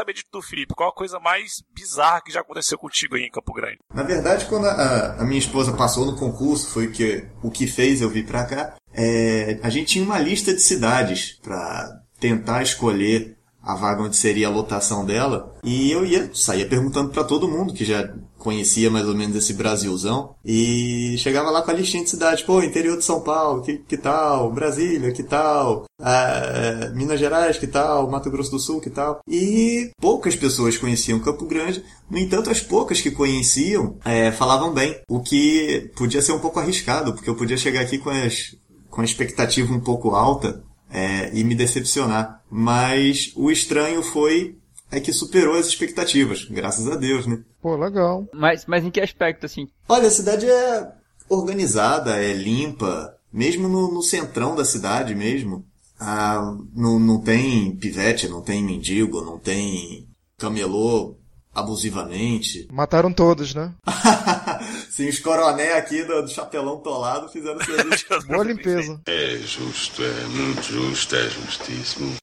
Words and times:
saber 0.00 0.14
de 0.14 0.24
tu, 0.30 0.40
Felipe, 0.40 0.74
qual 0.74 0.88
a 0.88 0.94
coisa 0.94 1.20
mais 1.20 1.62
bizarra 1.74 2.22
que 2.22 2.32
já 2.32 2.40
aconteceu 2.40 2.78
contigo 2.78 3.16
aí 3.16 3.22
em 3.22 3.30
Campo 3.30 3.52
Grande? 3.52 3.78
Na 3.94 4.02
verdade, 4.02 4.46
quando 4.46 4.66
a, 4.66 5.16
a 5.20 5.24
minha 5.24 5.38
esposa 5.38 5.72
passou 5.72 6.06
no 6.06 6.16
concurso, 6.16 6.70
foi 6.70 6.90
que, 6.90 7.26
o 7.42 7.50
que 7.50 7.66
fez 7.66 8.00
eu 8.00 8.08
vir 8.08 8.26
pra 8.26 8.44
cá, 8.44 8.74
é, 8.92 9.60
a 9.62 9.68
gente 9.68 9.92
tinha 9.92 10.04
uma 10.04 10.18
lista 10.18 10.54
de 10.54 10.60
cidades 10.60 11.38
para 11.42 12.00
tentar 12.18 12.62
escolher 12.62 13.36
a 13.62 13.74
vaga 13.74 14.02
onde 14.02 14.16
seria 14.16 14.48
a 14.48 14.50
lotação 14.50 15.04
dela. 15.04 15.54
E 15.62 15.90
eu 15.90 16.04
ia, 16.04 16.30
saía 16.34 16.66
perguntando 16.66 17.10
para 17.10 17.24
todo 17.24 17.48
mundo 17.48 17.74
que 17.74 17.84
já 17.84 18.10
conhecia 18.40 18.90
mais 18.90 19.06
ou 19.06 19.14
menos 19.14 19.36
esse 19.36 19.52
Brasilzão. 19.52 20.34
E 20.44 21.14
chegava 21.18 21.50
lá 21.50 21.62
com 21.62 21.70
a 21.70 21.74
listinha 21.74 22.02
de 22.02 22.10
cidade, 22.10 22.42
pô, 22.42 22.62
interior 22.62 22.96
de 22.96 23.04
São 23.04 23.20
Paulo, 23.20 23.62
que, 23.62 23.76
que 23.76 23.96
tal? 23.96 24.50
Brasília, 24.50 25.12
que 25.12 25.22
tal? 25.22 25.84
Ah, 26.00 26.90
Minas 26.94 27.20
Gerais, 27.20 27.58
que 27.58 27.66
tal? 27.66 28.10
Mato 28.10 28.30
Grosso 28.30 28.50
do 28.50 28.58
Sul, 28.58 28.80
que 28.80 28.90
tal? 28.90 29.20
E 29.28 29.90
poucas 30.00 30.34
pessoas 30.34 30.78
conheciam 30.78 31.20
Campo 31.20 31.44
Grande. 31.44 31.84
No 32.10 32.18
entanto, 32.18 32.50
as 32.50 32.60
poucas 32.60 33.00
que 33.00 33.10
conheciam 33.10 33.98
é, 34.04 34.32
falavam 34.32 34.72
bem. 34.72 34.98
O 35.08 35.20
que 35.20 35.90
podia 35.94 36.22
ser 36.22 36.32
um 36.32 36.40
pouco 36.40 36.58
arriscado, 36.58 37.12
porque 37.12 37.28
eu 37.28 37.36
podia 37.36 37.56
chegar 37.56 37.82
aqui 37.82 37.98
com 37.98 38.10
as 38.10 38.56
com 38.88 39.02
a 39.02 39.04
expectativa 39.04 39.72
um 39.72 39.78
pouco 39.78 40.16
alta 40.16 40.64
é, 40.90 41.30
e 41.32 41.44
me 41.44 41.54
decepcionar. 41.54 42.42
Mas 42.50 43.32
o 43.36 43.50
estranho 43.50 44.02
foi 44.02 44.56
é 44.90 45.00
que 45.00 45.12
superou 45.12 45.54
as 45.54 45.66
expectativas, 45.66 46.44
graças 46.44 46.88
a 46.88 46.96
Deus, 46.96 47.26
né? 47.26 47.42
Pô, 47.62 47.76
legal. 47.76 48.26
Mas, 48.32 48.66
mas 48.66 48.84
em 48.84 48.90
que 48.90 49.00
aspecto, 49.00 49.46
assim? 49.46 49.68
Olha, 49.88 50.08
a 50.08 50.10
cidade 50.10 50.48
é 50.48 50.92
organizada, 51.28 52.16
é 52.16 52.32
limpa, 52.32 53.14
mesmo 53.32 53.68
no, 53.68 53.92
no 53.92 54.02
centrão 54.02 54.54
da 54.56 54.64
cidade 54.64 55.14
mesmo. 55.14 55.64
Ah, 55.98 56.56
não, 56.74 56.98
não 56.98 57.20
tem 57.20 57.76
pivete, 57.76 58.28
não 58.28 58.40
tem 58.40 58.64
mendigo, 58.64 59.22
não 59.22 59.38
tem 59.38 60.08
camelô 60.38 61.16
abusivamente. 61.54 62.66
Mataram 62.72 63.12
todos, 63.12 63.54
né? 63.54 63.72
Sim, 64.90 65.08
os 65.08 65.18
coroné 65.18 65.74
aqui 65.74 66.02
do, 66.04 66.22
do 66.22 66.28
chapelão 66.28 66.78
tolado 66.78 67.28
fizeram 67.28 67.60
serviço. 67.64 68.26
Boa 68.26 68.44
limpeza. 68.44 69.00
É 69.06 69.36
justo, 69.36 70.02
é 70.02 70.24
muito 70.26 70.62
justo, 70.62 71.14
é 71.14 71.28
justíssimo. 71.28 72.16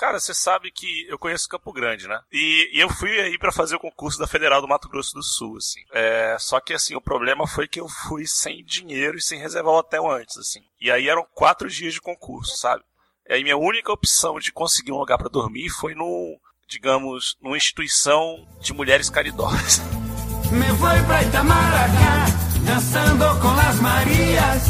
Cara, 0.00 0.18
você 0.18 0.32
sabe 0.32 0.70
que 0.70 1.06
eu 1.10 1.18
conheço 1.18 1.46
Campo 1.46 1.70
Grande, 1.74 2.08
né? 2.08 2.18
E, 2.32 2.70
e 2.72 2.80
eu 2.80 2.88
fui 2.88 3.20
aí 3.20 3.36
para 3.36 3.52
fazer 3.52 3.76
o 3.76 3.78
concurso 3.78 4.18
da 4.18 4.26
Federal 4.26 4.62
do 4.62 4.66
Mato 4.66 4.88
Grosso 4.88 5.12
do 5.12 5.22
Sul, 5.22 5.58
assim. 5.58 5.80
É, 5.92 6.38
só 6.40 6.58
que, 6.58 6.72
assim, 6.72 6.96
o 6.96 7.02
problema 7.02 7.46
foi 7.46 7.68
que 7.68 7.78
eu 7.78 7.86
fui 7.86 8.26
sem 8.26 8.64
dinheiro 8.64 9.18
e 9.18 9.22
sem 9.22 9.38
reservar 9.38 9.74
o 9.74 9.76
hotel 9.76 10.10
antes, 10.10 10.38
assim. 10.38 10.62
E 10.80 10.90
aí 10.90 11.06
eram 11.06 11.26
quatro 11.34 11.68
dias 11.68 11.92
de 11.92 12.00
concurso, 12.00 12.56
sabe? 12.56 12.82
E 13.28 13.34
aí 13.34 13.42
minha 13.42 13.58
única 13.58 13.92
opção 13.92 14.38
de 14.38 14.50
conseguir 14.50 14.90
um 14.90 14.98
lugar 14.98 15.18
para 15.18 15.28
dormir 15.28 15.68
foi 15.68 15.94
no, 15.94 16.40
digamos, 16.66 17.36
numa 17.42 17.58
instituição 17.58 18.48
de 18.58 18.72
mulheres 18.72 19.10
caridosas. 19.10 19.82
Me 20.50 20.72
voy 20.78 21.02
pra 21.04 21.22
Itamaracá, 21.24 22.24
dançando 22.64 23.38
com 23.42 23.50
as 23.50 23.78
Marias. 23.80 24.62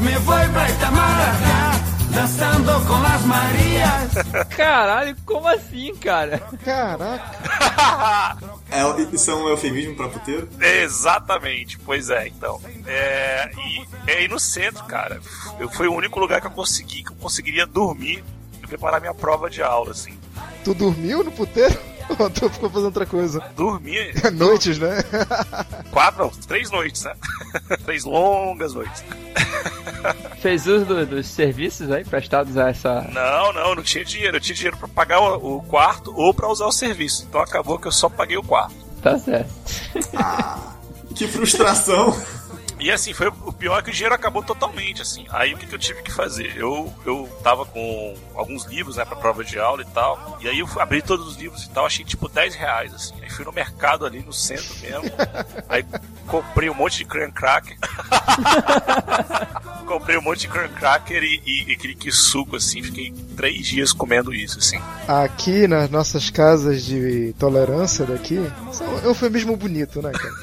Me 0.00 0.18
voy 0.18 0.48
pra 0.48 0.68
Itamaracá, 0.68 1.53
dançando 2.14 2.86
com 2.86 2.94
as 2.94 3.24
Marias. 3.24 4.46
Caralho, 4.56 5.16
como 5.26 5.48
assim, 5.48 5.94
cara? 5.96 6.38
Caraca. 6.64 7.38
É, 8.70 9.14
isso 9.14 9.30
é 9.30 9.34
um 9.34 9.48
eufemismo 9.48 9.96
pra 9.96 10.08
puteiro? 10.08 10.48
Exatamente, 10.60 11.78
pois 11.78 12.10
é, 12.10 12.28
então. 12.28 12.60
É, 12.86 13.50
e 13.56 14.10
é 14.10 14.18
aí 14.18 14.28
no 14.28 14.38
centro, 14.38 14.84
cara. 14.84 15.20
Eu, 15.58 15.68
foi 15.68 15.88
o 15.88 15.94
único 15.94 16.20
lugar 16.20 16.40
que 16.40 16.46
eu 16.46 16.52
consegui, 16.52 17.02
que 17.02 17.10
eu 17.10 17.16
conseguiria 17.16 17.66
dormir 17.66 18.22
e 18.62 18.66
preparar 18.66 19.00
minha 19.00 19.14
prova 19.14 19.50
de 19.50 19.62
aula, 19.62 19.90
assim. 19.90 20.16
Tu 20.62 20.72
dormiu 20.72 21.24
no 21.24 21.32
puteiro? 21.32 21.78
Ou 22.18 22.28
tu 22.30 22.48
ficou 22.50 22.68
fazendo 22.70 22.86
outra 22.86 23.06
coisa? 23.06 23.40
Dormi 23.56 23.96
Noites, 24.34 24.78
né? 24.78 24.98
quatro, 25.90 26.24
não, 26.24 26.30
três 26.30 26.70
noites, 26.70 27.02
né? 27.04 27.14
três 27.84 28.04
longas 28.04 28.74
noites. 28.74 29.04
Fez 30.40 30.66
uso 30.66 30.84
do- 30.84 31.06
dos 31.06 31.26
serviços 31.26 31.90
aí 31.90 32.04
prestados 32.04 32.56
a 32.58 32.68
essa. 32.68 33.00
Não, 33.12 33.52
não, 33.52 33.74
não 33.76 33.82
tinha 33.82 34.04
dinheiro. 34.04 34.36
Eu 34.36 34.40
tinha 34.40 34.54
dinheiro 34.54 34.76
pra 34.76 34.88
pagar 34.88 35.20
o, 35.20 35.56
o 35.58 35.62
quarto 35.62 36.12
ou 36.16 36.34
pra 36.34 36.48
usar 36.48 36.66
o 36.66 36.72
serviço. 36.72 37.24
Então 37.28 37.40
acabou 37.40 37.78
que 37.78 37.88
eu 37.88 37.92
só 37.92 38.08
paguei 38.08 38.36
o 38.36 38.42
quarto. 38.42 38.74
Tá 39.02 39.18
certo. 39.18 39.50
Que 41.14 41.26
frustração! 41.28 42.14
E 42.84 42.90
assim, 42.90 43.14
foi 43.14 43.28
o 43.28 43.50
pior 43.50 43.78
é 43.78 43.82
que 43.82 43.88
o 43.88 43.92
dinheiro 43.94 44.14
acabou 44.14 44.42
totalmente, 44.42 45.00
assim. 45.00 45.24
Aí 45.30 45.54
o 45.54 45.56
que, 45.56 45.66
que 45.66 45.74
eu 45.74 45.78
tive 45.78 46.02
que 46.02 46.12
fazer? 46.12 46.54
Eu, 46.54 46.92
eu 47.06 47.26
tava 47.42 47.64
com 47.64 48.14
alguns 48.34 48.66
livros, 48.66 48.96
né, 48.96 49.06
pra 49.06 49.16
prova 49.16 49.42
de 49.42 49.58
aula 49.58 49.80
e 49.80 49.86
tal. 49.86 50.36
E 50.42 50.48
aí 50.50 50.58
eu 50.58 50.68
abri 50.78 51.00
todos 51.00 51.26
os 51.26 51.36
livros 51.38 51.64
e 51.64 51.70
tal, 51.70 51.86
achei 51.86 52.04
tipo 52.04 52.28
10 52.28 52.54
reais, 52.54 52.92
assim. 52.92 53.14
Aí 53.22 53.30
fui 53.30 53.42
no 53.42 53.52
mercado 53.52 54.04
ali 54.04 54.20
no 54.20 54.34
centro 54.34 54.74
mesmo. 54.82 55.10
aí 55.66 55.82
comprei 56.26 56.68
um 56.68 56.74
monte 56.74 56.98
de 56.98 57.04
creme 57.06 57.32
cracker. 57.32 57.78
comprei 59.86 60.18
um 60.18 60.22
monte 60.22 60.40
de 60.40 60.48
creme 60.48 60.68
cracker 60.70 61.22
e, 61.22 61.42
e, 61.46 61.70
e 61.70 61.72
aquele 61.72 61.94
que 61.94 62.12
suco, 62.12 62.56
assim. 62.56 62.82
Fiquei 62.82 63.14
três 63.34 63.66
dias 63.66 63.94
comendo 63.94 64.34
isso, 64.34 64.58
assim. 64.58 64.78
Aqui 65.08 65.66
nas 65.66 65.88
nossas 65.88 66.28
casas 66.28 66.84
de 66.84 67.34
tolerância 67.38 68.04
daqui, 68.04 68.36
é 68.36 68.84
um 68.84 68.98
eufemismo 69.08 69.56
bonito, 69.56 70.02
né, 70.02 70.12
cara? 70.12 70.34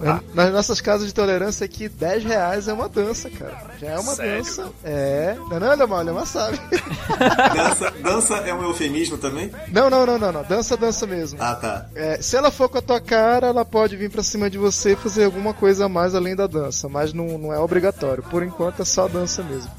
Na- 0.00 0.22
Nas 0.34 0.52
nossas 0.52 0.80
casas 0.80 1.06
de 1.06 1.14
tolerância 1.14 1.64
aqui, 1.64 1.81
10 1.88 2.24
reais 2.24 2.68
é 2.68 2.72
uma 2.72 2.88
dança, 2.88 3.28
cara. 3.30 3.70
Já 3.80 3.88
é 3.88 3.98
uma 3.98 4.14
Sério? 4.14 4.38
dança. 4.44 4.70
É. 4.84 5.36
Não, 5.50 5.60
não, 5.60 5.70
Alemão, 5.70 5.98
Alemão 5.98 6.26
sabe. 6.26 6.58
Dança, 7.54 7.90
dança 8.02 8.34
é 8.36 8.54
um 8.54 8.62
eufemismo 8.62 9.18
também? 9.18 9.50
Não, 9.68 9.88
não, 9.90 10.04
não, 10.06 10.18
não, 10.18 10.32
não. 10.32 10.42
Dança, 10.42 10.76
dança 10.76 11.06
mesmo. 11.06 11.38
Ah, 11.42 11.54
tá. 11.54 11.86
É, 11.94 12.20
se 12.20 12.36
ela 12.36 12.50
for 12.50 12.68
com 12.68 12.78
a 12.78 12.82
tua 12.82 13.00
cara, 13.00 13.48
ela 13.48 13.64
pode 13.64 13.96
vir 13.96 14.10
pra 14.10 14.22
cima 14.22 14.48
de 14.50 14.58
você 14.58 14.92
e 14.92 14.96
fazer 14.96 15.24
alguma 15.24 15.52
coisa 15.54 15.86
a 15.86 15.88
mais 15.88 16.14
além 16.14 16.34
da 16.36 16.46
dança, 16.46 16.88
mas 16.88 17.12
não, 17.12 17.38
não 17.38 17.52
é 17.52 17.58
obrigatório. 17.58 18.22
Por 18.22 18.42
enquanto 18.42 18.82
é 18.82 18.84
só 18.84 19.08
dança 19.08 19.42
mesmo. 19.42 19.70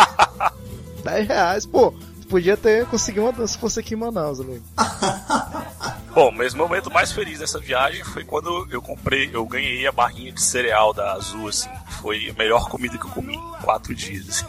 10 1.04 1.28
reais, 1.28 1.66
pô. 1.66 1.92
Tu 2.20 2.28
podia 2.28 2.56
ter 2.56 2.86
conseguido 2.86 3.26
uma 3.26 3.32
dança 3.32 3.54
se 3.54 3.58
fosse 3.58 3.80
aqui 3.80 3.94
em 3.94 3.98
Manaus, 3.98 4.40
ali. 4.40 4.62
Bom, 6.14 6.30
mas 6.30 6.52
o 6.52 6.58
momento 6.58 6.90
mais 6.90 7.10
feliz 7.10 7.38
dessa 7.38 7.58
viagem 7.58 8.04
foi 8.04 8.22
quando 8.24 8.66
eu 8.70 8.82
comprei, 8.82 9.30
eu 9.32 9.46
ganhei 9.46 9.86
a 9.86 9.92
barrinha 9.92 10.30
de 10.30 10.42
cereal 10.42 10.92
da 10.92 11.12
Azul, 11.12 11.48
assim. 11.48 11.70
Foi 12.00 12.28
a 12.28 12.38
melhor 12.38 12.68
comida 12.68 12.98
que 12.98 13.06
eu 13.06 13.10
comi 13.10 13.34
em 13.34 13.52
quatro 13.62 13.94
dias, 13.94 14.28
assim. 14.28 14.46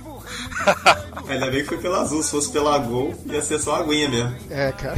Ainda 1.29 1.49
bem 1.49 1.61
que 1.61 1.69
foi 1.69 1.77
pela 1.77 2.01
azul, 2.01 2.21
se 2.21 2.31
fosse 2.31 2.51
pela 2.51 2.77
Gol, 2.77 3.13
ia 3.25 3.41
ser 3.41 3.59
só 3.59 3.75
aguinha 3.77 4.09
mesmo. 4.09 4.35
É, 4.49 4.71
cara. 4.71 4.97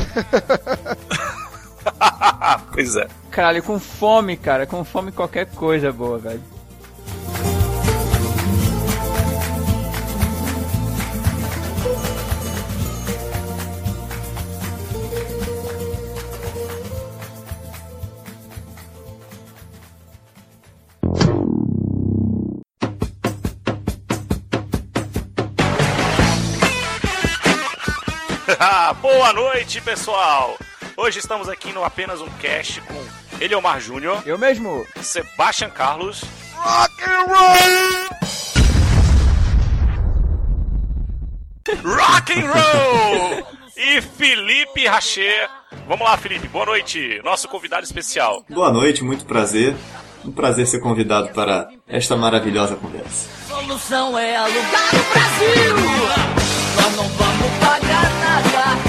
pois 2.73 2.95
é. 2.95 3.07
Caralho, 3.31 3.63
com 3.63 3.79
fome, 3.79 4.35
cara. 4.35 4.65
Com 4.65 4.83
fome 4.83 5.11
qualquer 5.11 5.47
coisa 5.47 5.87
é 5.89 5.91
boa, 5.91 6.17
velho. 6.17 6.43
Boa 29.01 29.33
noite, 29.33 29.81
pessoal! 29.81 30.57
Hoje 30.97 31.19
estamos 31.19 31.49
aqui 31.49 31.71
no 31.73 31.83
Apenas 31.83 32.21
um 32.21 32.29
Cast 32.39 32.81
com 32.81 33.05
Eliomar 33.39 33.79
Júnior, 33.79 34.23
Eu 34.25 34.37
mesmo. 34.37 34.85
Sebastian 35.01 35.69
Carlos, 35.69 36.21
Rock 36.55 37.03
and 42.33 42.51
Roll 42.51 43.47
e 43.75 44.01
Felipe 44.01 44.87
Rachet. 44.87 45.49
Vamos 45.87 46.05
lá, 46.07 46.17
Felipe. 46.17 46.47
Boa 46.47 46.65
noite. 46.65 47.21
Nosso 47.23 47.47
convidado 47.47 47.83
especial. 47.83 48.43
Boa 48.49 48.71
noite, 48.71 49.03
muito 49.03 49.25
prazer. 49.25 49.75
Um 50.23 50.31
prazer 50.31 50.65
ser 50.65 50.79
convidado 50.79 51.29
para 51.29 51.69
esta 51.87 52.15
maravilhosa 52.15 52.75
conversa. 52.75 53.29
Solução 53.47 54.17
é 54.17 54.35
alugar 54.35 54.89
o 54.93 55.03
Brasil. 55.11 55.75
Nós 56.75 56.95
não 56.95 57.07
vamos 57.09 57.59
pagar 57.59 58.09
nada. 58.19 58.84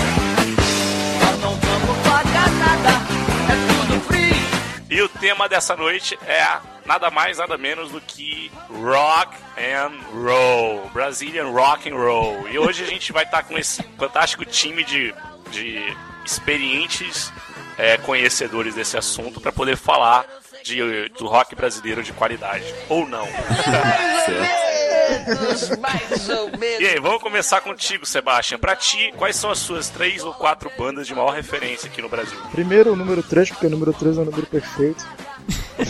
E 4.88 5.02
o 5.02 5.08
tema 5.08 5.48
dessa 5.48 5.74
noite 5.74 6.18
é 6.26 6.60
nada 6.84 7.10
mais, 7.10 7.38
nada 7.38 7.58
menos 7.58 7.90
do 7.90 8.00
que 8.00 8.50
Rock 8.70 9.36
and 9.58 9.92
Roll, 10.12 10.88
Brazilian 10.90 11.48
Rock 11.48 11.90
and 11.90 11.96
Roll. 11.96 12.48
E 12.48 12.58
hoje 12.58 12.84
a 12.84 12.86
gente 12.86 13.12
vai 13.12 13.24
estar 13.24 13.42
com 13.42 13.58
esse 13.58 13.82
fantástico 13.98 14.44
time 14.44 14.84
de, 14.84 15.12
de 15.50 15.82
experientes 16.24 17.32
é, 17.76 17.96
conhecedores 17.98 18.74
desse 18.74 18.96
assunto 18.96 19.40
para 19.40 19.50
poder 19.50 19.76
falar 19.76 20.24
de, 20.62 21.08
do 21.10 21.26
rock 21.26 21.54
brasileiro 21.54 22.02
de 22.02 22.12
qualidade. 22.12 22.64
Ou 22.88 23.06
não. 23.08 23.26
Certo? 24.24 24.75
Menos, 25.08 25.78
mais 25.78 26.28
ou 26.28 26.58
menos. 26.58 26.80
E 26.80 26.86
aí, 26.86 27.00
vamos 27.00 27.22
começar 27.22 27.60
contigo, 27.60 28.04
Sebastian. 28.06 28.58
Pra 28.58 28.74
ti, 28.76 29.12
quais 29.16 29.36
são 29.36 29.50
as 29.50 29.58
suas 29.58 29.88
três 29.88 30.24
ou 30.24 30.32
quatro 30.34 30.70
bandas 30.78 31.06
de 31.06 31.14
maior 31.14 31.30
referência 31.30 31.88
aqui 31.88 32.00
no 32.02 32.08
Brasil? 32.08 32.38
Primeiro 32.52 32.92
o 32.92 32.96
número 32.96 33.22
3, 33.22 33.50
porque 33.50 33.66
o 33.66 33.70
número 33.70 33.92
3 33.92 34.18
é 34.18 34.20
o 34.20 34.24
número 34.24 34.46
perfeito. 34.46 35.06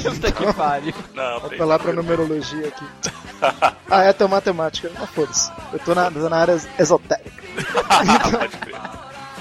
Puta 0.02 0.32
que 0.32 0.52
pariu. 0.52 0.94
Não, 1.14 1.40
Vou 1.40 1.46
apelar 1.46 1.78
pra 1.78 1.92
numerologia 1.92 2.68
aqui. 2.68 2.84
ah, 3.90 4.02
é, 4.04 4.12
tem 4.12 4.28
matemática. 4.28 4.90
Mas 4.98 5.10
foda-se. 5.10 5.50
Eu 5.72 5.78
tô 5.78 5.94
na, 5.94 6.10
tô 6.10 6.28
na 6.28 6.36
área 6.36 6.60
esotérica. 6.78 7.42
Pode 8.38 8.56
crer. 8.58 8.76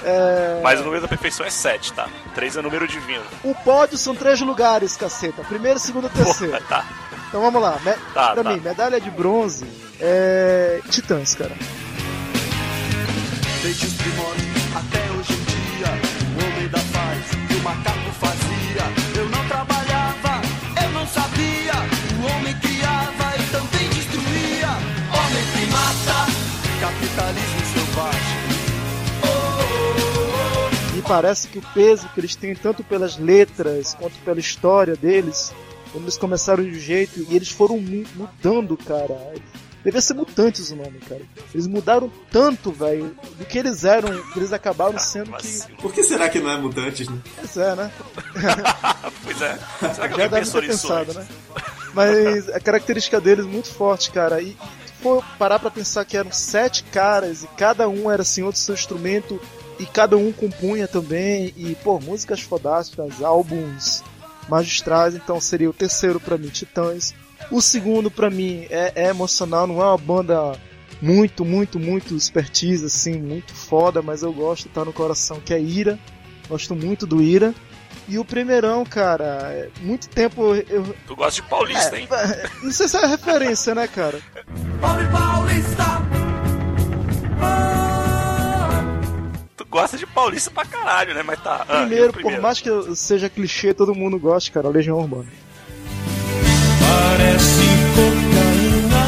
É, 0.07 0.60
Mas 0.62 0.80
o 0.80 0.83
número 0.83 1.01
da 1.01 1.07
perfeição 1.07 1.44
é 1.44 1.50
7, 1.50 1.92
tá? 1.94 2.07
3 2.36 2.57
é 2.57 2.62
número 2.62 2.88
divino. 2.88 3.24
O 3.44 3.56
pódio 3.56 3.98
são 3.98 4.16
três 4.16 4.39
lugares, 4.39 4.95
caceta. 4.95 5.44
Primeiro, 5.44 5.80
segundo 5.80 6.06
e 6.06 6.10
terceiro. 6.12 6.54
Porra, 6.54 6.63
tá. 6.69 6.86
Então 7.27 7.42
vamos 7.42 7.62
lá. 7.62 7.80
Me- 7.83 7.94
Tá, 8.13 8.33
pra 8.33 8.44
tá. 8.44 8.50
mim, 8.54 8.60
medalha 8.62 9.00
de 9.01 9.10
bronze 9.12 9.66
é. 10.00 10.80
Titãs, 10.89 11.36
cara. 11.36 11.51
Desde 13.62 13.86
os 13.88 13.94
primórdios 13.94 14.75
até 14.75 15.12
hoje 15.12 15.33
em 15.33 15.44
dia, 15.45 15.88
o 16.30 16.45
homem 16.45 16.68
da 16.69 16.80
paz 16.80 17.25
que 17.48 17.54
o 17.56 17.60
macaco 17.62 18.12
fazia. 18.19 19.22
Eu 19.22 19.30
não 19.30 19.48
trabalhava, 19.48 20.42
eu 20.83 20.89
não 20.92 21.07
sabia. 21.07 21.74
O 22.22 22.36
homem 22.38 22.54
criava 22.60 23.33
e 23.38 23.44
também 23.51 23.89
destruía. 23.89 24.69
Homem 25.12 25.45
primata, 25.54 26.31
capitalismo 26.80 27.66
selvagem. 27.74 28.45
Me 30.95 31.01
parece 31.01 31.48
que 31.50 31.57
o 31.60 31.62
peso 31.74 32.07
que 32.13 32.19
eles 32.19 32.36
têm, 32.36 32.56
tanto 32.56 32.83
pelas 32.83 33.18
letras 33.18 33.95
quanto 34.00 34.13
pela 34.24 34.39
história 34.39 34.95
deles, 34.95 35.54
quando 35.95 36.03
eles 36.06 36.18
começaram 36.18 36.62
de 36.63 36.71
um 36.71 36.80
jeito 36.80 37.25
e 37.30 37.36
eles 37.36 37.50
foram 37.50 37.80
mu- 37.80 38.06
mudando, 38.15 38.75
cara. 38.75 39.18
Devia 39.83 40.01
ser 40.01 40.13
Mutantes 40.15 40.71
o 40.71 40.75
nome, 40.75 41.00
cara. 41.07 41.21
Eles 41.53 41.68
mudaram 41.68 42.12
tanto, 42.31 42.71
velho, 42.71 43.15
do 43.38 43.45
que 43.45 43.57
eles 43.59 43.83
eram, 43.86 44.09
que 44.33 44.39
eles 44.39 44.51
acabaram 44.51 44.97
sendo 45.00 45.31
que. 45.38 45.74
Por 45.81 45.94
que 45.94 46.03
será 46.03 46.27
que 46.27 46.39
não 46.39 46.50
é 46.50 46.57
mutantes, 46.57 47.07
né? 47.07 47.18
Pois 47.38 47.56
é, 47.57 47.75
né? 47.75 47.92
Pois 49.24 49.42
é. 49.42 49.59
Será 49.94 50.09
que 50.09 50.18
Já 50.18 50.27
deve 50.27 50.51
ter 50.51 50.68
pensado, 50.68 51.13
né? 51.13 51.27
Mas 51.94 52.50
a 52.50 52.59
característica 52.59 53.21
deles 53.21 53.45
é 53.45 53.47
muito 53.47 53.69
forte, 53.69 54.12
cara. 54.12 54.42
E 54.42 54.57
for 55.01 55.24
parar 55.38 55.59
pra 55.59 55.69
pensar 55.71 56.03
que 56.03 56.18
eram 56.18 56.31
sete 56.31 56.83
caras 56.86 57.44
e 57.44 57.47
cada 57.56 57.88
um 57.88 58.09
era 58.12 58.21
assim 58.24 58.42
outro 58.42 58.59
seu 58.59 58.74
instrumento 58.75 59.39
e 59.80 59.86
cada 59.86 60.18
um 60.18 60.31
compunha 60.31 60.88
também 60.88 61.53
e 61.56 61.75
pô, 61.83 62.00
músicas 62.00 62.42
fodásticas, 62.42 63.21
álbuns 63.21 64.03
magistrais, 64.50 65.15
então 65.15 65.39
seria 65.39 65.69
o 65.69 65.74
terceiro 65.74 66.19
pra 66.19 66.38
mim, 66.38 66.50
Titãs. 66.50 67.13
O 67.51 67.62
segundo 67.62 68.09
pra 68.09 68.30
mim 68.30 68.65
é, 68.69 68.92
é 68.95 69.09
emocional, 69.09 69.68
não 69.68 69.81
é 69.81 69.86
uma 69.86 69.97
banda 69.97 70.57
muito, 71.01 71.44
muito, 71.45 71.80
muito 71.80 72.15
expertise 72.15 72.86
assim, 72.86 73.19
muito 73.21 73.53
foda, 73.53 74.01
mas 74.01 74.24
eu 74.24 74.31
gosto, 74.33 74.69
tá 74.69 74.83
no 74.86 74.94
coração, 74.94 75.39
que 75.39 75.53
é 75.53 75.59
Ira. 75.59 76.00
Gosto 76.47 76.75
muito 76.75 77.06
do 77.06 77.21
Ira. 77.21 77.53
E 78.07 78.19
o 78.19 78.25
primeirão, 78.25 78.86
cara, 78.86 79.25
é- 79.51 79.69
muito 79.81 80.07
tempo 80.09 80.53
eu. 80.69 80.95
Tu 81.07 81.15
gosta 81.15 81.42
de 81.42 81.47
paulista, 81.47 81.97
hein? 81.97 82.07
é, 82.12 82.50
não 82.63 82.71
sei 82.71 82.88
se 82.88 82.97
é 82.97 83.06
referência, 83.07 83.74
né, 83.74 83.88
cara? 83.88 84.19
Homem 84.81 85.12
paulista, 85.12 85.83
Tu 89.66 89.72
gosta 89.72 89.98
de 89.98 90.06
paulista 90.08 90.52
pra 90.52 90.64
caralho, 90.66 91.14
né? 91.14 91.22
Mas 91.24 91.42
tá. 91.42 91.66
Ah, 91.68 91.82
Primeiro, 91.82 92.14
por 92.14 92.40
mais 92.40 92.62
que 92.62 92.70
seja 92.96 93.30
clichê, 93.30 93.74
todo 93.74 93.94
mundo 93.96 94.18
gosta, 94.20 94.52
cara, 94.52 94.70
Legião 94.70 94.98
Urbana. 95.00 95.26
parece 96.80 97.62
cocaína, 97.96 99.08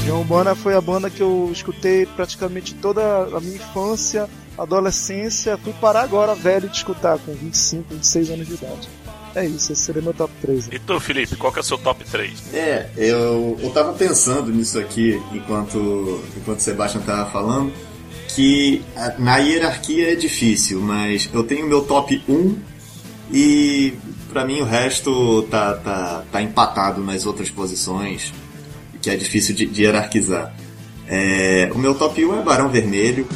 Legião 0.00 0.18
Urbana 0.20 0.54
foi 0.54 0.74
a 0.74 0.80
banda 0.80 1.08
que 1.10 1.20
eu 1.22 1.50
escutei 1.52 2.06
praticamente 2.06 2.74
toda 2.74 3.02
a 3.36 3.40
minha 3.40 3.56
infância, 3.56 4.28
adolescência. 4.58 5.56
Fui 5.58 5.72
parar 5.74 6.02
agora 6.02 6.34
velho 6.34 6.68
de 6.68 6.76
escutar, 6.76 7.18
com 7.18 7.32
25, 7.32 7.94
26 7.94 8.30
anos 8.30 8.46
de 8.48 8.54
idade. 8.54 8.88
É 9.36 9.44
isso, 9.44 9.72
esse 9.72 9.82
seria 9.82 10.00
meu 10.00 10.14
top 10.14 10.32
3. 10.40 10.68
E 10.72 10.78
tu, 10.78 10.98
Felipe, 10.98 11.36
qual 11.36 11.52
que 11.52 11.58
é 11.58 11.62
o 11.62 11.64
seu 11.64 11.76
top 11.76 12.02
3? 12.04 12.54
É, 12.54 12.86
eu, 12.96 13.58
eu 13.62 13.70
tava 13.70 13.92
pensando 13.92 14.50
nisso 14.50 14.78
aqui 14.78 15.20
enquanto, 15.32 16.22
enquanto 16.36 16.58
o 16.58 16.62
Sebastian 16.62 17.02
tava 17.02 17.30
falando, 17.30 17.70
que 18.34 18.82
a- 18.96 19.14
na 19.18 19.36
hierarquia 19.36 20.12
é 20.12 20.14
difícil, 20.14 20.80
mas 20.80 21.28
eu 21.34 21.44
tenho 21.44 21.66
meu 21.66 21.82
top 21.82 22.22
1 22.26 22.56
e 23.30 23.92
pra 24.30 24.44
mim 24.46 24.60
o 24.60 24.64
resto 24.64 25.42
tá, 25.50 25.74
tá, 25.74 26.24
tá 26.32 26.42
empatado 26.42 27.02
nas 27.04 27.26
outras 27.26 27.50
posições, 27.50 28.32
que 29.02 29.10
é 29.10 29.16
difícil 29.16 29.54
de, 29.54 29.66
de 29.66 29.82
hierarquizar. 29.82 30.54
É, 31.06 31.70
o 31.74 31.78
meu 31.78 31.94
top 31.94 32.24
1 32.24 32.40
é 32.40 32.42
Barão 32.42 32.68
Vermelho, 32.70 33.28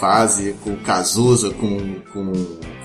fase, 0.00 0.54
com 0.64 0.74
Cazuza, 0.76 1.50
com, 1.50 2.00
com, 2.12 2.32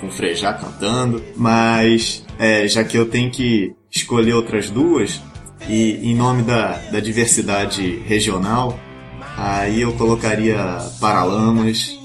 com 0.01 0.12
Frejá 0.12 0.53
cantando, 0.53 1.23
mas 1.35 2.25
é, 2.38 2.67
já 2.67 2.83
que 2.83 2.97
eu 2.97 3.09
tenho 3.09 3.31
que 3.31 3.73
escolher 3.89 4.33
outras 4.33 4.69
duas, 4.69 5.21
e 5.69 6.12
em 6.12 6.13
nome 6.13 6.44
da, 6.44 6.73
da 6.91 7.00
diversidade 7.00 8.00
regional, 8.06 8.77
aí 9.38 9.81
eu 9.81 9.94
colocaria 9.94 10.57
Paralamas 11.00 11.97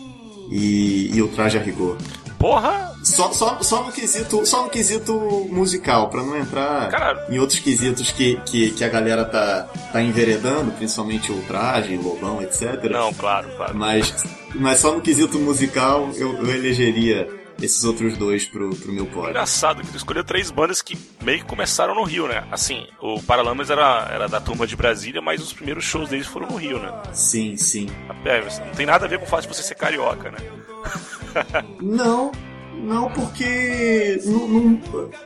e, 0.50 1.10
e 1.12 1.20
o 1.20 1.28
Traje 1.28 1.58
a 1.58 1.60
Rigor. 1.60 1.96
Porra! 2.38 2.89
Só, 3.10 3.32
só, 3.32 3.60
só, 3.62 3.84
no 3.84 3.92
quesito, 3.92 4.46
só 4.46 4.62
no 4.62 4.70
quesito 4.70 5.12
musical, 5.50 6.08
pra 6.08 6.22
não 6.22 6.36
entrar 6.36 6.88
Cara. 6.88 7.26
em 7.28 7.38
outros 7.38 7.58
quesitos 7.58 8.10
que, 8.12 8.36
que, 8.46 8.70
que 8.70 8.84
a 8.84 8.88
galera 8.88 9.24
tá, 9.24 9.68
tá 9.92 10.00
enveredando, 10.00 10.70
principalmente 10.72 11.32
o 11.32 11.42
Traje, 11.42 11.96
Lobão, 11.96 12.40
etc. 12.40 12.84
Não, 12.90 13.12
claro, 13.12 13.48
claro. 13.56 13.76
Mas, 13.76 14.14
mas 14.54 14.78
só 14.78 14.94
no 14.94 15.00
quesito 15.00 15.38
musical 15.38 16.10
eu, 16.14 16.38
eu 16.38 16.54
elegeria 16.54 17.28
esses 17.60 17.84
outros 17.84 18.16
dois 18.16 18.46
pro, 18.46 18.70
pro 18.70 18.92
meu 18.92 19.06
pódio. 19.06 19.30
Engraçado 19.30 19.82
que 19.82 19.90
tu 19.90 19.96
escolheu 19.96 20.24
três 20.24 20.50
bandas 20.50 20.80
que 20.80 20.96
meio 21.22 21.40
que 21.40 21.44
começaram 21.44 21.94
no 21.94 22.04
Rio, 22.04 22.26
né? 22.26 22.44
Assim, 22.50 22.86
o 23.00 23.22
Paralamas 23.22 23.70
era, 23.70 24.08
era 24.10 24.28
da 24.28 24.40
turma 24.40 24.66
de 24.66 24.76
Brasília, 24.76 25.20
mas 25.20 25.42
os 25.42 25.52
primeiros 25.52 25.84
shows 25.84 26.08
deles 26.08 26.26
foram 26.26 26.48
no 26.48 26.56
Rio, 26.56 26.78
né? 26.78 26.92
Sim, 27.12 27.56
sim. 27.56 27.88
É, 28.24 28.40
não 28.64 28.72
tem 28.74 28.86
nada 28.86 29.04
a 29.04 29.08
ver 29.08 29.18
com 29.18 29.24
o 29.24 29.28
fato 29.28 29.42
de 29.42 29.48
você 29.48 29.62
ser 29.62 29.74
carioca, 29.74 30.30
né? 30.30 30.38
Não, 31.80 32.32
não, 32.82 33.10
porque 33.10 34.20
não, 34.24 34.48
não, 34.48 34.80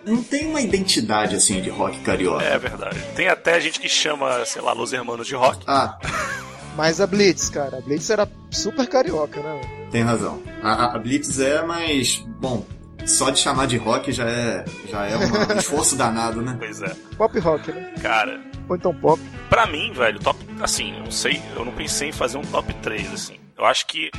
não 0.07 0.23
tem 0.23 0.47
uma 0.47 0.61
identidade 0.61 1.37
assim 1.37 1.61
de 1.61 1.71
rock 1.71 1.99
carioca. 2.01 2.45
É 2.45 2.59
verdade. 2.59 2.99
Tem 3.15 3.29
até 3.29 3.61
gente 3.61 3.81
que 3.81 3.89
chama, 3.89 4.45
sei 4.45 4.63
lá, 4.63 4.73
Los 4.73 4.93
Hermanos 4.93 5.27
de 5.27 5.35
rock. 5.35 5.65
Ah, 5.67 5.99
Mas 6.77 7.01
a 7.01 7.07
Blitz, 7.07 7.49
cara, 7.49 7.79
a 7.79 7.81
Blitz 7.81 8.11
era 8.11 8.29
super 8.51 8.87
carioca, 8.89 9.41
né? 9.41 9.61
tem 9.93 10.03
razão. 10.03 10.43
A, 10.61 10.97
a- 10.97 10.99
Blitz 10.99 11.39
é, 11.39 11.63
mas, 11.65 12.17
bom, 12.41 12.67
só 13.07 13.31
de 13.31 13.39
chamar 13.39 13.67
de 13.69 13.77
rock 13.77 14.11
já 14.11 14.25
é, 14.29 14.65
já 14.91 15.07
é 15.07 15.17
um 15.17 15.23
esforço 15.57 15.95
danado, 15.95 16.43
né? 16.43 16.57
Pois 16.59 16.83
é. 16.83 16.93
Pop 17.17 17.39
rock, 17.39 17.71
né? 17.71 17.93
Cara, 18.03 18.41
Ou 18.69 18.75
então 18.75 18.93
pop. 18.93 19.23
pra 19.49 19.69
mim, 19.69 19.93
velho, 19.93 20.19
top. 20.19 20.37
Assim, 20.61 20.95
eu 20.97 21.05
não 21.05 21.11
sei, 21.13 21.41
eu 21.55 21.65
não 21.65 21.71
pensei 21.73 22.09
em 22.09 22.13
fazer 22.13 22.39
um 22.39 22.43
top 22.43 22.75
3, 22.83 23.13
assim. 23.15 23.37
Eu 23.57 23.65
acho 23.67 23.87
que 23.87 24.11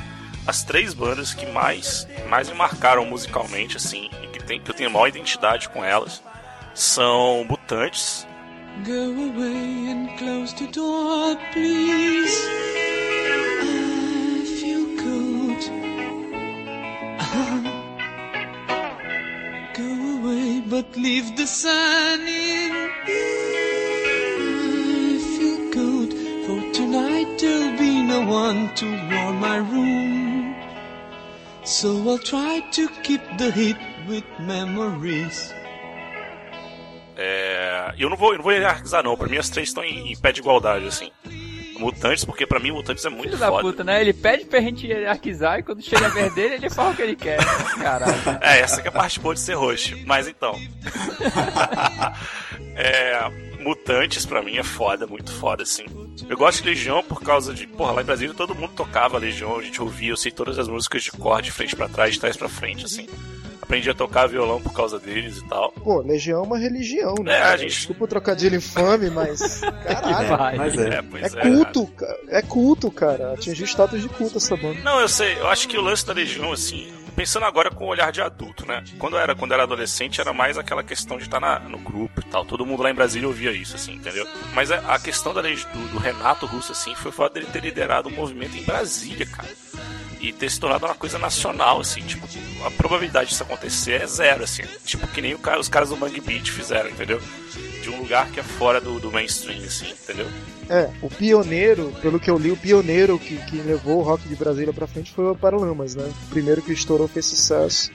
as 0.48 0.64
três 0.64 0.94
bandas 0.94 1.34
que 1.34 1.46
mais, 1.48 2.08
mais 2.30 2.50
me 2.50 2.56
marcaram 2.56 3.06
musicalmente, 3.06 3.78
assim, 3.78 4.10
e 4.22 4.28
que, 4.28 4.44
tem, 4.44 4.60
que 4.60 4.70
eu 4.70 4.75
tenho 4.75 4.92
maior 4.92 5.08
identidade 5.08 5.70
com 5.70 5.84
elas, 5.84 6.22
são 6.74 7.46
Mutantes. 7.46 8.28
Go 8.86 8.92
away 8.92 9.90
and 9.90 10.18
close 10.18 10.54
the 10.56 10.68
door, 10.68 11.38
please. 11.54 12.46
I 13.62 14.46
feel 14.60 14.86
cold. 14.98 15.72
Go 19.78 19.84
away, 20.18 20.62
but 20.68 20.86
leave 20.98 21.38
the 21.38 21.48
sun 21.48 22.28
in. 22.28 22.72
I 25.08 25.18
feel 25.38 25.72
cold. 25.72 26.14
For 26.46 26.62
tonight 26.74 27.40
there'll 27.40 27.78
be 27.78 28.02
no 28.04 28.25
one 28.30 28.75
to 28.75 28.86
warm 28.86 29.40
my 29.40 29.58
room. 29.58 30.35
So 31.65 31.89
I'll 32.10 32.19
try 32.19 32.62
to 32.72 32.88
keep 33.01 33.22
the 33.38 33.50
heat 33.51 33.77
with 34.07 34.24
memories. 34.39 35.53
É, 37.17 37.93
eu 37.98 38.10
não 38.10 38.17
vou, 38.17 38.34
eu 38.34 38.38
não 38.38 38.43
vou 38.43 38.51
hierarquizar 38.51 39.03
não, 39.03 39.15
pra 39.17 39.27
mim 39.27 39.38
as 39.38 39.50
três 39.50 39.69
estão 39.69 39.84
em, 39.84 40.12
em 40.12 40.15
pé 40.17 40.31
de 40.31 40.41
igualdade, 40.41 40.86
assim. 40.86 41.12
Mutantes, 41.79 42.24
porque 42.24 42.45
pra 42.45 42.60
mim 42.60 42.72
Mutantes 42.72 43.03
é 43.03 43.10
muito 43.10 43.24
Filho 43.24 43.38
da 43.38 43.48
foda. 43.48 43.62
puta, 43.63 43.84
né? 43.84 44.00
Ele 44.00 44.13
pede 44.13 44.45
pra 44.45 44.62
gente 44.62 44.86
hierarquizar 44.88 45.60
e 45.60 45.63
quando 45.63 45.81
chega 45.81 46.05
a 46.05 46.10
vez 46.10 46.34
dele, 46.34 46.55
ele 46.55 46.69
fala 46.69 46.91
o 46.91 46.95
que 46.95 47.01
ele 47.01 47.15
quer. 47.15 47.38
Caralho. 47.81 48.13
É, 48.41 48.60
essa 48.60 48.81
que 48.81 48.88
é 48.88 48.91
a 48.91 48.93
parte 48.93 49.19
boa 49.19 49.34
de 49.34 49.41
ser 49.41 49.55
host. 49.55 49.95
Mas 50.05 50.27
então. 50.27 50.57
é, 52.75 53.19
Mutantes 53.65 54.25
pra 54.27 54.43
mim 54.43 54.57
é 54.57 54.63
foda, 54.63 55.07
muito 55.07 55.31
foda, 55.34 55.63
assim. 55.63 55.86
Eu 56.29 56.38
gosto 56.38 56.62
de 56.62 56.69
Legião 56.69 57.03
por 57.03 57.19
causa 57.22 57.51
de. 57.53 57.65
Porra, 57.65 57.93
lá 57.93 58.01
em 58.03 58.05
Brasília 58.05 58.34
todo 58.36 58.53
mundo 58.53 58.74
tocava 58.75 59.17
Legião, 59.17 59.57
a 59.57 59.62
gente 59.63 59.81
ouvia, 59.81 60.12
eu 60.12 60.17
sei 60.17 60.31
todas 60.31 60.60
as 60.60 60.67
músicas 60.67 61.03
de 61.03 61.12
cor, 61.12 61.41
de 61.41 61.51
frente 61.51 61.75
pra 61.75 61.89
trás, 61.89 62.13
de 62.13 62.19
trás 62.19 62.38
pra 62.38 62.48
frente, 62.48 62.86
assim. 62.86 63.07
Aprendi 63.62 63.89
a 63.89 63.95
tocar 63.95 64.27
violão 64.27 64.62
por 64.62 64.72
causa 64.74 65.00
deles 65.00 65.38
e 65.39 65.48
tal. 65.48 65.72
Pô, 65.72 66.00
Legião 66.01 66.43
é 66.43 66.45
uma 66.45 66.57
religião, 66.60 67.15
né? 67.24 67.34
É, 67.39 67.41
a 67.41 67.57
gente- 67.57 67.72
Desculpa 67.72 68.03
o 68.03 68.07
trocadilho 68.07 68.55
infame, 68.57 69.10
mas. 69.10 69.62
Caralho. 69.84 70.57
Mas 70.60 70.77
é. 70.77 70.88
É, 70.98 71.01
pois 71.01 71.34
É 71.34 71.39
é. 71.39 71.41
culto, 71.41 71.88
cara. 71.88 72.19
É 72.27 72.41
culto, 72.43 72.91
cara. 72.91 73.34
Atingiu 73.34 73.65
status 73.65 74.00
de 74.00 74.07
culto 74.10 74.38
essa 74.38 74.55
banda. 74.55 74.79
Não, 74.84 75.00
eu 75.00 75.10
sei, 75.10 75.34
eu 75.39 75.48
acho 75.48 75.67
que 75.67 75.75
o 75.75 75.81
lance 75.81 76.05
da 76.05 76.13
Legião, 76.13 76.51
assim, 76.53 76.93
pensando 77.15 77.45
agora 77.45 77.69
com 77.72 77.86
o 77.86 77.88
olhar 77.88 78.12
de 78.12 78.22
adulto, 78.22 78.65
né? 78.65 78.84
Quando 79.00 79.17
era, 79.17 79.34
quando 79.36 79.53
era 79.53 79.63
adolescente, 79.63 80.19
era 80.22 80.34
mais 80.34 80.57
aquela 80.57 80.84
questão 80.84 81.17
de 81.17 81.24
estar 81.24 81.39
na- 81.39 81.60
no 81.60 81.77
grupo 81.77 82.19
e 82.22 82.24
tal. 82.25 82.45
Todo 82.45 82.65
mundo 82.65 82.84
lá 82.84 82.89
em 82.91 82.93
Brasília 82.95 83.27
ouvia 83.27 83.51
isso, 83.51 83.75
assim, 83.75 83.93
entendeu? 83.93 84.27
Mas 84.53 84.72
a, 84.72 84.79
a 84.93 85.00
questão 85.00 85.34
da, 85.34 85.41
do, 85.41 85.91
do 85.91 85.98
Renato 85.98 86.45
Russo, 86.45 86.72
assim, 86.72 86.93
foi 86.95 87.10
o 87.10 87.13
fato 87.13 87.34
dele 87.34 87.48
ter 87.48 87.62
liderado 87.62 88.10
um 88.10 88.12
movimento 88.12 88.55
em 88.57 88.63
Brasília, 88.63 89.25
cara. 89.25 89.50
E 90.19 90.34
ter 90.34 90.50
se 90.50 90.60
tornado 90.60 90.86
uma 90.86 90.95
coisa 90.95 91.19
nacional, 91.19 91.79
assim, 91.81 92.01
tipo, 92.01 92.27
a 92.65 92.72
probabilidade 92.72 93.29
disso 93.29 93.43
acontecer 93.43 94.01
é 94.01 94.07
zero, 94.07 94.43
assim. 94.43 94.63
Tipo, 94.84 95.07
que 95.07 95.22
nem 95.22 95.34
o 95.36 95.39
os 95.60 95.69
caras 95.69 95.89
do 95.89 95.98
Mangue 95.98 96.19
Beat 96.22 96.50
fizeram, 96.50 96.89
entendeu? 96.89 97.22
De 97.84 97.89
um 97.91 97.98
lugar 98.00 98.29
que 98.31 98.39
é 98.39 98.43
fora 98.43 98.81
do, 98.81 99.00
do 99.00 99.12
mainstream, 99.12 99.63
assim, 99.63 99.89
entendeu? 99.91 100.27
É, 100.69 100.89
o 101.01 101.10
pioneiro, 101.10 101.93
pelo 102.01 102.19
que 102.19 102.29
eu 102.29 102.38
li, 102.38 102.51
o 102.51 102.57
pioneiro 102.57 103.19
que, 103.19 103.38
que 103.38 103.57
levou 103.57 104.00
o 104.00 104.01
rock 104.01 104.27
de 104.27 104.36
Brasília 104.36 104.74
pra 104.74 104.88
frente 104.88 105.12
foi 105.12 105.25
o 105.25 105.36
Paralamas, 105.36 105.95
né? 105.95 106.12
O 106.25 106.29
primeiro 106.29 106.62
que 106.62 106.74
estourou 106.74 107.07
fez 107.07 107.25
sucesso. 107.25 107.91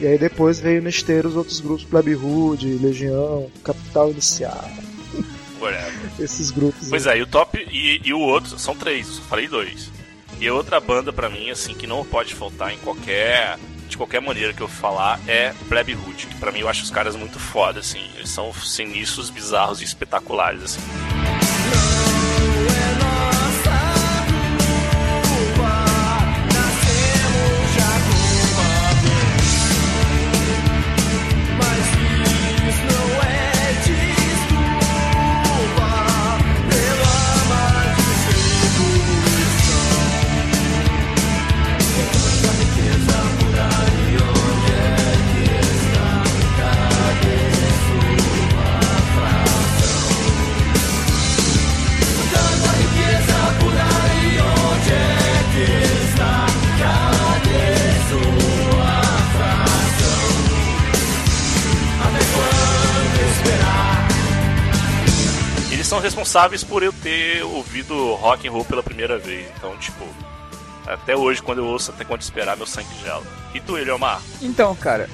E 0.00 0.06
aí 0.06 0.18
depois 0.18 0.58
veio 0.58 0.82
na 0.82 0.88
esteira 0.88 1.28
os 1.28 1.36
outros 1.36 1.60
grupos, 1.60 1.84
Plebe 1.84 2.14
Hood, 2.16 2.66
Legião, 2.78 3.50
Capital 3.62 4.10
Inicial, 4.10 4.68
Whatever. 5.60 5.92
esses 6.18 6.50
grupos. 6.50 6.88
Pois 6.88 7.06
é, 7.06 7.18
e 7.18 7.22
o 7.22 7.26
top 7.26 7.58
e, 7.70 8.00
e 8.02 8.12
o 8.12 8.18
outro, 8.18 8.58
são 8.58 8.74
três, 8.74 9.18
falei 9.18 9.46
dois. 9.46 9.90
E 10.40 10.48
a 10.48 10.54
outra 10.54 10.80
banda 10.80 11.12
pra 11.12 11.28
mim, 11.30 11.50
assim, 11.50 11.74
que 11.74 11.86
não 11.86 12.04
pode 12.04 12.34
faltar 12.34 12.72
em 12.72 12.78
qualquer. 12.78 13.58
De 13.88 13.98
qualquer 13.98 14.20
maneira 14.20 14.52
que 14.52 14.62
eu 14.62 14.66
falar, 14.66 15.20
é 15.28 15.52
Plebe 15.68 15.94
Hood, 15.94 16.26
que 16.26 16.34
pra 16.36 16.50
mim 16.50 16.60
eu 16.60 16.68
acho 16.68 16.82
os 16.82 16.90
caras 16.90 17.14
muito 17.14 17.38
foda, 17.38 17.78
assim. 17.80 18.00
Eles 18.16 18.30
são 18.30 18.52
sinistros, 18.52 19.30
bizarros 19.30 19.80
e 19.80 19.84
espetaculares, 19.84 20.62
assim. 20.64 20.80
Eles 22.76 22.98
são 22.98 23.33
responsáveis 66.34 66.64
por 66.64 66.82
eu 66.82 66.92
ter 66.92 67.44
ouvido 67.44 68.14
rock 68.14 68.48
and 68.48 68.50
roll 68.50 68.64
pela 68.64 68.82
primeira 68.82 69.16
vez. 69.18 69.46
Então, 69.56 69.76
tipo, 69.76 70.04
até 70.84 71.16
hoje, 71.16 71.40
quando 71.40 71.58
eu 71.58 71.66
ouço 71.66 71.92
Até 71.92 72.04
Quando 72.04 72.22
Esperar, 72.22 72.56
meu 72.56 72.66
sangue 72.66 72.88
gela. 73.04 73.24
E 73.54 73.60
tu, 73.60 73.78
Eliomar? 73.78 74.20
Então, 74.42 74.74
cara, 74.74 75.08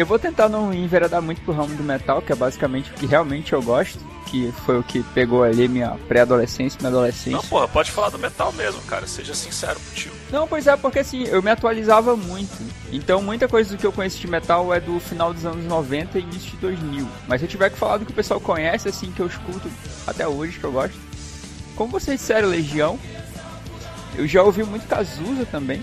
eu 0.00 0.06
vou 0.06 0.18
tentar 0.18 0.48
não 0.48 0.72
enveredar 0.72 1.20
muito 1.20 1.42
pro 1.42 1.52
ramo 1.52 1.74
do 1.74 1.82
metal, 1.82 2.22
que 2.22 2.32
é 2.32 2.34
basicamente 2.34 2.90
o 2.90 2.94
que 2.94 3.04
realmente 3.04 3.52
eu 3.52 3.62
gosto, 3.62 3.98
que 4.26 4.50
foi 4.64 4.78
o 4.78 4.82
que 4.82 5.02
pegou 5.02 5.42
ali 5.42 5.68
minha 5.68 5.90
pré-adolescência, 6.08 6.78
minha 6.80 6.88
adolescência. 6.88 7.32
Não, 7.32 7.42
porra, 7.42 7.68
pode 7.68 7.90
falar 7.90 8.08
do 8.08 8.18
metal 8.18 8.50
mesmo, 8.52 8.80
cara. 8.82 9.06
Seja 9.06 9.34
sincero 9.34 9.78
contigo. 9.78 10.14
Não, 10.32 10.48
pois 10.48 10.66
é, 10.66 10.74
porque 10.76 11.00
assim, 11.00 11.24
eu 11.24 11.42
me 11.42 11.50
atualizava 11.50 12.16
muito. 12.16 12.56
Então, 12.90 13.20
muita 13.20 13.46
coisa 13.46 13.76
do 13.76 13.78
que 13.78 13.86
eu 13.86 13.92
conheço 13.92 14.18
de 14.18 14.26
metal 14.26 14.72
é 14.72 14.80
do 14.80 14.98
final 15.00 15.34
dos 15.34 15.44
anos 15.44 15.66
90 15.66 16.18
e 16.18 16.22
início 16.22 16.50
de 16.52 16.56
2000. 16.56 17.06
Mas 17.28 17.40
se 17.40 17.46
eu 17.46 17.50
tiver 17.50 17.68
que 17.68 17.76
falar 17.76 17.98
do 17.98 18.06
que 18.06 18.12
o 18.12 18.14
pessoal 18.14 18.40
conhece, 18.40 18.88
assim, 18.88 19.12
que 19.12 19.20
eu 19.20 19.26
escuto 19.26 19.68
até 20.06 20.26
hoje, 20.26 20.58
que 20.58 20.64
eu 20.64 20.72
gosto. 20.72 20.96
Como 21.76 21.90
vocês 21.90 22.18
disseram, 22.18 22.48
Legião. 22.48 22.98
Eu 24.16 24.26
já 24.26 24.42
ouvi 24.42 24.64
muito 24.64 24.88
Cazuza 24.88 25.44
também. 25.46 25.82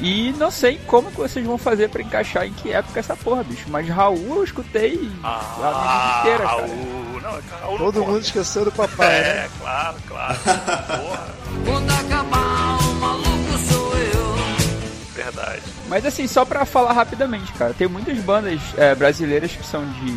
E 0.00 0.32
não 0.38 0.50
sei 0.50 0.78
como 0.86 1.10
que 1.10 1.16
vocês 1.16 1.46
vão 1.46 1.56
fazer 1.56 1.88
pra 1.88 2.02
encaixar 2.02 2.46
em 2.46 2.52
que 2.52 2.72
época 2.72 2.98
essa 3.00 3.16
porra, 3.16 3.44
bicho. 3.44 3.64
Mas 3.68 3.88
Raul 3.88 4.36
eu 4.36 4.44
escutei 4.44 5.10
a 5.22 5.70
vida 5.70 6.18
inteira, 6.20 6.44
cara. 6.44 6.48
Ah, 6.48 6.66
Raul. 6.66 7.20
Não, 7.22 7.30
é 7.30 7.42
Raul 7.60 7.78
não 7.78 7.86
Todo 7.86 8.04
mundo 8.04 8.20
esqueceu 8.20 8.64
do 8.64 8.72
papai, 8.72 9.08
né? 9.08 9.28
É, 9.28 9.48
claro, 9.60 9.96
claro. 10.08 10.34
Porra, 10.44 11.34
Quando 11.64 11.90
acabar, 11.90 12.78
o 12.80 12.94
maluco 12.94 13.58
sou 13.70 13.96
eu. 13.98 15.14
verdade. 15.14 15.62
Mas 15.88 16.04
assim, 16.04 16.26
só 16.26 16.44
pra 16.44 16.64
falar 16.66 16.92
rapidamente, 16.92 17.52
cara, 17.52 17.72
tem 17.72 17.86
muitas 17.88 18.18
bandas 18.18 18.60
é, 18.76 18.94
brasileiras 18.94 19.52
que 19.52 19.64
são 19.64 19.86
de, 19.92 20.12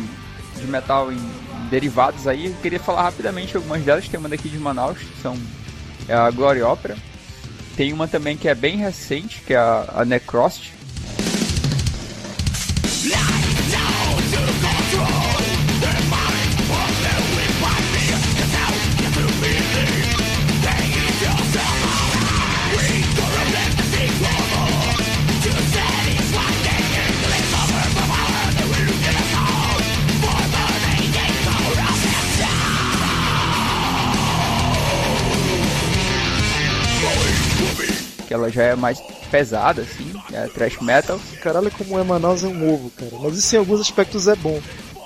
de 0.60 0.66
metal 0.66 1.12
em, 1.12 1.16
em 1.16 1.68
derivados 1.70 2.26
aí. 2.26 2.46
Eu 2.46 2.54
queria 2.60 2.80
falar 2.80 3.02
rapidamente 3.02 3.56
algumas 3.56 3.82
delas. 3.82 4.08
Tem 4.08 4.18
uma 4.18 4.28
daqui 4.28 4.48
de 4.48 4.58
Manaus, 4.58 4.98
que 4.98 5.22
são 5.22 5.36
é 6.08 6.14
a 6.14 6.30
Glory 6.30 6.62
Opera. 6.62 6.96
Tem 7.78 7.92
uma 7.92 8.08
também 8.08 8.36
que 8.36 8.48
é 8.48 8.56
bem 8.56 8.76
recente, 8.76 9.40
que 9.46 9.54
é 9.54 9.56
a, 9.56 9.84
a 9.98 10.04
Necrost. 10.04 10.72
Que 38.28 38.34
ela 38.34 38.50
já 38.50 38.62
é 38.62 38.76
mais 38.76 39.00
pesada, 39.30 39.80
assim, 39.82 40.12
é 40.32 40.46
thrash 40.48 40.78
metal. 40.82 41.18
Caralho, 41.42 41.70
como 41.72 41.98
é 41.98 42.04
Manaus 42.04 42.44
é 42.44 42.46
um 42.46 42.72
ovo, 42.74 42.90
cara. 42.90 43.10
Mas 43.22 43.36
isso 43.38 43.56
em 43.56 43.58
alguns 43.58 43.80
aspectos 43.80 44.28
é 44.28 44.36
bom. 44.36 44.60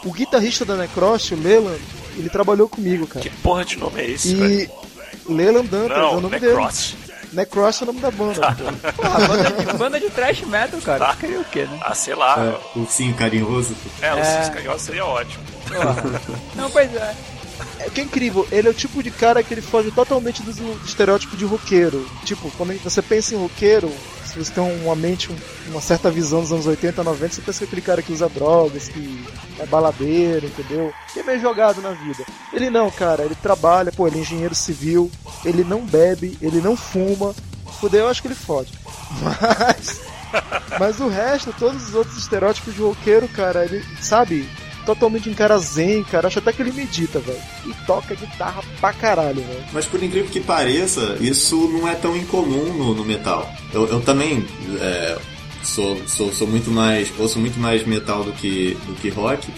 O 0.04 0.12
guitarrista 0.12 0.64
da 0.64 0.74
Necrost, 0.76 1.32
o 1.32 1.36
Leland, 1.40 1.80
ele 2.16 2.28
trabalhou 2.28 2.68
comigo, 2.68 3.06
cara. 3.06 3.20
Que 3.20 3.30
porra 3.30 3.64
de 3.64 3.78
nome 3.78 4.00
é 4.02 4.10
esse, 4.10 4.34
velho? 4.34 4.52
E 4.52 5.32
Leland 5.32 5.68
Dantas 5.68 5.96
é 5.96 6.00
o 6.00 6.02
Não, 6.14 6.20
nome 6.20 6.40
dele. 6.40 6.52
Necross. 6.54 6.94
Necross 7.32 7.80
é 7.80 7.84
o 7.84 7.86
nome 7.86 8.00
da 8.00 8.10
banda. 8.10 8.56
pô. 8.56 8.92
Porra, 9.02 9.28
banda 9.28 9.50
de, 9.50 9.72
banda 9.78 10.00
de 10.00 10.10
thrash 10.10 10.40
metal, 10.42 10.80
cara. 10.80 11.14
Queria 11.14 11.40
o 11.40 11.44
quê, 11.44 11.64
né? 11.70 11.78
Ah, 11.80 11.94
sei 11.94 12.14
lá. 12.16 12.36
É, 12.76 12.78
ursinho 12.78 13.14
carinhoso. 13.14 13.74
É, 14.02 14.12
o 14.12 14.18
É. 14.18 14.24
Cisca 14.24 14.54
Carinhoso 14.56 14.84
seria 14.84 15.06
ótimo. 15.06 15.44
Não, 16.56 16.68
pois 16.70 16.92
é. 16.94 17.14
É 17.84 17.90
que 17.90 18.00
é 18.00 18.04
incrível, 18.04 18.46
ele 18.52 18.68
é 18.68 18.70
o 18.70 18.74
tipo 18.74 19.02
de 19.02 19.10
cara 19.10 19.42
que 19.42 19.52
ele 19.52 19.60
foge 19.62 19.90
totalmente 19.90 20.42
do 20.42 20.50
estereótipo 20.86 21.36
de 21.36 21.44
roqueiro. 21.44 22.06
Tipo, 22.24 22.50
quando 22.52 22.78
você 22.82 23.02
pensa 23.02 23.34
em 23.34 23.38
roqueiro, 23.38 23.92
se 24.24 24.38
você 24.38 24.52
tem 24.52 24.62
uma 24.84 24.94
mente, 24.94 25.30
um- 25.32 25.70
uma 25.70 25.80
certa 25.80 26.10
visão 26.10 26.40
dos 26.40 26.52
anos 26.52 26.66
80, 26.66 27.02
90, 27.02 27.34
você 27.34 27.40
pensa 27.42 27.58
que 27.58 27.64
é 27.64 27.66
aquele 27.66 27.82
cara 27.82 28.02
que 28.02 28.12
usa 28.12 28.28
drogas, 28.28 28.88
que 28.88 29.24
é 29.58 29.66
baladeiro, 29.66 30.46
entendeu? 30.46 30.92
Que 31.12 31.20
é 31.20 31.22
meio 31.22 31.40
jogado 31.40 31.82
na 31.82 31.90
vida. 31.90 32.24
Ele 32.52 32.70
não, 32.70 32.90
cara, 32.90 33.24
ele 33.24 33.34
trabalha, 33.34 33.90
pô, 33.92 34.06
ele 34.06 34.18
é 34.18 34.20
engenheiro 34.22 34.54
civil, 34.54 35.10
ele 35.44 35.64
não 35.64 35.84
bebe, 35.84 36.38
ele 36.40 36.60
não 36.60 36.76
fuma. 36.76 37.34
Fudeu, 37.80 38.02
eu 38.04 38.08
acho 38.08 38.22
que 38.22 38.28
ele 38.28 38.34
fode. 38.34 38.72
Mas. 39.20 40.00
Mas 40.80 41.00
o 41.00 41.08
resto, 41.08 41.52
todos 41.58 41.88
os 41.88 41.94
outros 41.94 42.16
estereótipos 42.16 42.74
de 42.74 42.80
roqueiro, 42.80 43.28
cara, 43.28 43.64
ele, 43.66 43.84
sabe, 44.00 44.48
totalmente 44.84 45.28
um 45.28 45.34
cara 45.34 45.58
zen, 45.58 46.04
cara. 46.04 46.28
Acho 46.28 46.38
até 46.38 46.52
que 46.52 46.62
ele 46.62 46.72
medita, 46.72 47.18
velho. 47.20 47.40
E 47.66 47.72
toca 47.86 48.14
guitarra 48.14 48.62
pra 48.80 48.92
caralho, 48.92 49.42
velho. 49.42 49.64
Mas 49.72 49.86
por 49.86 50.02
incrível 50.02 50.30
que 50.30 50.40
pareça, 50.40 51.16
isso 51.20 51.56
não 51.68 51.88
é 51.88 51.94
tão 51.94 52.16
incomum 52.16 52.72
no, 52.72 52.94
no 52.94 53.04
metal. 53.04 53.50
Eu, 53.72 53.86
eu 53.86 54.00
também 54.00 54.44
é, 54.80 55.18
sou, 55.62 55.96
sou, 56.06 56.32
sou 56.32 56.46
muito 56.46 56.70
mais. 56.70 57.12
ouço 57.18 57.38
muito 57.38 57.58
mais 57.58 57.86
metal 57.86 58.24
do 58.24 58.32
que, 58.32 58.76
do 58.86 58.94
que 58.94 59.08
rock. 59.08 59.48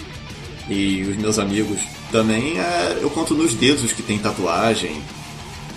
E 0.69 1.03
os 1.03 1.17
meus 1.17 1.39
amigos 1.39 1.81
também, 2.11 2.59
é, 2.59 2.99
eu 3.01 3.11
conto 3.11 3.35
nos 3.35 3.55
dedos 3.55 3.85
os 3.85 3.93
que 3.93 4.03
tem 4.03 4.19
tatuagem. 4.19 5.03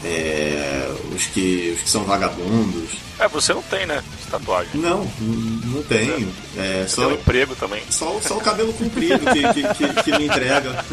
É, 0.07 0.95
os, 1.15 1.25
que, 1.25 1.73
os 1.75 1.83
que 1.83 1.89
são 1.89 2.03
vagabundos. 2.03 2.91
É, 3.19 3.27
você 3.27 3.53
não 3.53 3.61
tem, 3.63 3.85
né? 3.85 4.03
Tatuagem. 4.29 4.79
Não, 4.81 5.09
não 5.19 5.83
tenho. 5.83 6.31
É, 6.57 6.85
Você 6.87 6.95
tem 6.97 7.05
um 7.05 7.09
só, 7.09 7.11
emprego 7.15 7.55
também. 7.55 7.81
só, 7.89 8.19
só 8.21 8.37
o 8.37 8.41
cabelo 8.41 8.71
comprido 8.73 9.19
que, 9.19 9.53
que, 9.53 9.73
que, 9.93 10.03
que 10.03 10.17
me 10.17 10.25
entrega. 10.25 10.85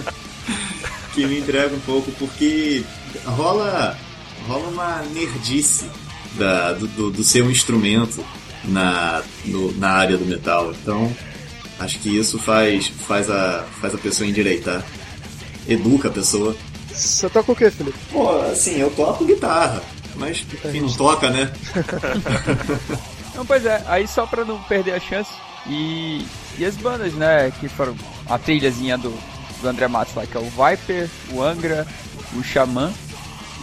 que 1.15 1.27
me 1.27 1.39
entrega 1.39 1.75
um 1.75 1.81
pouco, 1.81 2.11
porque 2.13 2.83
rola, 3.25 3.97
rola 4.49 4.69
uma 4.69 5.03
nerdice 5.13 5.87
da, 6.39 6.73
do, 6.73 6.87
do, 6.89 7.11
do 7.11 7.25
seu 7.25 7.51
instrumento 7.51 8.25
na, 8.65 9.23
no- 9.45 9.73
na 9.79 9.91
área 9.91 10.17
do 10.17 10.25
metal. 10.25 10.73
Então, 10.81 11.15
acho 11.79 11.99
que 12.01 12.17
isso 12.17 12.39
faz, 12.39 12.89
faz, 13.07 13.31
a, 13.31 13.65
faz 13.81 13.95
a 13.95 13.99
pessoa 13.99 14.29
endireitar. 14.29 14.83
Educa 15.69 16.09
a 16.09 16.11
pessoa. 16.13 16.57
Você 16.95 17.29
toca 17.29 17.53
o 17.53 17.57
que, 17.57 17.71
Felipe? 17.71 17.99
Pô, 18.13 18.31
assim, 18.43 18.77
eu 18.79 18.91
toco 18.91 19.25
guitarra, 19.25 19.83
mas 20.17 20.45
quem 20.63 20.81
não 20.81 20.93
toca, 20.93 21.29
né? 21.31 21.51
Não, 23.35 23.45
pois 23.45 23.67
é, 23.67 23.83
aí 23.89 24.07
só 24.07 24.27
pra 24.27 24.45
não 24.45 24.61
perder 24.63 24.93
a 24.95 25.01
chance. 25.01 25.31
E, 25.67 26.25
e 26.57 26.65
as 26.65 26.77
bandas, 26.77 27.13
né, 27.15 27.51
que 27.59 27.69
foram 27.69 27.97
a 28.29 28.39
trilhazinha 28.39 28.97
do, 28.97 29.13
do 29.61 29.69
André 29.69 29.89
Matos 29.89 30.15
lá, 30.15 30.25
que 30.25 30.37
é 30.37 30.41
o 30.41 30.45
Viper, 30.45 31.11
o 31.33 31.43
Angra, 31.43 31.85
o 32.37 32.43
Xamã. 32.45 32.93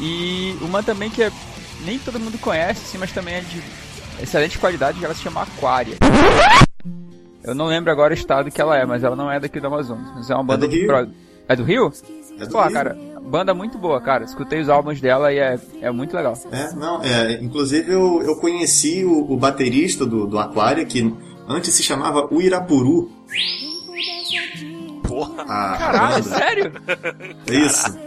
E 0.01 0.57
uma 0.61 0.83
também 0.83 1.09
que 1.09 1.23
é, 1.23 1.31
nem 1.85 1.97
todo 1.99 2.19
mundo 2.19 2.37
conhece, 2.37 2.81
assim, 2.85 2.97
mas 2.97 3.13
também 3.13 3.35
é 3.35 3.39
de 3.39 3.63
excelente 4.21 4.57
qualidade, 4.59 4.99
que 4.99 5.05
ela 5.05 5.13
se 5.13 5.21
chama 5.21 5.43
Aquaria. 5.43 5.95
Eu 7.43 7.55
não 7.55 7.67
lembro 7.67 7.91
agora 7.91 8.13
o 8.13 8.17
estado 8.17 8.51
que 8.51 8.59
ela 8.59 8.77
é, 8.77 8.85
mas 8.85 9.03
ela 9.05 9.15
não 9.15 9.31
é 9.31 9.39
daqui 9.39 9.59
do 9.61 9.67
Amazonas. 9.67 10.11
Mas 10.15 10.29
é 10.29 10.35
uma 10.35 10.43
banda 10.43 10.67
do 10.67 10.71
de 10.71 10.79
Rio. 10.79 10.87
pro- 10.87 11.09
É 11.47 11.55
do 11.55 11.63
Rio? 11.63 11.93
É 12.39 12.45
do 12.45 12.51
Pô, 12.51 12.61
Rio. 12.61 12.73
cara, 12.73 12.97
banda 13.23 13.53
muito 13.53 13.77
boa, 13.77 13.99
cara. 14.01 14.23
Escutei 14.25 14.59
os 14.61 14.69
álbuns 14.69 14.99
dela 14.99 15.31
e 15.31 15.39
é, 15.39 15.59
é 15.81 15.91
muito 15.91 16.15
legal. 16.15 16.33
É, 16.51 16.73
não, 16.73 17.01
é, 17.03 17.33
inclusive 17.41 17.91
eu, 17.91 18.21
eu 18.23 18.35
conheci 18.37 19.03
o, 19.05 19.31
o 19.31 19.37
baterista 19.37 20.05
do, 20.05 20.25
do 20.27 20.37
Aquária, 20.39 20.83
que 20.85 21.13
antes 21.47 21.73
se 21.73 21.83
chamava 21.83 22.27
Uirapuru. 22.33 23.09
Porra, 25.07 25.41
A, 25.43 25.77
Caralho, 25.77 26.23
banda. 26.23 26.35
sério? 26.37 26.71
Isso. 27.51 27.97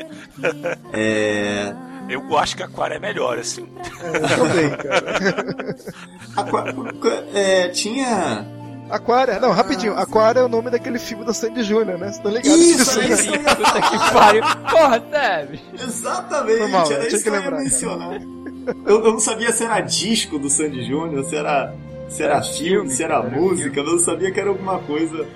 É, 0.92 1.74
eu 2.08 2.36
acho 2.38 2.56
que 2.56 2.62
a 2.62 2.66
Aquária 2.66 2.94
é 2.94 2.98
melhor, 2.98 3.38
assim. 3.38 3.66
Eu 4.02 4.28
também, 4.28 4.70
cara. 4.70 5.76
Aqua- 6.36 7.24
é, 7.34 7.68
tinha. 7.68 8.46
Aquária, 8.94 9.40
não, 9.40 9.50
rapidinho. 9.50 9.98
Aquária 9.98 10.38
é 10.38 10.44
o 10.44 10.48
nome 10.48 10.70
daquele 10.70 11.00
filme 11.00 11.24
do 11.24 11.34
Sandy 11.34 11.64
Júnior, 11.64 11.98
né? 11.98 12.12
Você 12.12 12.22
tá 12.22 12.30
ligado? 12.30 12.56
Isso, 12.56 12.98
né? 12.98 13.06
é 13.06 13.12
isso 13.12 13.26
Puta 13.56 13.82
que 13.82 13.98
pariu. 14.14 14.42
Porra, 14.70 15.02
sério? 15.10 15.60
Exatamente, 15.82 16.58
Foi 16.58 16.68
mal, 16.68 16.80
era 16.80 16.86
tinha 16.86 17.08
isso 17.08 17.22
que 17.22 17.28
eu 17.28 17.34
ia 17.34 17.40
lembrar, 17.40 17.58
mencionar. 17.58 18.22
Eu, 18.86 19.04
eu 19.04 19.12
não 19.12 19.18
sabia 19.18 19.52
se 19.52 19.64
era 19.64 19.80
disco 19.80 20.38
do 20.38 20.48
Sandy 20.48 20.84
Júnior, 20.84 21.24
se 21.24 21.34
era, 21.34 21.74
se 22.08 22.22
era 22.22 22.40
filme, 22.40 22.68
filme, 22.68 22.90
se 22.90 23.02
era 23.02 23.16
era 23.16 23.28
música, 23.28 23.80
eu 23.80 23.84
não 23.84 23.98
sabia 23.98 24.30
que 24.30 24.38
era 24.38 24.50
alguma 24.50 24.78
coisa. 24.78 25.26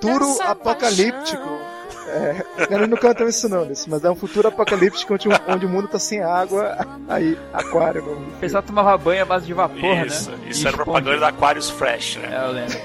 Futuro 0.00 0.40
apocalíptico. 0.42 1.75
É, 2.08 2.44
eles 2.70 2.88
não 2.88 2.96
cantam 2.96 3.28
isso 3.28 3.48
não, 3.48 3.64
Nisso, 3.64 3.88
mas 3.90 4.04
é 4.04 4.10
um 4.10 4.14
futuro 4.14 4.48
apocalíptico 4.48 5.14
onde, 5.14 5.28
onde 5.48 5.66
o 5.66 5.68
mundo 5.68 5.88
tá 5.88 5.98
sem 5.98 6.22
água. 6.22 6.76
Aí, 7.08 7.38
aquário. 7.52 8.02
O 8.04 8.38
pessoal 8.38 8.62
tomava 8.62 8.96
banho 8.96 9.22
à 9.22 9.24
base 9.24 9.46
de 9.46 9.52
vapor, 9.52 10.06
Isso, 10.06 10.30
né? 10.30 10.38
isso 10.48 10.64
E 10.64 10.68
era 10.68 10.76
propaganda 10.76 11.18
da 11.18 11.28
Aquarius 11.28 11.70
Fresh, 11.70 12.16
né? 12.16 12.28
É, 12.32 12.46
eu 12.46 12.52
lembro. 12.52 12.78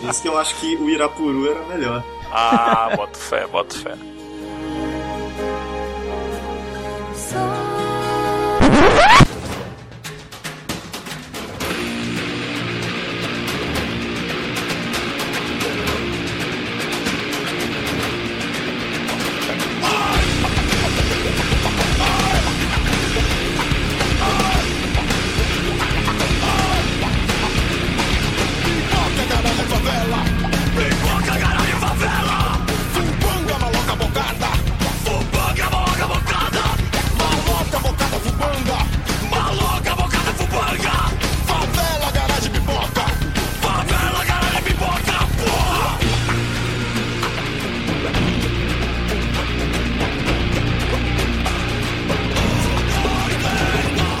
Por 0.00 0.10
isso 0.10 0.22
que 0.22 0.28
eu 0.28 0.38
acho 0.38 0.54
que 0.56 0.76
o 0.76 0.88
Irapuru 0.88 1.50
era 1.50 1.62
melhor. 1.66 2.04
Ah, 2.32 2.90
boto 2.96 3.18
fé, 3.18 3.46
boto 3.46 3.76
fé. 3.78 3.94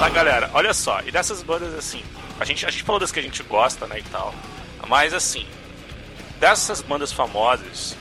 Tá, 0.00 0.08
galera, 0.08 0.50
olha 0.54 0.72
só, 0.72 1.00
e 1.04 1.10
dessas 1.12 1.42
bandas 1.42 1.74
assim, 1.74 2.02
a 2.40 2.44
gente, 2.46 2.64
a 2.64 2.70
gente 2.70 2.82
falou 2.84 2.98
das 2.98 3.12
que 3.12 3.18
a 3.20 3.22
gente 3.22 3.42
gosta, 3.42 3.86
né, 3.86 3.98
e 3.98 4.02
tal, 4.04 4.34
mas 4.88 5.12
assim, 5.12 5.46
dessas 6.38 6.80
bandas 6.80 7.12
famosas, 7.12 7.94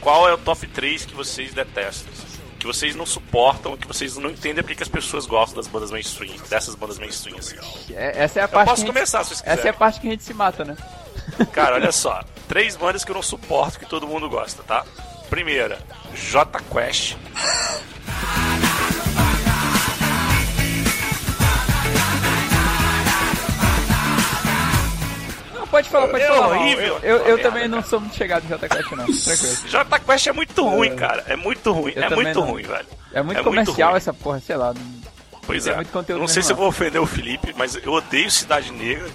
qual 0.00 0.26
é 0.28 0.32
o 0.32 0.38
top 0.38 0.66
3 0.66 1.04
que 1.04 1.14
vocês 1.14 1.52
detestam? 1.52 2.10
Que 2.58 2.66
vocês 2.66 2.96
não 2.96 3.04
suportam, 3.04 3.76
que 3.76 3.86
vocês 3.86 4.16
não 4.16 4.30
entendem 4.30 4.62
porque 4.64 4.76
que 4.76 4.82
as 4.82 4.88
pessoas 4.88 5.26
gostam 5.26 5.56
das 5.56 5.66
bandas 5.68 5.90
mainstream, 5.90 6.34
dessas 6.48 6.74
bandas 6.74 6.98
mainstream, 6.98 7.38
assim. 7.38 7.54
É- 7.94 8.22
essa 8.24 8.40
é 8.40 8.42
a 8.42 8.46
Eu 8.46 8.48
parte. 8.48 8.68
posso 8.70 8.76
que 8.76 8.82
a 8.82 8.86
gente- 8.86 8.94
começar 8.94 9.22
se 9.22 9.28
vocês 9.28 9.40
Essa 9.40 9.50
é 9.50 9.52
a 9.52 9.56
quiserem. 9.58 9.78
parte 9.78 10.00
que 10.00 10.08
a 10.08 10.10
gente 10.10 10.24
se 10.24 10.32
mata, 10.34 10.64
né? 10.64 10.74
Cara, 11.52 11.74
olha 11.76 11.92
só, 11.92 12.24
três 12.48 12.74
bandas 12.76 13.04
que 13.04 13.10
eu 13.10 13.14
não 13.14 13.22
suporto 13.22 13.78
que 13.78 13.84
todo 13.84 14.06
mundo 14.08 14.28
gosta, 14.30 14.62
tá? 14.62 14.86
Primeira, 15.28 15.78
J 16.14 16.60
Quest. 16.72 17.14
Pode 25.76 25.88
falar, 25.90 26.08
pode 26.08 26.22
É 26.24 26.26
falar. 26.28 26.48
horrível. 26.56 26.98
Eu, 27.02 27.16
eu, 27.16 27.16
eu 27.18 27.24
Merda, 27.36 27.42
também 27.42 27.68
não 27.68 27.82
sou 27.82 28.00
muito 28.00 28.16
chegado 28.16 28.44
em 28.44 28.48
Jota 28.48 28.68
Quest, 28.68 28.90
não. 28.92 29.04
Tranquilo. 29.04 30.00
Quest 30.06 30.26
é 30.26 30.32
muito 30.32 30.64
ruim, 30.68 30.96
cara. 30.96 31.24
É 31.28 31.36
muito 31.36 31.72
ruim. 31.72 31.92
Eu 31.94 32.02
é 32.02 32.10
muito 32.10 32.40
não. 32.40 32.46
ruim, 32.46 32.62
velho. 32.62 32.86
É 33.12 33.22
muito 33.22 33.38
É 33.38 33.42
muito 33.42 33.44
comercial 33.44 33.90
ruim. 33.90 33.96
essa 33.98 34.12
porra, 34.14 34.40
sei 34.40 34.56
lá. 34.56 34.72
Pois 35.46 35.64
é. 35.64 35.76
muito 35.76 35.92
conteúdo 35.92 36.18
não 36.20 36.26
sei 36.26 36.42
se 36.42 36.50
eu 36.52 36.56
vou 36.56 36.66
ofender 36.66 37.00
o 37.00 37.06
Felipe, 37.06 37.54
mas 37.56 37.76
eu 37.76 37.92
odeio 37.92 38.28
Cidade 38.28 38.72
Negra. 38.72 39.06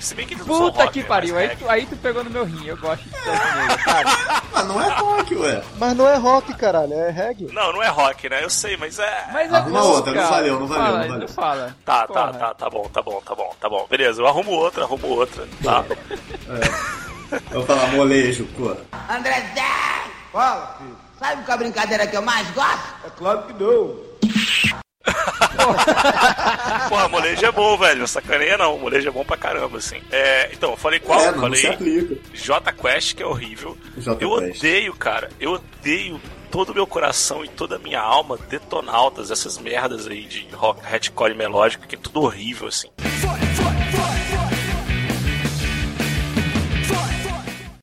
Se 0.00 0.12
bem 0.14 0.26
que 0.26 0.34
Puta 0.34 0.82
rock, 0.82 0.92
que 0.92 1.00
né, 1.02 1.06
pariu, 1.06 1.38
aí 1.38 1.46
é- 1.46 1.54
tu, 1.54 1.70
aí 1.70 1.86
tu 1.86 1.94
pegou 1.96 2.24
no 2.24 2.30
meu 2.30 2.44
rim, 2.44 2.66
eu 2.66 2.76
gosto 2.76 3.04
de 3.04 3.10
sertanejo, 3.10 3.84
cara. 3.84 4.37
Ah, 4.58 4.62
não 4.64 4.82
é 4.82 4.88
rock, 4.88 5.34
ué. 5.36 5.62
Mas 5.78 5.96
não 5.96 6.08
é 6.08 6.16
rock, 6.16 6.52
caralho, 6.54 6.92
é 6.92 7.10
reggae. 7.10 7.46
Não, 7.52 7.72
não 7.72 7.82
é 7.82 7.88
rock, 7.88 8.28
né? 8.28 8.42
Eu 8.42 8.50
sei, 8.50 8.76
mas 8.76 8.98
é. 8.98 9.28
Mas 9.32 9.52
é 9.52 9.56
Arruma 9.56 9.80
bom, 9.80 9.86
outra, 9.88 10.12
não 10.12 10.28
valeu, 10.30 10.60
não 10.60 10.66
valeu, 10.66 10.84
Fala, 10.84 10.98
não 11.02 11.08
valeu. 11.08 11.28
fala. 11.28 11.76
Tá, 11.84 12.06
Porra. 12.06 12.32
tá, 12.32 12.32
tá, 12.38 12.54
tá 12.54 12.70
bom, 12.70 12.82
tá 12.92 13.02
bom, 13.02 13.20
tá 13.24 13.34
bom, 13.34 13.54
tá 13.60 13.68
bom. 13.68 13.86
Beleza, 13.88 14.20
eu 14.20 14.26
arrumo 14.26 14.50
outra, 14.50 14.84
arrumo 14.84 15.06
outra, 15.08 15.46
tá? 15.62 15.84
Eu 17.50 17.58
vou 17.60 17.66
falar 17.66 17.86
molejo, 17.92 18.46
pô. 18.56 18.74
André 19.10 19.40
Zé! 19.54 20.10
Fala, 20.32 20.74
filho. 20.78 20.96
Sabe 21.18 21.42
qual 21.44 21.54
a 21.54 21.58
brincadeira 21.58 22.06
que 22.06 22.16
eu 22.16 22.22
mais 22.22 22.48
gosto? 22.52 22.94
É 23.04 23.10
claro 23.16 23.42
que 23.42 23.52
não. 23.62 23.96
Porra, 26.88 27.08
molejo 27.08 27.44
é 27.44 27.52
bom, 27.52 27.76
velho. 27.76 28.00
Não 28.00 28.06
sacaneia 28.06 28.56
não. 28.56 28.78
Molejo 28.78 29.08
é 29.08 29.10
bom 29.12 29.24
pra 29.24 29.36
caramba, 29.36 29.78
assim. 29.78 30.00
É, 30.10 30.50
então, 30.52 30.70
eu 30.70 30.76
falei 30.76 31.00
qual? 31.00 31.20
é, 31.20 31.32
não, 31.32 31.40
falei. 31.40 32.20
J 32.32 32.72
Quest, 32.72 33.14
que 33.14 33.22
é 33.22 33.26
horrível. 33.26 33.76
J 33.96 34.24
eu 34.24 34.38
Quest. 34.38 34.58
odeio, 34.58 34.94
cara. 34.94 35.28
Eu 35.38 35.52
odeio 35.52 36.20
todo 36.50 36.70
o 36.70 36.74
meu 36.74 36.86
coração 36.86 37.44
e 37.44 37.48
toda 37.48 37.76
a 37.76 37.78
minha 37.78 38.00
alma 38.00 38.38
detonautas, 38.48 39.30
essas 39.30 39.58
merdas 39.58 40.06
aí 40.06 40.24
de 40.24 40.48
rock, 40.54 40.80
hardcore 40.82 41.34
melódico, 41.34 41.86
que 41.86 41.94
é 41.94 41.98
tudo 41.98 42.22
horrível, 42.22 42.68
assim. 42.68 42.88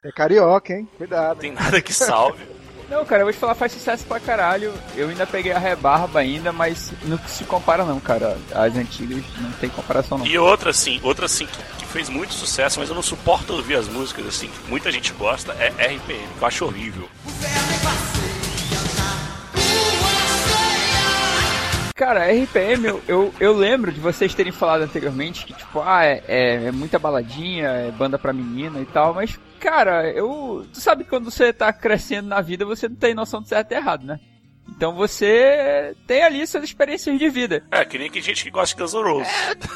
É 0.03 0.11
carioca, 0.11 0.73
hein? 0.73 0.87
Cuidado. 0.97 1.35
Não 1.35 1.41
tem 1.41 1.51
nada 1.51 1.81
que 1.81 1.93
salve. 1.93 2.43
Não, 2.89 3.03
cara, 3.03 3.21
eu 3.21 3.25
vou 3.25 3.33
te 3.33 3.39
falar, 3.39 3.55
faz 3.55 3.71
sucesso 3.71 4.05
pra 4.05 4.19
caralho. 4.19 4.73
Eu 4.95 5.09
ainda 5.09 5.25
peguei 5.25 5.51
a 5.51 5.59
rebarba 5.59 6.19
ainda, 6.19 6.51
mas 6.51 6.93
não 7.03 7.17
se 7.27 7.43
compara 7.43 7.83
não, 7.83 7.99
cara. 7.99 8.37
As 8.53 8.75
antigas 8.75 9.23
não 9.39 9.51
tem 9.53 9.69
comparação 9.69 10.19
não. 10.19 10.27
E 10.27 10.37
outra, 10.37 10.69
assim, 10.69 10.99
outra, 11.01 11.27
que, 11.27 11.45
que 11.45 11.85
fez 11.85 12.09
muito 12.09 12.33
sucesso, 12.33 12.79
mas 12.79 12.89
eu 12.89 12.95
não 12.95 13.01
suporto 13.01 13.53
ouvir 13.53 13.75
as 13.75 13.87
músicas, 13.87 14.27
assim, 14.27 14.47
que 14.47 14.69
muita 14.69 14.91
gente 14.91 15.11
gosta, 15.13 15.53
é 15.53 15.69
RPM, 15.69 16.27
que 16.37 16.41
eu 16.41 16.47
acho 16.47 16.65
horrível. 16.65 17.09
Cara, 21.95 22.27
RPM, 22.29 22.85
eu, 22.85 23.01
eu, 23.07 23.33
eu 23.39 23.53
lembro 23.55 23.89
de 23.89 24.01
vocês 24.01 24.35
terem 24.35 24.51
falado 24.51 24.81
anteriormente 24.81 25.45
que, 25.45 25.53
tipo, 25.53 25.81
ah, 25.81 26.03
é, 26.03 26.21
é, 26.27 26.65
é 26.65 26.71
muita 26.71 26.99
baladinha, 26.99 27.69
é 27.69 27.89
banda 27.89 28.19
pra 28.19 28.33
menina 28.33 28.81
e 28.81 28.85
tal, 28.85 29.13
mas, 29.13 29.39
cara, 29.59 30.09
eu. 30.09 30.65
Tu 30.73 30.79
sabe 30.79 31.03
que 31.03 31.09
quando 31.09 31.29
você 31.29 31.51
tá 31.51 31.71
crescendo 31.73 32.27
na 32.27 32.41
vida, 32.41 32.65
você 32.65 32.87
não 32.87 32.95
tem 32.95 33.13
noção 33.13 33.41
de 33.41 33.49
certo 33.49 33.71
e 33.71 33.75
errado, 33.75 34.05
né? 34.05 34.19
Então 34.69 34.93
você 34.93 35.95
tem 36.07 36.23
ali 36.23 36.45
suas 36.45 36.63
experiências 36.63 37.17
de 37.17 37.29
vida. 37.29 37.63
É, 37.71 37.85
que 37.85 37.97
nem 37.97 38.09
que 38.09 38.21
gente 38.21 38.43
que 38.43 38.49
gosta 38.49 38.75
de 38.75 38.81
Guns 38.81 38.93
N' 38.93 39.03
Roses. 39.03 39.33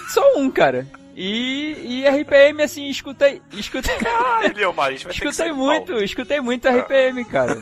Sou 0.09 0.39
um, 0.39 0.49
cara. 0.49 0.87
E, 1.15 2.03
e 2.03 2.07
RPM, 2.07 2.63
assim, 2.63 2.87
escutei. 2.87 3.41
Escutei. 3.53 3.95
Caralho, 3.97 4.53
gente 4.91 5.03
vai 5.03 5.13
escutei 5.13 5.51
muito, 5.51 5.91
pau. 5.91 6.01
escutei 6.01 6.41
muito 6.41 6.67
RPM, 6.67 7.25
cara. 7.25 7.59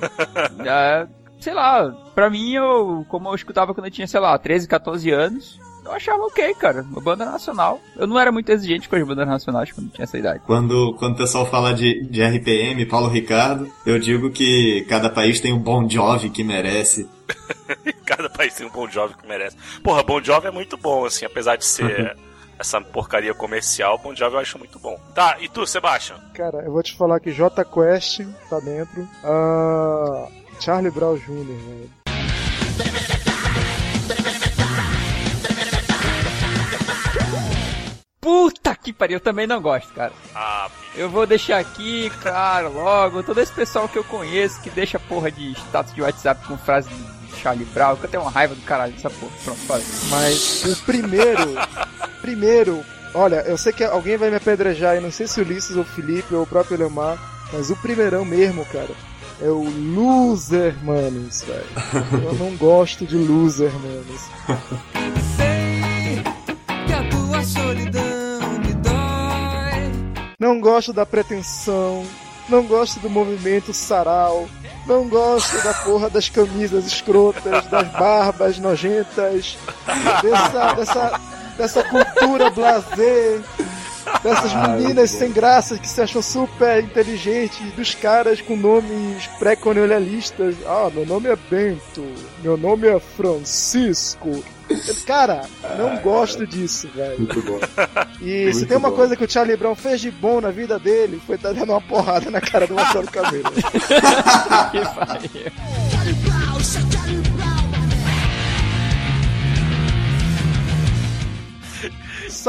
Ah, 0.60 1.08
sei 1.42 1.54
lá, 1.54 1.92
pra 2.14 2.30
mim, 2.30 2.54
eu, 2.54 3.06
como 3.10 3.30
eu 3.30 3.36
escutava 3.36 3.74
quando 3.74 3.88
eu 3.88 3.92
tinha, 3.92 4.08
sei 4.08 4.20
lá, 4.20 4.38
13, 4.38 4.68
14 4.68 5.12
anos, 5.12 5.60
eu 5.88 5.94
achava 5.94 6.24
ok, 6.24 6.54
cara. 6.56 6.86
Uma 6.92 7.02
banda 7.02 7.26
nacional. 7.26 7.80
Eu 7.96 8.06
não 8.06 8.20
era 8.20 8.32
muito 8.32 8.52
exigente 8.52 8.88
com 8.88 8.96
as 8.96 9.04
bandas 9.04 9.28
nacionais 9.28 9.72
quando 9.72 9.90
tinha 9.90 10.04
essa 10.04 10.18
idade. 10.18 10.42
Quando, 10.46 10.94
quando 11.00 11.14
o 11.14 11.18
pessoal 11.18 11.46
fala 11.46 11.74
de, 11.74 12.04
de 12.06 12.22
RPM, 12.22 12.86
Paulo 12.86 13.08
Ricardo, 13.08 13.72
eu 13.86 13.98
digo 13.98 14.30
que 14.30 14.86
cada 14.90 15.10
país 15.10 15.40
tem 15.40 15.54
um 15.54 15.60
Bon 15.60 15.90
Jovi 15.90 16.30
que 16.30 16.44
merece. 16.44 17.08
Cada 18.06 18.30
país 18.30 18.56
tem 18.56 18.66
um 18.66 18.70
Bon 18.70 18.90
Jovi 18.90 19.16
que 19.16 19.28
merece. 19.28 19.58
Porra, 19.84 20.02
Bon 20.02 20.24
Jovi 20.24 20.48
é 20.48 20.52
muito 20.52 20.78
bom, 20.78 21.06
assim, 21.06 21.26
apesar 21.26 21.58
de 21.58 21.66
ser 21.66 22.16
essa 22.58 22.80
porcaria 22.80 23.34
comercial, 23.34 23.98
Bon 23.98 24.16
Jovi 24.16 24.36
eu 24.36 24.40
acho 24.40 24.58
muito 24.58 24.80
bom. 24.80 24.98
Tá, 25.14 25.38
e 25.42 25.50
tu, 25.50 25.66
Sebastian? 25.66 26.18
Cara, 26.34 26.60
eu 26.60 26.72
vou 26.72 26.82
te 26.82 26.96
falar 26.96 27.20
que 27.20 27.32
J 27.32 27.66
Quest 27.66 28.22
tá 28.50 28.60
dentro. 28.60 29.08
Ah, 29.24 30.28
Charlie 30.60 30.92
Brown 30.92 31.18
Jr., 31.18 31.46
velho. 31.46 33.07
Puta 38.28 38.76
que 38.76 38.92
pariu, 38.92 39.16
eu 39.16 39.22
também 39.22 39.48
não 39.48 39.62
gosto, 39.62 39.88
cara. 39.94 40.12
Ah, 40.36 40.70
Eu 40.98 41.10
vou 41.10 41.26
deixar 41.26 41.60
aqui, 41.60 42.12
claro, 42.22 42.74
logo, 42.74 43.24
todo 43.24 43.40
esse 43.40 43.54
pessoal 43.54 43.88
que 43.88 43.98
eu 43.98 44.04
conheço 44.04 44.60
que 44.60 44.70
deixa 44.70 45.00
porra 45.00 45.32
de 45.32 45.54
status 45.54 45.94
de 45.94 46.02
WhatsApp 46.02 46.46
com 46.46 46.58
frase 46.58 46.90
de 46.90 47.40
Charlie 47.40 47.64
Brown, 47.68 47.96
que 47.96 48.04
eu 48.04 48.10
tenho 48.10 48.24
uma 48.24 48.30
raiva 48.32 48.54
do 48.54 48.60
caralho 48.64 48.92
dessa 48.92 49.10
porra. 49.10 49.32
Pronto, 49.46 49.60
fala. 49.62 49.82
Mas 50.10 50.66
o 50.66 50.76
primeiro, 50.84 51.56
primeiro, 52.20 52.84
olha, 53.14 53.44
eu 53.48 53.58
sei 53.58 53.72
que 53.72 53.86
alguém 53.86 54.18
vai 54.18 54.30
me 54.30 54.36
apedrejar 54.36 54.98
e 54.98 55.00
não 55.00 55.10
sei 55.10 55.26
se 55.26 55.40
o 55.40 55.46
Ulisses 55.46 55.78
ou 55.78 55.84
o 55.84 55.86
Felipe 55.86 56.36
ou 56.36 56.44
o 56.44 56.48
próprio 56.48 56.78
Leomar, 56.78 57.18
mas 57.54 57.70
o 57.70 57.78
primeirão 57.78 58.26
mesmo, 58.26 58.66
cara, 58.66 58.92
é 59.42 59.48
o 59.48 59.64
Loser, 59.96 60.76
manos, 60.84 61.44
velho. 61.44 62.26
Eu 62.26 62.34
não 62.34 62.58
gosto 62.58 63.06
de 63.06 63.16
Loser, 63.16 63.72
manos. 63.72 64.22
Não 70.40 70.60
gosto 70.62 70.94
da 70.94 71.04
pretensão, 71.04 72.06
não 72.48 72.64
gosto 72.64 73.00
do 73.00 73.10
movimento 73.10 73.74
sarau, 73.74 74.48
não 74.86 75.10
gosto 75.10 75.60
da 75.64 75.74
porra 75.74 76.12
das 76.12 76.30
camisas 76.30 76.86
escrotas, 76.86 77.66
das 77.66 77.88
barbas 77.94 78.60
nojentas, 78.60 79.58
dessa, 80.22 80.74
dessa, 80.76 81.22
dessa 81.58 81.84
cultura 81.86 82.52
blazer, 82.52 83.42
dessas 84.24 84.54
meninas 84.54 85.12
sem 85.12 85.32
graça 85.32 85.78
que 85.78 85.88
se 85.88 86.02
acham 86.02 86.22
super 86.22 86.84
inteligentes, 86.84 87.72
dos 87.74 87.94
caras 87.96 88.42
com 88.42 88.56
nomes 88.56 89.28
pré-colonialistas. 89.40 90.56
Ah, 90.66 90.90
meu 90.94 91.06
nome 91.06 91.30
é 91.30 91.36
Bento, 91.50 92.06
meu 92.44 92.58
nome 92.58 92.88
é 92.88 93.00
Francisco. 93.00 94.44
Cara, 95.06 95.44
não 95.78 95.96
gosto 96.02 96.46
disso, 96.46 96.90
velho. 96.94 97.18
Muito 97.20 97.42
bom. 97.42 97.58
E 98.22 98.52
se 98.52 98.58
Muito 98.60 98.68
tem 98.68 98.78
uma 98.78 98.90
bom. 98.90 98.98
coisa 98.98 99.16
que 99.16 99.24
o 99.24 99.30
Charlie 99.30 99.56
Brown 99.56 99.76
fez 99.76 100.02
de 100.02 100.12
bom 100.12 100.42
na 100.42 100.52
vida 100.52 100.78
dele, 100.78 101.22
foi 101.26 101.38
dar 101.38 101.54
dando 101.54 101.72
uma 101.72 101.80
porrada 101.80 102.30
na 102.30 102.42
cara 102.42 102.68
do 102.68 102.74
Marcelo 102.74 103.08
Cabelo. 103.10 103.46
Que 104.72 104.82
pariu. 104.82 105.52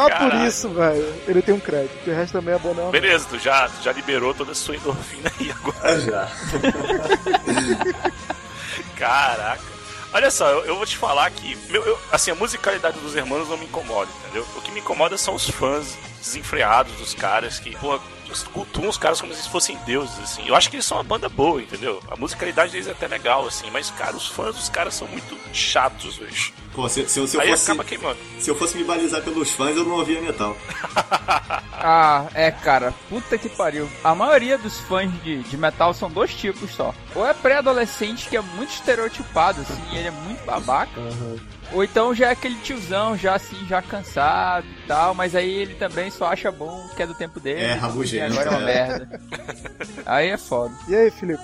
Só 0.03 0.09
por 0.09 0.19
Caralho. 0.31 0.47
isso, 0.49 0.69
velho, 0.69 1.15
ele 1.27 1.43
tem 1.43 1.55
um 1.55 1.61
crédito. 1.61 2.09
O 2.09 2.15
resto 2.15 2.33
também 2.33 2.55
é 2.55 2.59
bom 2.59 2.73
não. 2.75 2.91
Beleza, 2.91 3.27
tu 3.29 3.39
já, 3.39 3.69
já 3.83 3.93
liberou 3.93 4.33
toda 4.33 4.53
a 4.53 4.55
sua 4.55 4.77
endorfina 4.77 5.31
aí 5.41 5.51
agora. 5.51 6.01
Já. 6.01 6.29
Caraca. 8.97 9.63
Olha 10.13 10.31
só, 10.31 10.49
eu, 10.49 10.65
eu 10.65 10.77
vou 10.77 10.87
te 10.87 10.97
falar 10.97 11.31
que, 11.31 11.55
meu, 11.71 11.85
eu- 11.85 11.99
assim, 12.11 12.31
a 12.31 12.35
musicalidade 12.35 12.99
dos 13.01 13.15
Hermanos 13.15 13.49
não 13.49 13.59
me 13.59 13.67
incomoda, 13.67 14.11
entendeu? 14.25 14.47
O 14.57 14.63
que 14.63 14.71
me 14.71 14.81
incomoda 14.81 15.19
são 15.19 15.35
os 15.35 15.49
fãs 15.51 15.99
desenfreados 16.23 16.93
dos 16.95 17.13
caras 17.15 17.59
que, 17.59 17.77
porra, 17.77 18.01
cultuam 18.53 18.89
os 18.89 18.97
caras 18.97 19.21
como 19.21 19.33
se 19.35 19.41
eles 19.41 19.51
fossem 19.51 19.77
deuses, 19.85 20.19
assim. 20.21 20.47
Eu 20.49 20.55
acho 20.55 20.71
que 20.71 20.77
eles 20.77 20.87
são 20.87 20.97
uma 20.97 21.05
banda 21.05 21.29
boa, 21.29 21.61
entendeu? 21.61 22.03
A 22.11 22.17
musicalidade 22.17 22.73
deles 22.73 22.87
é 22.87 22.93
até 22.93 23.07
legal, 23.07 23.47
assim, 23.47 23.71
mas, 23.71 23.91
cara, 23.91 24.17
os 24.17 24.27
fãs 24.29 24.57
dos 24.57 24.69
caras 24.71 24.95
são 24.95 25.07
muito 25.09 25.37
chatos, 25.53 26.17
velho. 26.17 26.33
Pô, 26.79 26.89
se, 26.89 27.09
se, 27.09 27.19
eu- 27.19 27.27
se 27.27 27.37
eu 27.37 27.41
Aí 27.41 27.51
fosse, 27.51 27.65
acaba 27.65 27.83
queimando. 27.83 28.17
se 28.39 28.49
eu 28.49 28.55
fosse 28.55 28.77
me 28.77 28.85
balizar 28.85 29.21
pelos 29.21 29.51
fãs, 29.51 29.77
eu 29.77 29.85
não 29.85 29.97
ouvia 29.97 30.21
metal. 30.21 30.57
Ah, 31.81 32.27
é, 32.35 32.51
cara, 32.51 32.93
puta 33.09 33.39
que 33.39 33.49
pariu. 33.49 33.89
A 34.03 34.13
maioria 34.13 34.59
dos 34.59 34.81
fãs 34.81 35.09
de, 35.23 35.45
de 35.45 35.57
metal 35.57 35.95
são 35.95 36.11
dois 36.11 36.35
tipos 36.35 36.73
só. 36.73 36.93
Ou 37.15 37.25
é 37.25 37.33
pré-adolescente 37.33 38.29
que 38.29 38.37
é 38.37 38.41
muito 38.41 38.71
estereotipado, 38.71 39.61
assim, 39.61 39.81
ele 39.97 40.09
é 40.09 40.11
muito 40.11 40.45
babaca. 40.45 41.01
Ou 41.73 41.85
então 41.85 42.13
já 42.13 42.29
é 42.29 42.33
aquele 42.33 42.57
tiozão, 42.57 43.17
já 43.17 43.37
assim, 43.37 43.57
já 43.69 43.81
cansado 43.81 44.67
e 44.67 44.87
tal, 44.89 45.15
mas 45.15 45.37
aí 45.37 45.49
ele 45.49 45.75
também 45.77 46.11
só 46.11 46.27
acha 46.27 46.51
bom 46.51 46.89
que 46.97 47.03
é 47.03 47.07
do 47.07 47.15
tempo 47.15 47.39
dele. 47.39 47.61
É, 47.61 47.75
rabugento, 47.75 48.33
agora 48.41 48.51
é 48.51 48.59
uma 48.59 48.71
é. 48.71 48.75
merda. 48.75 49.21
aí 50.05 50.29
é 50.31 50.37
foda. 50.37 50.75
E 50.89 50.97
aí, 50.97 51.11
Felipe? 51.13 51.43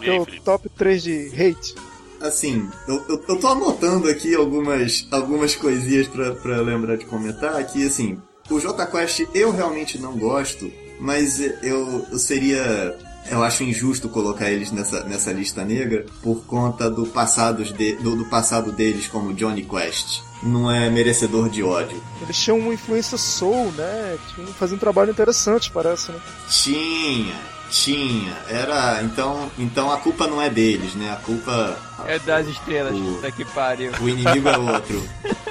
E 0.00 0.10
aí, 0.10 0.16
Teu 0.16 0.24
Felipe? 0.24 0.44
top 0.44 0.68
3 0.68 1.02
de 1.02 1.28
hate. 1.34 1.74
Assim, 2.22 2.68
eu, 2.86 3.04
eu, 3.08 3.24
eu 3.28 3.36
tô 3.36 3.48
anotando 3.48 4.08
aqui 4.08 4.34
algumas, 4.34 5.06
algumas 5.10 5.56
coisinhas 5.56 6.06
pra, 6.06 6.32
pra 6.36 6.60
lembrar 6.60 6.96
de 6.96 7.04
comentar, 7.04 7.62
que 7.66 7.84
assim, 7.84 8.16
o 8.48 8.60
J 8.60 8.86
Quest 8.86 9.26
eu 9.34 9.50
realmente 9.50 9.98
não 9.98 10.16
gosto, 10.16 10.70
mas 11.00 11.40
eu, 11.40 12.06
eu 12.10 12.18
seria... 12.18 12.96
Eu 13.30 13.40
acho 13.40 13.62
injusto 13.62 14.08
colocar 14.08 14.50
eles 14.50 14.72
nessa, 14.72 15.04
nessa 15.04 15.32
lista 15.32 15.64
negra 15.64 16.04
por 16.22 16.44
conta 16.44 16.90
do, 16.90 17.06
passados 17.06 17.72
de, 17.72 17.94
do, 17.94 18.16
do 18.16 18.24
passado 18.24 18.72
deles 18.72 19.06
como 19.06 19.32
Johnny 19.32 19.62
Quest. 19.62 20.22
Não 20.42 20.68
é 20.68 20.90
merecedor 20.90 21.48
de 21.48 21.62
ódio. 21.62 22.02
Eles 22.20 22.36
tinham 22.36 22.58
uma 22.58 22.74
influência 22.74 23.16
soul, 23.16 23.70
né? 23.76 24.18
Tinham 24.34 24.48
faziam 24.48 24.74
um 24.74 24.80
trabalho 24.80 25.12
interessante, 25.12 25.70
parece, 25.70 26.10
né? 26.10 26.20
Tinha, 26.48 27.36
tinha. 27.72 28.36
Era. 28.48 29.02
Então, 29.02 29.50
então 29.58 29.90
a 29.90 29.96
culpa 29.96 30.26
não 30.26 30.40
é 30.40 30.48
deles, 30.50 30.94
né? 30.94 31.10
A 31.10 31.16
culpa. 31.16 31.76
É 32.06 32.18
das 32.18 32.46
estrelas, 32.46 32.94
O- 32.94 33.14
puta 33.14 33.32
que 33.32 33.44
pariu. 33.46 33.90
O 34.00 34.08
inimigo 34.08 34.48
é 34.48 34.58
outro. 34.58 35.02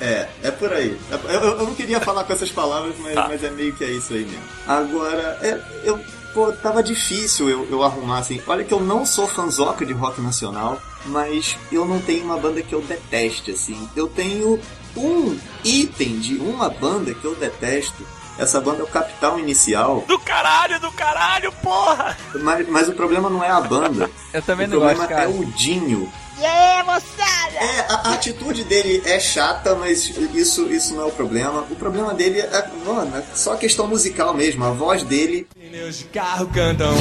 É, 0.00 0.28
é 0.42 0.50
por 0.50 0.70
aí. 0.70 0.98
Eu, 1.10 1.40
eu- 1.40 1.58
não 1.66 1.74
queria 1.74 1.98
falar 1.98 2.24
com 2.24 2.32
essas 2.32 2.50
palavras, 2.50 2.94
mas, 2.98 3.14
Tá. 3.14 3.26
mas 3.28 3.42
é 3.42 3.50
meio 3.50 3.72
que 3.74 3.82
é 3.84 3.90
isso 3.90 4.12
aí 4.12 4.24
mesmo. 4.24 4.42
Agora, 4.66 5.38
é, 5.40 5.58
eu. 5.82 5.98
Pô, 6.34 6.52
tava 6.52 6.82
difícil 6.82 7.48
eu, 7.48 7.66
eu 7.70 7.82
arrumar 7.82 8.18
assim. 8.18 8.38
Olha 8.46 8.64
que 8.64 8.74
eu 8.74 8.80
não 8.80 9.06
sou 9.06 9.26
fanzoca 9.26 9.86
de 9.86 9.92
rock 9.94 10.20
nacional, 10.20 10.82
mas 11.06 11.56
eu 11.72 11.86
não 11.86 12.00
tenho 12.00 12.24
uma 12.24 12.36
banda 12.36 12.60
que 12.60 12.74
eu 12.74 12.82
deteste, 12.82 13.52
assim. 13.52 13.88
Eu 13.96 14.08
tenho 14.08 14.60
um 14.96 15.38
item 15.64 16.18
de 16.18 16.34
uma 16.36 16.68
banda 16.68 17.14
que 17.14 17.24
eu 17.24 17.34
detesto. 17.36 18.04
Essa 18.38 18.60
banda 18.60 18.80
é 18.80 18.82
o 18.82 18.88
Capital 18.88 19.38
Inicial, 19.38 20.04
Do 20.08 20.18
caralho, 20.18 20.80
do 20.80 20.90
caralho, 20.92 21.52
porra! 21.62 22.16
mas, 22.40 22.68
mas 22.68 22.88
o 22.88 22.92
problema 22.92 23.30
não 23.30 23.42
é 23.44 23.50
a 23.50 23.60
banda. 23.60 24.10
Eu 24.32 24.42
também 24.42 24.66
o 24.66 24.70
não 24.70 24.78
problema 24.78 25.06
gosto, 25.06 25.08
cara. 25.08 25.24
é 25.24 25.28
o 25.28 25.44
Dinho. 25.52 26.12
E 26.36 26.44
aí, 26.44 26.82
moçada? 26.82 27.54
É, 27.54 27.86
a, 27.88 27.94
a 27.94 28.14
atitude 28.14 28.64
dele 28.64 29.00
é 29.06 29.20
chata, 29.20 29.76
mas 29.76 30.08
isso, 30.34 30.64
isso 30.64 30.94
não 30.94 31.04
é 31.04 31.06
o 31.06 31.12
problema. 31.12 31.64
O 31.70 31.76
problema 31.76 32.12
dele 32.12 32.40
é, 32.40 32.70
mano, 32.84 33.16
é 33.16 33.22
só 33.34 33.52
a 33.52 33.56
questão 33.56 33.86
musical 33.86 34.34
mesmo. 34.34 34.64
A 34.64 34.70
voz 34.70 35.04
dele 35.04 35.46
Pneus 35.54 35.98
de 35.98 36.04
carro 36.06 36.48
cantam. 36.52 36.92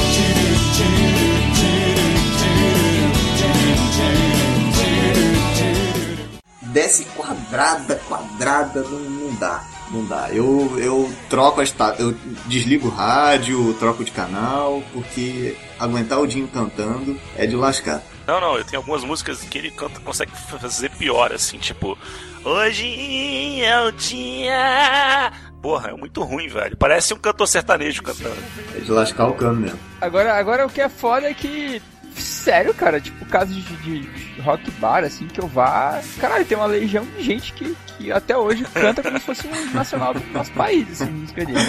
desce 6.73 7.05
quadrada, 7.15 7.95
quadrada, 8.07 8.81
não, 8.81 8.99
não 8.99 9.35
dá. 9.35 9.63
Não 9.93 10.03
dá. 10.05 10.29
Eu, 10.31 10.75
eu 10.79 11.13
troco 11.29 11.61
as 11.61 11.73
eu 11.99 12.13
desligo 12.47 12.87
o 12.87 12.91
rádio, 12.91 13.73
troco 13.75 14.03
de 14.03 14.11
canal, 14.11 14.83
porque 14.91 15.55
aguentar 15.79 16.19
o 16.19 16.25
Dinho 16.25 16.47
cantando 16.47 17.15
é 17.37 17.45
de 17.45 17.55
lascar. 17.55 18.01
Não, 18.25 18.41
não, 18.41 18.57
eu 18.57 18.63
tenho 18.63 18.79
algumas 18.81 19.03
músicas 19.03 19.41
que 19.41 19.57
ele 19.57 19.69
canta, 19.69 19.99
consegue 19.99 20.31
fazer 20.59 20.89
pior, 20.91 21.31
assim, 21.31 21.57
tipo. 21.59 21.97
Hoje 22.43 23.61
é 23.61 23.81
o 23.85 23.91
dia. 23.91 25.31
Porra, 25.61 25.91
é 25.91 25.93
muito 25.93 26.21
ruim, 26.23 26.47
velho. 26.47 26.75
Parece 26.75 27.13
um 27.13 27.17
cantor 27.17 27.47
sertanejo 27.47 28.01
cantando. 28.01 28.35
É 28.75 28.79
de 28.79 28.91
lascar 28.91 29.27
o 29.27 29.33
cano 29.33 29.59
mesmo. 29.61 29.79
Agora, 30.01 30.33
agora 30.37 30.65
o 30.65 30.69
que 30.69 30.81
é 30.81 30.89
foda 30.89 31.29
é 31.29 31.33
que. 31.33 31.81
Sério, 32.15 32.73
cara, 32.75 33.01
tipo, 33.01 33.25
casos 33.25 33.55
de, 33.55 33.75
de- 33.77 33.99
de 34.35 34.41
rock 34.41 34.69
bar, 34.71 35.03
assim, 35.03 35.25
que 35.27 35.39
eu 35.39 35.47
vá. 35.47 35.99
Caralho, 36.19 36.45
tem 36.45 36.55
uma 36.57 36.67
legião 36.67 37.03
de 37.17 37.23
gente 37.23 37.53
que, 37.53 37.75
que 37.97 38.11
até 38.11 38.37
hoje 38.37 38.65
canta 38.73 39.01
como 39.01 39.19
se 39.19 39.25
fosse 39.25 39.47
um 39.47 39.73
nacional 39.73 40.13
do 40.13 40.21
nosso 40.31 40.51
país, 40.51 41.01
assim, 41.01 41.11
música 41.11 41.45
dele. 41.45 41.59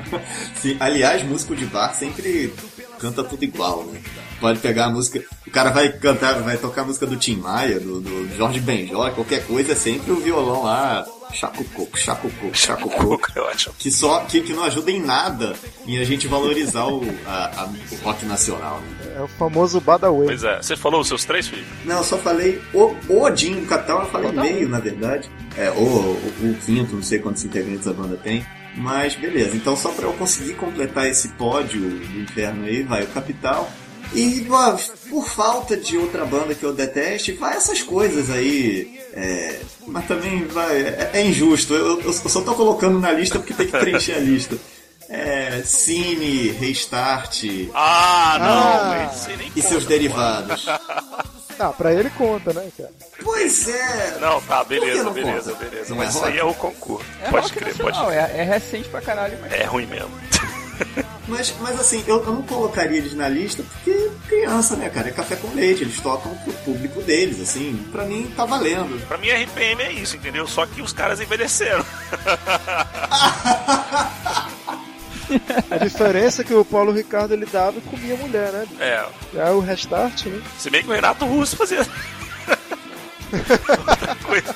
Sim, 0.56 0.76
aliás, 0.80 1.22
músico 1.22 1.54
de 1.54 1.66
bar 1.66 1.94
sempre 1.94 2.52
canta 2.98 3.22
tudo 3.22 3.44
igual, 3.44 3.84
né? 3.84 4.00
Pode 4.40 4.58
pegar 4.60 4.86
a 4.86 4.90
música. 4.90 5.22
cara 5.52 5.70
vai 5.70 5.90
cantar, 5.92 6.40
vai 6.42 6.56
tocar 6.56 6.82
a 6.82 6.84
música 6.84 7.06
do 7.06 7.16
Tim 7.16 7.36
Maia, 7.36 7.78
do, 7.80 8.00
do 8.00 8.36
Jorge 8.36 8.60
Benjó, 8.60 9.10
qualquer 9.10 9.46
coisa, 9.46 9.72
é 9.72 9.74
sempre 9.76 10.12
o 10.12 10.20
violão 10.20 10.64
lá, 10.64 11.06
chacucoco, 11.34 11.98
chacucoco, 11.98 12.54
chacucoco. 12.56 13.28
Eu 13.34 13.48
acho. 13.48 13.70
Que 13.78 13.90
só, 13.90 14.20
que, 14.20 14.40
que 14.40 14.52
não 14.52 14.64
ajuda 14.64 14.90
em 14.90 15.00
nada 15.00 15.54
em 15.86 15.98
a 15.98 16.04
gente 16.04 16.26
valorizar 16.28 16.86
o, 16.86 17.02
a- 17.26 17.62
a- 17.62 17.68
o 17.92 17.96
rock 18.04 18.24
nacional. 18.24 18.80
né? 18.80 19.14
É 19.16 19.20
o 19.22 19.28
famoso 19.28 19.80
Badaway. 19.80 20.26
Pois 20.28 20.44
é. 20.44 20.62
Você 20.62 20.76
falou 20.76 21.00
os 21.00 21.08
seus 21.08 21.24
três, 21.24 21.46
Felipe? 21.48 21.68
Não, 21.84 21.98
eu 21.98 22.04
só 22.04 22.16
falei 22.18 22.60
o, 22.72 22.94
o 23.08 23.22
Odin, 23.22 23.62
o 23.62 23.66
Capital 23.66 24.00
eu 24.00 24.06
falei 24.10 24.32
meio, 24.32 24.68
na 24.68 24.78
verdade. 24.80 25.30
É, 25.56 25.70
o, 25.70 25.74
o, 25.82 26.12
o 26.42 26.56
quinto, 26.64 26.94
não 26.96 27.02
sei 27.02 27.18
quantos 27.18 27.44
integrantes 27.44 27.86
a 27.86 27.92
banda 27.92 28.16
tem. 28.16 28.44
Mas 28.76 29.14
beleza, 29.14 29.54
então 29.56 29.76
só 29.76 29.90
pra 29.92 30.06
eu 30.06 30.12
conseguir 30.14 30.54
completar 30.54 31.06
esse 31.06 31.28
pódio 31.28 31.80
do 31.80 32.20
inferno 32.20 32.64
aí, 32.64 32.82
vai 32.82 33.04
o 33.04 33.06
Capital. 33.06 33.70
E 34.14 34.46
ó, 34.50 34.76
por 35.10 35.28
falta 35.28 35.76
de 35.76 35.98
outra 35.98 36.24
banda 36.24 36.54
que 36.54 36.62
eu 36.64 36.72
deteste, 36.72 37.32
vai 37.32 37.56
essas 37.56 37.82
coisas 37.82 38.30
aí. 38.30 39.00
é, 39.12 39.60
mas 39.86 40.06
também 40.06 40.44
vai. 40.46 40.80
É, 40.82 41.10
é 41.14 41.26
injusto. 41.26 41.74
Eu, 41.74 42.00
eu 42.00 42.12
só 42.12 42.40
tô 42.40 42.54
colocando 42.54 42.98
na 43.00 43.10
lista 43.12 43.38
porque 43.38 43.54
tem 43.54 43.66
que 43.66 43.76
preencher 43.78 44.12
a 44.14 44.18
lista. 44.18 44.56
É, 45.08 45.62
Cine, 45.64 46.48
Restart 46.52 47.44
Ah, 47.74 48.36
não, 48.40 48.48
Ah. 48.48 49.10
e 49.44 49.50
conta, 49.60 49.68
seus 49.68 49.84
derivados. 49.86 50.66
Ah, 51.56 51.68
pra 51.68 51.94
ele 51.94 52.10
conta, 52.10 52.52
né, 52.52 52.68
cara? 52.76 52.90
Pois 53.22 53.68
é. 53.68 54.18
Não, 54.20 54.40
tá, 54.40 54.64
beleza, 54.64 55.04
não 55.04 55.12
beleza, 55.12 55.52
conta? 55.52 55.64
beleza. 55.64 55.94
Mas 55.94 56.06
é 56.08 56.10
isso 56.10 56.24
aí 56.24 56.38
é 56.38 56.42
o 56.44 56.52
concurso. 56.52 57.06
É 57.22 57.30
pode 57.30 57.52
crer, 57.52 57.76
pode 57.76 57.96
nacional, 57.96 58.06
crer. 58.08 58.36
é, 58.36 58.40
é 58.40 58.42
recente 58.42 58.88
pra 58.88 59.00
caralho, 59.00 59.38
mas... 59.40 59.52
É 59.52 59.62
ruim 59.64 59.86
mesmo. 59.86 60.10
Mas, 61.26 61.54
mas 61.60 61.80
assim, 61.80 62.04
eu, 62.06 62.22
eu 62.22 62.32
não 62.32 62.42
colocaria 62.42 62.98
eles 62.98 63.14
na 63.14 63.28
lista 63.28 63.62
porque 63.62 64.10
criança, 64.28 64.76
né, 64.76 64.88
cara? 64.90 65.08
É 65.08 65.12
café 65.12 65.36
com 65.36 65.54
leite, 65.54 65.82
eles 65.82 65.98
tocam 66.00 66.34
pro 66.38 66.52
público 66.52 67.00
deles, 67.02 67.40
assim. 67.40 67.82
Pra 67.90 68.04
mim 68.04 68.30
tá 68.36 68.44
valendo. 68.44 69.00
Pra 69.08 69.16
mim, 69.16 69.28
RPM 69.30 69.82
é 69.82 69.92
isso, 69.92 70.16
entendeu? 70.16 70.46
Só 70.46 70.66
que 70.66 70.82
os 70.82 70.92
caras 70.92 71.20
envelheceram. 71.20 71.84
A 75.70 75.78
diferença 75.78 76.42
é 76.42 76.44
que 76.44 76.52
o 76.54 76.64
Paulo 76.64 76.92
Ricardo 76.92 77.32
ele 77.32 77.46
dava 77.46 77.78
e 77.78 77.80
comia 77.80 78.14
mulher, 78.16 78.52
né? 78.52 78.66
É. 78.78 79.06
É 79.36 79.50
o 79.50 79.60
restart, 79.60 80.26
né? 80.26 80.40
Se 80.58 80.68
bem 80.70 80.82
que 80.82 80.88
o 80.88 80.92
Renato 80.92 81.24
Russo 81.24 81.56
fazia. 81.56 81.80
Outra 83.88 84.14
coisa. 84.22 84.54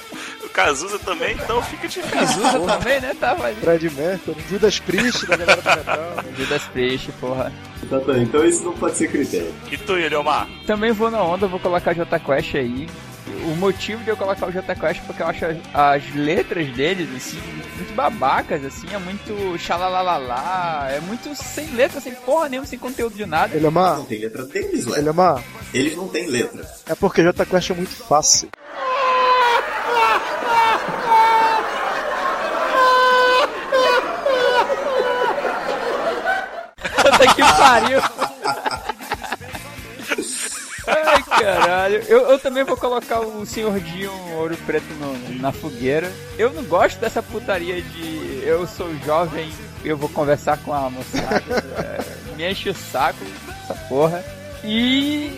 Cazuza 0.59 0.99
também, 0.99 1.35
então 1.37 1.63
fica 1.63 1.87
difícil. 1.87 2.11
Cazuza 2.11 2.59
também, 2.67 3.01
né? 3.01 3.15
Tava 3.21 3.47
ali. 3.47 3.61
Fred 3.61 3.91
Mercury, 3.91 4.37
Judas 4.51 4.81
Priest 4.81 5.25
da 5.27 5.37
galera 5.37 5.63
do 5.63 5.69
metal. 5.69 6.25
Judas 6.37 6.63
Priest, 6.65 7.13
porra. 7.21 7.53
Exatamente. 7.81 8.25
Então 8.25 8.45
isso 8.45 8.65
não 8.65 8.73
pode 8.73 8.97
ser 8.97 9.09
critério. 9.09 9.55
E 9.71 9.77
tu, 9.79 9.97
Eliomar? 9.97 10.49
Também 10.67 10.91
vou 10.91 11.13
na 11.13 11.23
onda, 11.23 11.47
vou 11.47 11.61
colocar 11.61 11.93
J 11.93 12.19
Quest 12.19 12.57
aí. 12.57 12.89
O 13.47 13.55
motivo 13.55 14.03
de 14.03 14.11
eu 14.11 14.17
colocar 14.17 14.47
o 14.49 14.51
J 14.51 14.75
Quest 14.75 15.01
é 15.01 15.05
porque 15.07 15.23
eu 15.23 15.27
acho 15.29 15.45
as, 15.45 15.57
as 15.73 16.15
letras 16.17 16.67
deles, 16.73 17.09
assim, 17.17 17.39
muito 17.77 17.95
babacas, 17.95 18.65
assim, 18.65 18.89
é 18.93 18.99
muito 18.99 19.57
xalalalá, 19.59 20.89
é 20.91 20.99
muito 21.01 21.37
sem 21.37 21.71
letra, 21.75 22.01
sem 22.01 22.15
porra 22.17 22.49
nenhuma, 22.49 22.67
sem 22.67 22.81
conteúdo 22.81 23.15
de 23.15 23.25
nada. 23.27 23.57
Elemar, 23.57 23.99
Não 23.99 24.05
tem 24.07 24.19
letra 24.19 24.45
deles, 24.45 24.87
ué. 24.89 24.99
Elemar, 24.99 25.41
Eles 25.73 25.95
não 25.95 26.09
têm 26.09 26.27
letra. 26.27 26.67
é 26.89 26.97
porque 26.97 27.23
J 27.23 27.47
Quest 27.47 27.71
é 27.71 27.75
muito 27.75 27.95
fácil. 27.95 28.49
Puta 37.19 37.35
que 37.35 37.43
pariu! 37.43 38.01
Ai, 40.87 41.23
caralho. 41.23 41.97
Eu, 42.09 42.31
eu 42.31 42.39
também 42.39 42.65
vou 42.65 42.77
colocar 42.77 43.21
o 43.21 43.45
senhorzinho 43.45 44.11
Ouro 44.37 44.57
Preto 44.67 44.87
no- 44.95 45.39
na 45.41 45.53
fogueira. 45.53 46.11
Eu 46.39 46.51
não 46.53 46.63
gosto 46.65 46.99
dessa 46.99 47.23
putaria 47.23 47.83
de 47.83 48.43
eu 48.45 48.67
sou 48.67 48.89
jovem, 49.05 49.53
eu 49.85 49.97
vou 49.97 50.09
conversar 50.09 50.57
com 50.59 50.73
a 50.73 50.89
moçada. 50.89 51.43
É, 51.79 52.35
me 52.37 52.51
enche 52.51 52.71
o 52.71 52.75
saco 52.75 53.19
essa 53.65 53.75
porra. 53.89 54.25
E. 54.65 55.31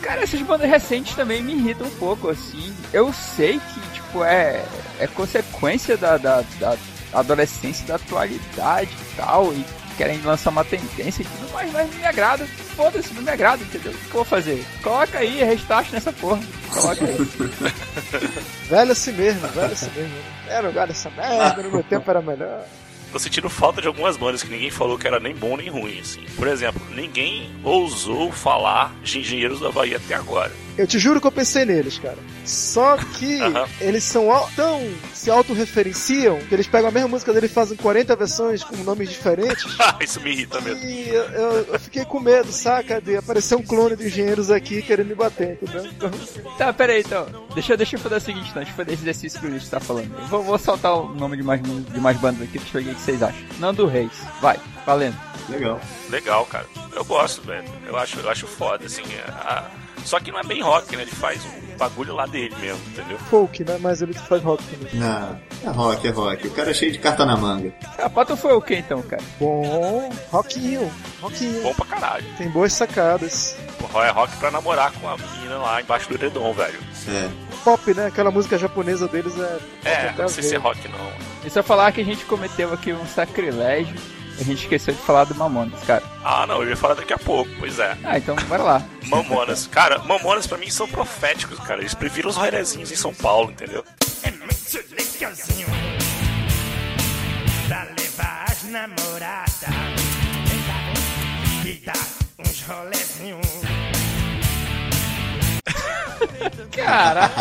Cara, 0.00 0.22
essas 0.22 0.40
bandas 0.42 0.68
recentes 0.68 1.14
também 1.14 1.42
me 1.42 1.52
irritam 1.54 1.86
um 1.86 1.90
pouco, 1.96 2.28
assim. 2.30 2.74
Eu 2.92 3.12
sei 3.12 3.60
que, 3.60 3.80
tipo, 3.94 4.24
é, 4.24 4.64
é 4.98 5.06
consequência 5.06 5.96
da, 5.96 6.16
da, 6.16 6.42
da 6.58 6.76
adolescência, 7.12 7.86
da 7.86 7.94
atualidade 7.96 8.90
e 8.90 9.16
tal, 9.16 9.52
e 9.52 9.64
querem 9.92 10.20
lançar 10.22 10.50
uma 10.50 10.64
tendência 10.64 11.22
e 11.22 11.24
tudo 11.24 11.52
mais, 11.52 11.72
mas 11.72 11.90
não 11.90 11.98
me 11.98 12.06
agrada. 12.06 12.46
Foda-se, 12.46 13.12
não 13.14 13.22
me 13.22 13.30
agrada, 13.30 13.62
entendeu? 13.62 13.92
O 13.92 13.94
que 13.96 14.06
eu 14.06 14.12
vou 14.12 14.24
fazer? 14.24 14.64
Coloca 14.82 15.18
aí, 15.18 15.42
restart 15.44 15.90
nessa 15.92 16.12
porra. 16.12 16.40
Coloca 16.70 17.04
aí. 17.04 17.16
Velho 18.68 18.92
assim 18.92 19.12
mesmo, 19.12 19.46
velho 19.48 19.72
assim 19.72 19.90
mesmo. 19.94 20.14
Era 20.48 20.68
lugar 20.68 20.86
dessa 20.86 21.10
merda, 21.10 21.62
no 21.62 21.70
meu 21.70 21.82
tempo 21.82 22.10
era 22.10 22.22
melhor. 22.22 22.64
Tô 23.12 23.18
sentindo 23.18 23.50
falta 23.50 23.82
de 23.82 23.86
algumas 23.86 24.16
bandas 24.16 24.42
que 24.42 24.50
ninguém 24.50 24.70
falou 24.70 24.98
que 24.98 25.06
era 25.06 25.20
nem 25.20 25.34
bom 25.34 25.54
nem 25.58 25.68
ruim, 25.68 26.00
assim. 26.00 26.24
Por 26.34 26.48
exemplo, 26.48 26.80
ninguém 26.94 27.54
ousou 27.62 28.32
falar 28.32 28.94
de 29.02 29.18
Engenheiros 29.18 29.60
da 29.60 29.70
Bahia 29.70 29.98
até 29.98 30.14
agora. 30.14 30.50
Eu 30.78 30.86
te 30.86 30.98
juro 30.98 31.20
que 31.20 31.26
eu 31.26 31.32
pensei 31.32 31.64
neles, 31.64 31.98
cara. 31.98 32.16
Só 32.46 32.96
que 32.96 33.40
Aham. 33.42 33.66
eles 33.80 34.02
são 34.04 34.26
tão. 34.56 34.80
se 35.14 35.30
autorreferenciam 35.30 36.38
que 36.48 36.54
eles 36.54 36.66
pegam 36.66 36.88
a 36.88 36.90
mesma 36.92 37.08
música 37.08 37.32
dele 37.32 37.46
e 37.46 37.48
fazem 37.48 37.76
40 37.76 38.16
versões 38.16 38.64
com 38.64 38.76
nomes 38.78 39.08
diferentes. 39.10 39.64
Isso 40.00 40.20
me 40.20 40.30
irrita 40.32 40.60
mesmo. 40.60 40.82
E 40.82 41.08
eu, 41.08 41.22
eu- 41.24 41.66
eu 41.74 41.80
fiquei 41.80 42.04
com 42.04 42.18
medo, 42.18 42.50
saca? 42.52 43.00
De 43.00 43.16
aparecer 43.16 43.54
um 43.54 43.62
clone 43.62 43.96
de 43.96 44.06
engenheiros 44.06 44.50
aqui 44.50 44.82
querendo 44.82 45.08
me 45.08 45.14
bater, 45.14 45.58
entendeu? 45.62 45.84
Então, 45.86 46.10
Tá, 46.58 46.72
pera 46.72 46.92
aí 46.94 47.00
então. 47.00 47.26
Deixa, 47.54 47.72
eu- 47.74 47.76
deixa 47.76 47.96
eu 47.96 48.00
fazer 48.00 48.16
o 48.16 48.20
seguinte, 48.20 48.48
então. 48.50 48.62
Deixa 48.62 48.72
eu 48.72 48.76
fazer 48.76 48.92
esse 48.92 49.02
exercício 49.02 49.40
que 49.40 49.46
o 49.46 49.50
Luiz 49.50 49.68
tá 49.68 49.78
falando. 49.80 50.12
Eu 50.18 50.26
vou, 50.26 50.42
vou 50.42 50.58
soltar 50.58 50.94
o 50.94 51.14
nome 51.14 51.36
de 51.36 51.42
mais, 51.42 51.60
de 51.62 52.00
mais 52.00 52.16
bandas 52.18 52.42
aqui, 52.42 52.58
deixa 52.58 52.78
eu 52.78 52.82
ver 52.84 52.90
o 52.90 52.94
que 52.94 53.00
vocês 53.00 53.22
acham. 53.22 53.40
Nando 53.58 53.86
Reis. 53.86 54.12
Vai, 54.40 54.58
valendo. 54.86 55.16
Legal. 55.48 55.80
Legal, 56.08 56.46
cara. 56.46 56.66
Eu 56.94 57.04
gosto, 57.04 57.42
velho. 57.42 57.64
Eu 57.86 57.96
acho, 57.96 58.18
eu 58.20 58.30
acho 58.30 58.46
foda, 58.46 58.86
assim. 58.86 59.02
a- 59.28 59.66
Só 60.04 60.18
que 60.20 60.30
não 60.32 60.40
é 60.40 60.42
bem 60.44 60.60
rock, 60.62 60.94
né? 60.96 61.02
Ele 61.02 61.10
faz 61.10 61.42
um 61.44 61.76
bagulho 61.76 62.14
lá 62.14 62.26
dele 62.26 62.54
mesmo, 62.60 62.80
entendeu? 62.88 63.18
folk, 63.30 63.64
né? 63.64 63.78
Mas 63.80 64.02
ele 64.02 64.12
faz 64.12 64.42
rock 64.42 64.62
também. 64.64 64.94
Não, 64.94 65.40
é 65.64 65.68
rock, 65.68 66.06
é 66.06 66.10
rock. 66.10 66.46
O 66.46 66.50
cara 66.52 66.70
é 66.70 66.74
cheio 66.74 66.92
de 66.92 66.98
carta 66.98 67.24
na 67.24 67.36
manga. 67.36 67.72
A 67.98 68.08
Pato 68.10 68.36
foi 68.36 68.52
o 68.52 68.60
que 68.60 68.74
então, 68.76 69.02
cara? 69.02 69.22
Bom, 69.40 70.10
rockinho, 70.30 70.90
rockinho. 71.20 71.62
Bom 71.62 71.74
pra 71.74 71.86
caralho. 71.86 72.24
Tem 72.36 72.48
boas 72.50 72.72
sacadas. 72.72 73.56
Porra, 73.78 74.06
É 74.06 74.10
rock 74.10 74.36
pra 74.36 74.50
namorar 74.50 74.92
com 74.92 75.08
a 75.08 75.16
menina 75.16 75.56
lá 75.56 75.80
embaixo 75.80 76.08
do 76.08 76.14
edredom, 76.14 76.52
velho. 76.52 76.78
É. 77.08 77.28
Pop, 77.64 77.94
né? 77.94 78.06
Aquela 78.06 78.30
música 78.30 78.58
japonesa 78.58 79.06
deles 79.08 79.34
é. 79.38 79.58
É, 79.88 80.14
não 80.18 80.28
sei 80.28 80.42
se 80.42 80.54
é 80.54 80.58
rock 80.58 80.88
não. 80.88 81.12
E 81.44 81.50
só 81.50 81.62
falar 81.62 81.92
que 81.92 82.00
a 82.00 82.04
gente 82.04 82.24
cometeu 82.24 82.72
aqui 82.72 82.92
um 82.92 83.06
sacrilégio. 83.06 83.96
A 84.42 84.44
gente 84.44 84.62
esqueceu 84.64 84.92
de 84.92 85.00
falar 85.00 85.22
do 85.22 85.36
Mamonas, 85.36 85.80
cara. 85.84 86.02
Ah, 86.24 86.44
não, 86.48 86.60
eu 86.64 86.70
ia 86.70 86.76
falar 86.76 86.94
daqui 86.94 87.12
a 87.12 87.18
pouco, 87.18 87.48
pois 87.60 87.78
é. 87.78 87.96
Ah, 88.02 88.18
então 88.18 88.34
bora 88.48 88.60
lá. 88.64 88.82
Mamonas. 89.06 89.68
Cara, 89.68 90.00
Mamonas 90.00 90.48
pra 90.48 90.58
mim 90.58 90.68
são 90.68 90.88
proféticos, 90.88 91.60
cara. 91.60 91.80
Eles 91.80 91.94
previram 91.94 92.28
os 92.28 92.34
roirezinhos 92.36 92.90
em 92.90 92.96
São 92.96 93.14
Paulo, 93.14 93.52
entendeu? 93.52 93.84
É 94.24 94.32
muito 94.32 94.84
legalzinho 94.90 95.68
pra 97.68 97.84
levar 97.96 98.46
as 98.50 98.64
namoradas. 98.64 99.60
Vem 100.48 100.62
cá, 100.66 101.62
vem, 101.62 101.72
e 101.74 101.74
dá 101.86 101.92
uns 102.40 102.62
rolezinhos. 102.62 103.81
Caralho. 106.70 107.32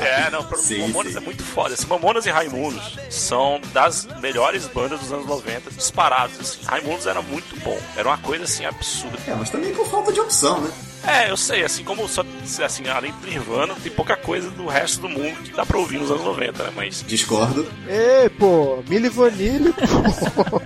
É, 0.00 0.30
não, 0.30 0.42
Sim, 0.56 0.80
Mamonas 0.82 1.12
sim. 1.12 1.18
é 1.18 1.20
muito 1.20 1.42
foda. 1.42 1.74
Assim, 1.74 1.86
Mamonas 1.86 2.26
e 2.26 2.30
Raimundos 2.30 2.98
são 3.10 3.60
das 3.72 4.06
melhores 4.20 4.66
bandas 4.66 5.00
dos 5.00 5.12
anos 5.12 5.26
90, 5.26 5.70
disparados. 5.70 6.40
Assim. 6.40 6.58
Raimundos 6.64 7.06
era 7.06 7.22
muito 7.22 7.58
bom. 7.60 7.78
Era 7.96 8.08
uma 8.08 8.18
coisa 8.18 8.44
assim 8.44 8.64
absurda. 8.64 9.18
É, 9.26 9.34
mas 9.34 9.50
também 9.50 9.74
por 9.74 9.86
falta 9.86 10.12
de 10.12 10.20
opção, 10.20 10.60
né? 10.60 10.70
É, 11.06 11.30
eu 11.30 11.36
sei, 11.36 11.62
assim 11.62 11.84
como 11.84 12.08
só 12.08 12.24
assim, 12.64 12.88
além 12.88 13.12
do 13.12 13.26
Nirvana, 13.26 13.74
tem 13.82 13.92
pouca 13.92 14.16
coisa 14.16 14.50
do 14.50 14.66
resto 14.66 15.02
do 15.02 15.08
mundo 15.08 15.42
que 15.42 15.52
dá 15.52 15.66
pra 15.66 15.76
ouvir 15.78 15.98
nos 15.98 16.10
anos 16.10 16.24
90, 16.24 16.64
né? 16.64 16.72
Mas. 16.74 17.04
Discordo. 17.06 17.66
Ei, 17.86 18.28
pô, 18.30 18.82
Milli 18.88 19.10
Vanilli, 19.10 19.72
pô. 19.74 20.60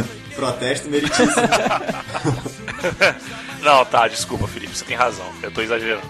Protesto 0.36 0.88
meritíssimo. 0.88 1.34
Não, 3.62 3.84
tá, 3.84 4.08
desculpa, 4.08 4.46
Felipe, 4.46 4.74
você 4.76 4.84
tem 4.84 4.96
razão. 4.96 5.26
Eu 5.42 5.50
tô 5.50 5.60
exagerando. 5.60 6.06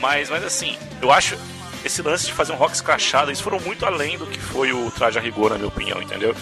Mas, 0.00 0.30
mas 0.30 0.42
assim, 0.44 0.76
eu 1.02 1.10
acho 1.12 1.36
esse 1.84 2.02
lance 2.02 2.26
de 2.26 2.32
fazer 2.32 2.52
um 2.52 2.56
rock 2.56 2.74
escrachado, 2.74 3.30
eles 3.30 3.40
foram 3.40 3.58
muito 3.60 3.84
além 3.86 4.18
do 4.18 4.26
que 4.26 4.38
foi 4.38 4.72
o 4.72 4.90
Traje 4.90 5.18
a 5.18 5.22
Rigor, 5.22 5.50
na 5.50 5.56
minha 5.56 5.68
opinião, 5.68 6.00
entendeu? 6.02 6.34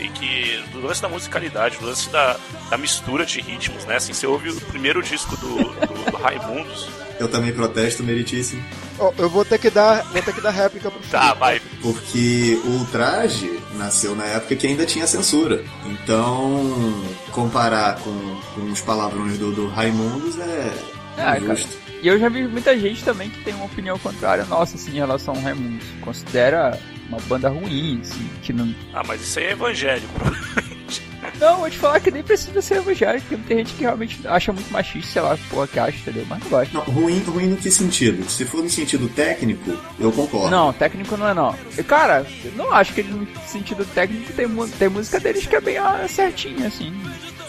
E 0.00 0.08
que 0.08 0.62
do 0.72 0.80
lance 0.80 1.00
da 1.00 1.08
musicalidade, 1.08 1.78
do 1.78 1.86
lance 1.86 2.08
da, 2.10 2.36
da 2.68 2.76
mistura 2.76 3.24
de 3.24 3.40
ritmos, 3.40 3.84
né? 3.84 3.96
Assim, 3.96 4.12
você 4.12 4.26
ouve 4.26 4.50
o 4.50 4.60
primeiro 4.62 5.00
disco 5.02 5.36
do, 5.36 5.56
do, 5.56 6.10
do 6.10 6.16
Raimundos. 6.16 6.88
Eu 7.20 7.28
também 7.28 7.52
protesto 7.52 8.02
meritíssimo. 8.02 8.62
Ó, 8.98 9.12
eu 9.18 9.30
vou 9.30 9.44
ter 9.44 9.58
que 9.58 9.70
dar, 9.70 10.02
vou 10.04 10.20
ter 10.20 10.34
que 10.34 10.40
dar 10.40 10.50
réplica 10.50 10.90
pro 10.90 11.00
Tá, 11.08 11.20
Felipe. 11.20 11.38
vai. 11.38 11.62
Porque 11.80 12.60
o 12.64 12.70
ultraje 12.70 13.60
nasceu 13.74 14.16
na 14.16 14.24
época 14.24 14.56
que 14.56 14.66
ainda 14.66 14.84
tinha 14.84 15.06
censura. 15.06 15.64
Então, 15.86 17.04
comparar 17.30 17.96
com, 18.00 18.40
com 18.54 18.72
os 18.72 18.80
palavrões 18.80 19.38
do, 19.38 19.52
do 19.52 19.68
Raimundos 19.68 20.38
é 20.40 20.72
Ah, 21.18 21.40
cara. 21.40 21.58
E 22.04 22.08
eu 22.08 22.18
já 22.18 22.28
vi 22.28 22.46
muita 22.46 22.78
gente 22.78 23.02
também 23.02 23.30
que 23.30 23.42
tem 23.42 23.54
uma 23.54 23.64
opinião 23.64 23.98
contrária 23.98 24.44
nossa, 24.44 24.76
assim, 24.76 24.90
em 24.90 24.96
relação 24.96 25.34
ao 25.34 25.40
Raimundos. 25.40 25.86
Considera 26.02 26.78
uma 27.08 27.16
banda 27.20 27.48
ruim, 27.48 27.98
assim, 28.02 28.28
que 28.42 28.52
não... 28.52 28.74
Ah, 28.92 29.02
mas 29.06 29.22
isso 29.22 29.38
aí 29.38 29.46
é 29.46 29.52
evangélico. 29.52 30.12
Não, 31.40 31.56
vou 31.56 31.70
te 31.70 31.78
falar 31.78 32.00
que 32.00 32.10
nem 32.10 32.22
precisa 32.22 32.60
ser 32.60 32.76
evangélico, 32.76 33.26
porque 33.26 33.42
tem 33.44 33.58
gente 33.58 33.72
que 33.74 33.80
realmente 33.80 34.20
acha 34.28 34.52
muito 34.52 34.70
machista, 34.70 35.10
sei 35.10 35.22
lá, 35.22 35.38
porra 35.48 35.66
que 35.66 35.78
acha, 35.78 35.96
entendeu? 35.96 36.26
Mas 36.28 36.38
não 36.40 36.50
gosta. 36.50 36.74
Não, 36.74 36.84
ruim, 36.84 37.18
ruim 37.22 37.46
no 37.46 37.56
que 37.56 37.70
sentido? 37.70 38.28
Se 38.30 38.44
for 38.44 38.62
no 38.62 38.68
sentido 38.68 39.08
técnico, 39.08 39.76
eu 39.98 40.12
concordo. 40.12 40.50
Não, 40.50 40.72
técnico 40.72 41.16
não 41.16 41.28
é 41.28 41.34
não. 41.34 41.56
E, 41.76 41.82
Cara, 41.82 42.26
eu 42.44 42.52
não 42.52 42.72
acho 42.72 42.92
que 42.92 43.00
ele 43.00 43.10
no 43.10 43.26
sentido 43.48 43.84
técnico 43.86 44.32
tem, 44.34 44.46
tem 44.78 44.88
música 44.90 45.18
deles 45.18 45.46
que 45.46 45.56
é 45.56 45.60
bem 45.60 45.78
ah, 45.78 46.06
certinha, 46.08 46.68
assim. 46.68 46.92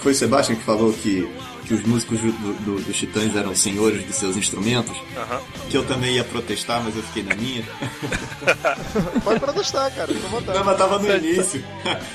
Foi 0.02 0.14
o 0.14 0.16
Sebastian 0.16 0.56
que 0.56 0.64
falou 0.64 0.94
que, 0.94 1.30
que 1.66 1.74
os 1.74 1.84
músicos 1.84 2.20
do, 2.20 2.32
do, 2.32 2.82
dos 2.82 2.96
Titãs 2.96 3.36
eram 3.36 3.56
senhores 3.56 4.04
dos 4.06 4.16
seus 4.16 4.38
instrumentos. 4.38 4.96
Aham. 5.18 5.42
Que 5.70 5.78
eu 5.78 5.86
também 5.86 6.16
ia 6.16 6.24
protestar, 6.24 6.82
mas 6.84 6.96
eu 6.96 7.04
fiquei 7.04 7.24
na 7.24 7.36
minha. 7.36 7.64
Pode 9.24 9.40
protestar, 9.40 9.92
cara, 9.94 10.14
fica 10.14 10.28
vontade. 10.28 10.58
Não, 10.58 10.66
mas 10.66 10.78
tava 10.78 11.00
no 11.00 11.16
início. 11.16 11.64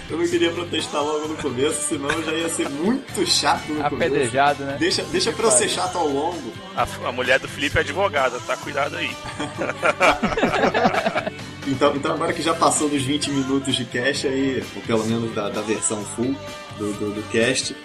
Eu 0.09 0.19
não 0.19 0.29
queria 0.29 0.51
protestar 0.53 1.03
logo 1.03 1.29
no 1.29 1.37
começo, 1.37 1.89
senão 1.89 2.11
já 2.23 2.33
ia 2.33 2.49
ser 2.49 2.69
muito 2.69 3.27
chato 3.27 3.69
no 3.69 3.83
começo. 3.91 4.15
Apedrejado, 4.15 4.65
né? 4.65 4.77
Deixa, 4.79 5.03
deixa 5.05 5.33
pra 5.33 5.47
eu 5.47 5.51
ser 5.51 5.69
chato 5.69 5.99
ao 5.99 6.09
longo. 6.09 6.53
A, 6.77 6.87
a 7.09 7.13
mulher 7.13 7.39
do 7.39 7.49
Felipe 7.49 7.79
é 7.79 7.81
advogada, 7.81 8.39
tá? 8.41 8.57
Cuidado 8.57 8.97
aí. 8.97 9.11
Então, 11.67 11.95
então 11.95 12.15
agora 12.15 12.33
que 12.33 12.43
já 12.43 12.55
passou 12.55 12.89
dos 12.89 13.03
20 13.03 13.31
minutos 13.31 13.77
de 13.77 13.85
cast 13.85 14.27
aí, 14.27 14.65
ou 14.75 14.83
pelo 14.83 15.05
menos 15.05 15.33
da, 15.35 15.49
da 15.51 15.61
versão 15.61 16.03
full 16.05 16.35
do, 16.79 16.93
do, 16.95 17.15
do 17.15 17.23
cast, 17.31 17.77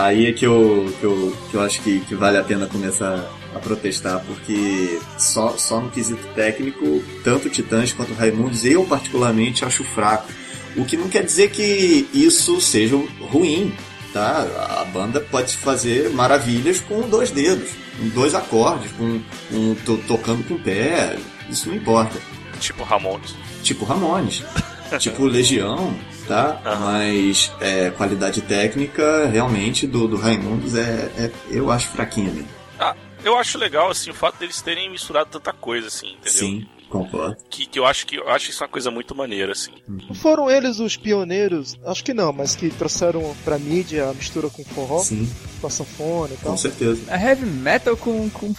aí 0.00 0.26
é 0.26 0.32
que 0.32 0.46
eu, 0.46 0.92
que 0.98 1.04
eu, 1.04 1.36
que 1.50 1.54
eu 1.54 1.60
acho 1.60 1.80
que, 1.82 2.00
que 2.00 2.14
vale 2.14 2.38
a 2.38 2.42
pena 2.44 2.66
começar 2.66 3.30
a 3.54 3.58
protestar, 3.58 4.24
porque 4.26 4.98
só, 5.18 5.50
só 5.58 5.80
no 5.80 5.90
quesito 5.90 6.26
técnico, 6.34 7.02
tanto 7.22 7.50
Titãs 7.50 7.92
quanto 7.92 8.14
Raimundos, 8.14 8.64
eu 8.64 8.84
particularmente 8.84 9.64
acho 9.64 9.84
fraco. 9.84 10.28
O 10.76 10.84
que 10.86 10.96
não 10.96 11.08
quer 11.08 11.22
dizer 11.22 11.50
que 11.50 12.08
isso 12.14 12.58
seja 12.62 12.96
ruim, 13.30 13.74
tá? 14.12 14.46
A 14.80 14.84
banda 14.86 15.20
pode 15.20 15.54
fazer 15.58 16.08
maravilhas 16.10 16.80
com 16.80 17.02
dois 17.08 17.30
dedos, 17.30 17.68
com 17.98 18.08
dois 18.08 18.34
acordes, 18.34 18.90
com 18.92 19.20
um, 19.52 19.74
to- 19.84 20.00
tocando 20.08 20.42
com 20.48 20.54
o 20.54 20.58
pé, 20.58 21.18
isso 21.50 21.68
não 21.68 21.76
importa 21.76 22.18
Tipo 22.58 22.84
Ramones. 22.84 23.34
tipo 23.62 23.84
Ramones, 23.84 24.42
tipo 24.98 25.24
Legião, 25.26 25.94
tá? 26.32 26.78
Mas 26.80 27.52
é, 27.60 27.90
qualidade 27.90 28.40
técnica 28.42 29.26
realmente 29.26 29.86
do, 29.86 30.06
do 30.08 30.16
Raimundos 30.16 30.74
é, 30.74 31.10
é- 31.18 31.30
eu 31.50 31.70
acho 31.70 31.88
fraquinha 31.88 32.30
mesmo. 32.30 32.48
Ah, 32.78 32.94
eu 33.24 33.36
acho 33.38 33.58
legal, 33.58 33.90
assim, 33.90 34.10
o 34.10 34.14
fato 34.14 34.38
deles 34.38 34.60
terem 34.60 34.90
misturado 34.90 35.30
tanta 35.30 35.52
coisa, 35.52 35.86
assim, 35.88 36.12
entendeu? 36.14 36.32
Sim, 36.32 36.66
concordo. 36.88 37.36
Que, 37.48 37.66
que 37.66 37.78
eu 37.78 37.86
acho 37.86 38.06
que 38.06 38.16
eu 38.16 38.28
acho 38.28 38.50
isso 38.50 38.62
uma 38.64 38.68
coisa 38.68 38.90
muito 38.90 39.14
maneira, 39.14 39.52
assim. 39.52 39.70
Não 39.86 40.14
foram 40.14 40.50
eles 40.50 40.80
os 40.80 40.96
pioneiros, 40.96 41.76
acho 41.86 42.02
que 42.02 42.12
não, 42.12 42.32
mas 42.32 42.56
que 42.56 42.68
trouxeram 42.70 43.34
pra 43.44 43.58
mídia 43.58 44.08
a 44.08 44.14
mistura 44.14 44.48
com 44.50 44.64
forró, 44.64 44.98
Sim, 44.98 45.30
com 45.60 45.66
a 45.66 45.70
sanfona 45.70 46.34
e 46.34 46.36
tal. 46.38 46.50
com 46.52 46.56
certeza. 46.56 47.00
É 47.08 47.16
heavy 47.28 47.46
metal 47.46 47.96
com, 47.96 48.28
com 48.30 48.52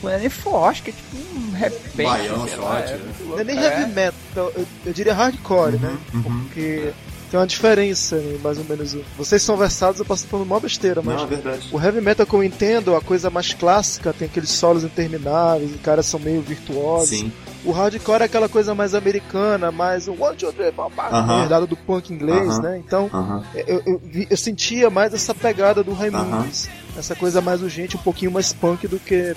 flame 0.00 0.28
forte, 0.28 0.82
que 0.82 0.90
é 0.90 0.92
tipo 0.92 1.16
um 1.38 1.52
repente. 1.52 2.06
Baião, 2.06 2.46
shot, 2.48 2.60
é 2.92 2.96
né? 2.96 3.12
Não 3.24 3.38
é 3.38 3.44
nem 3.44 3.58
É. 3.58 3.62
heavy 3.62 3.92
metal, 3.92 4.52
eu, 4.54 4.66
eu 4.86 4.92
diria 4.92 5.14
hardcore, 5.14 5.78
né? 5.78 5.96
Porque 6.22 6.92
tem 7.30 7.38
uma 7.38 7.46
diferença, 7.46 8.16
né, 8.16 8.38
mais 8.42 8.58
ou 8.58 8.64
menos. 8.64 8.96
Vocês 9.16 9.40
são 9.42 9.56
versados, 9.56 10.00
eu 10.00 10.04
passo 10.06 10.26
falando 10.26 10.46
uma 10.46 10.58
besteira, 10.60 11.00
mas 11.02 11.16
Não, 11.16 11.24
é 11.24 11.26
verdade. 11.26 11.68
o 11.72 11.80
heavy 11.80 12.00
metal 12.00 12.26
que 12.26 12.34
eu 12.34 12.42
entendo, 12.42 12.94
a 12.96 13.00
coisa 13.00 13.30
mais 13.30 13.54
clássica, 13.54 14.12
tem 14.12 14.26
aqueles 14.26 14.50
solos 14.50 14.82
intermináveis, 14.84 15.70
os 15.72 15.80
caras 15.80 16.06
são 16.06 16.18
meio 16.18 16.42
virtuosos. 16.42 17.08
Sim, 17.10 17.32
O 17.64 17.70
hardcore 17.72 18.22
é 18.22 18.24
aquela 18.24 18.48
coisa 18.48 18.74
mais 18.74 18.94
americana, 18.94 19.70
mais 19.70 20.08
o 20.08 20.12
one, 20.20 20.34
two, 20.36 20.50
three, 20.52 20.72
pá, 20.72 20.88
pá, 20.90 21.40
herdado 21.42 21.66
do 21.66 21.76
punk 21.76 22.10
inglês, 22.12 22.48
Aham. 22.48 22.62
né? 22.62 22.78
Então, 22.84 23.10
aham. 23.12 23.44
eu, 23.54 23.82
eu, 23.86 24.00
vi- 24.02 24.26
eu 24.30 24.36
sentia 24.36 24.88
mais 24.90 25.12
essa 25.14 25.34
pegada 25.34 25.84
do 25.84 25.92
Raimundos. 25.92 26.68
Essa 26.98 27.14
coisa 27.14 27.40
mais 27.40 27.62
urgente, 27.62 27.96
um 27.96 28.00
pouquinho 28.00 28.32
mais 28.32 28.52
punk 28.52 28.88
do 28.88 28.98
que 28.98 29.34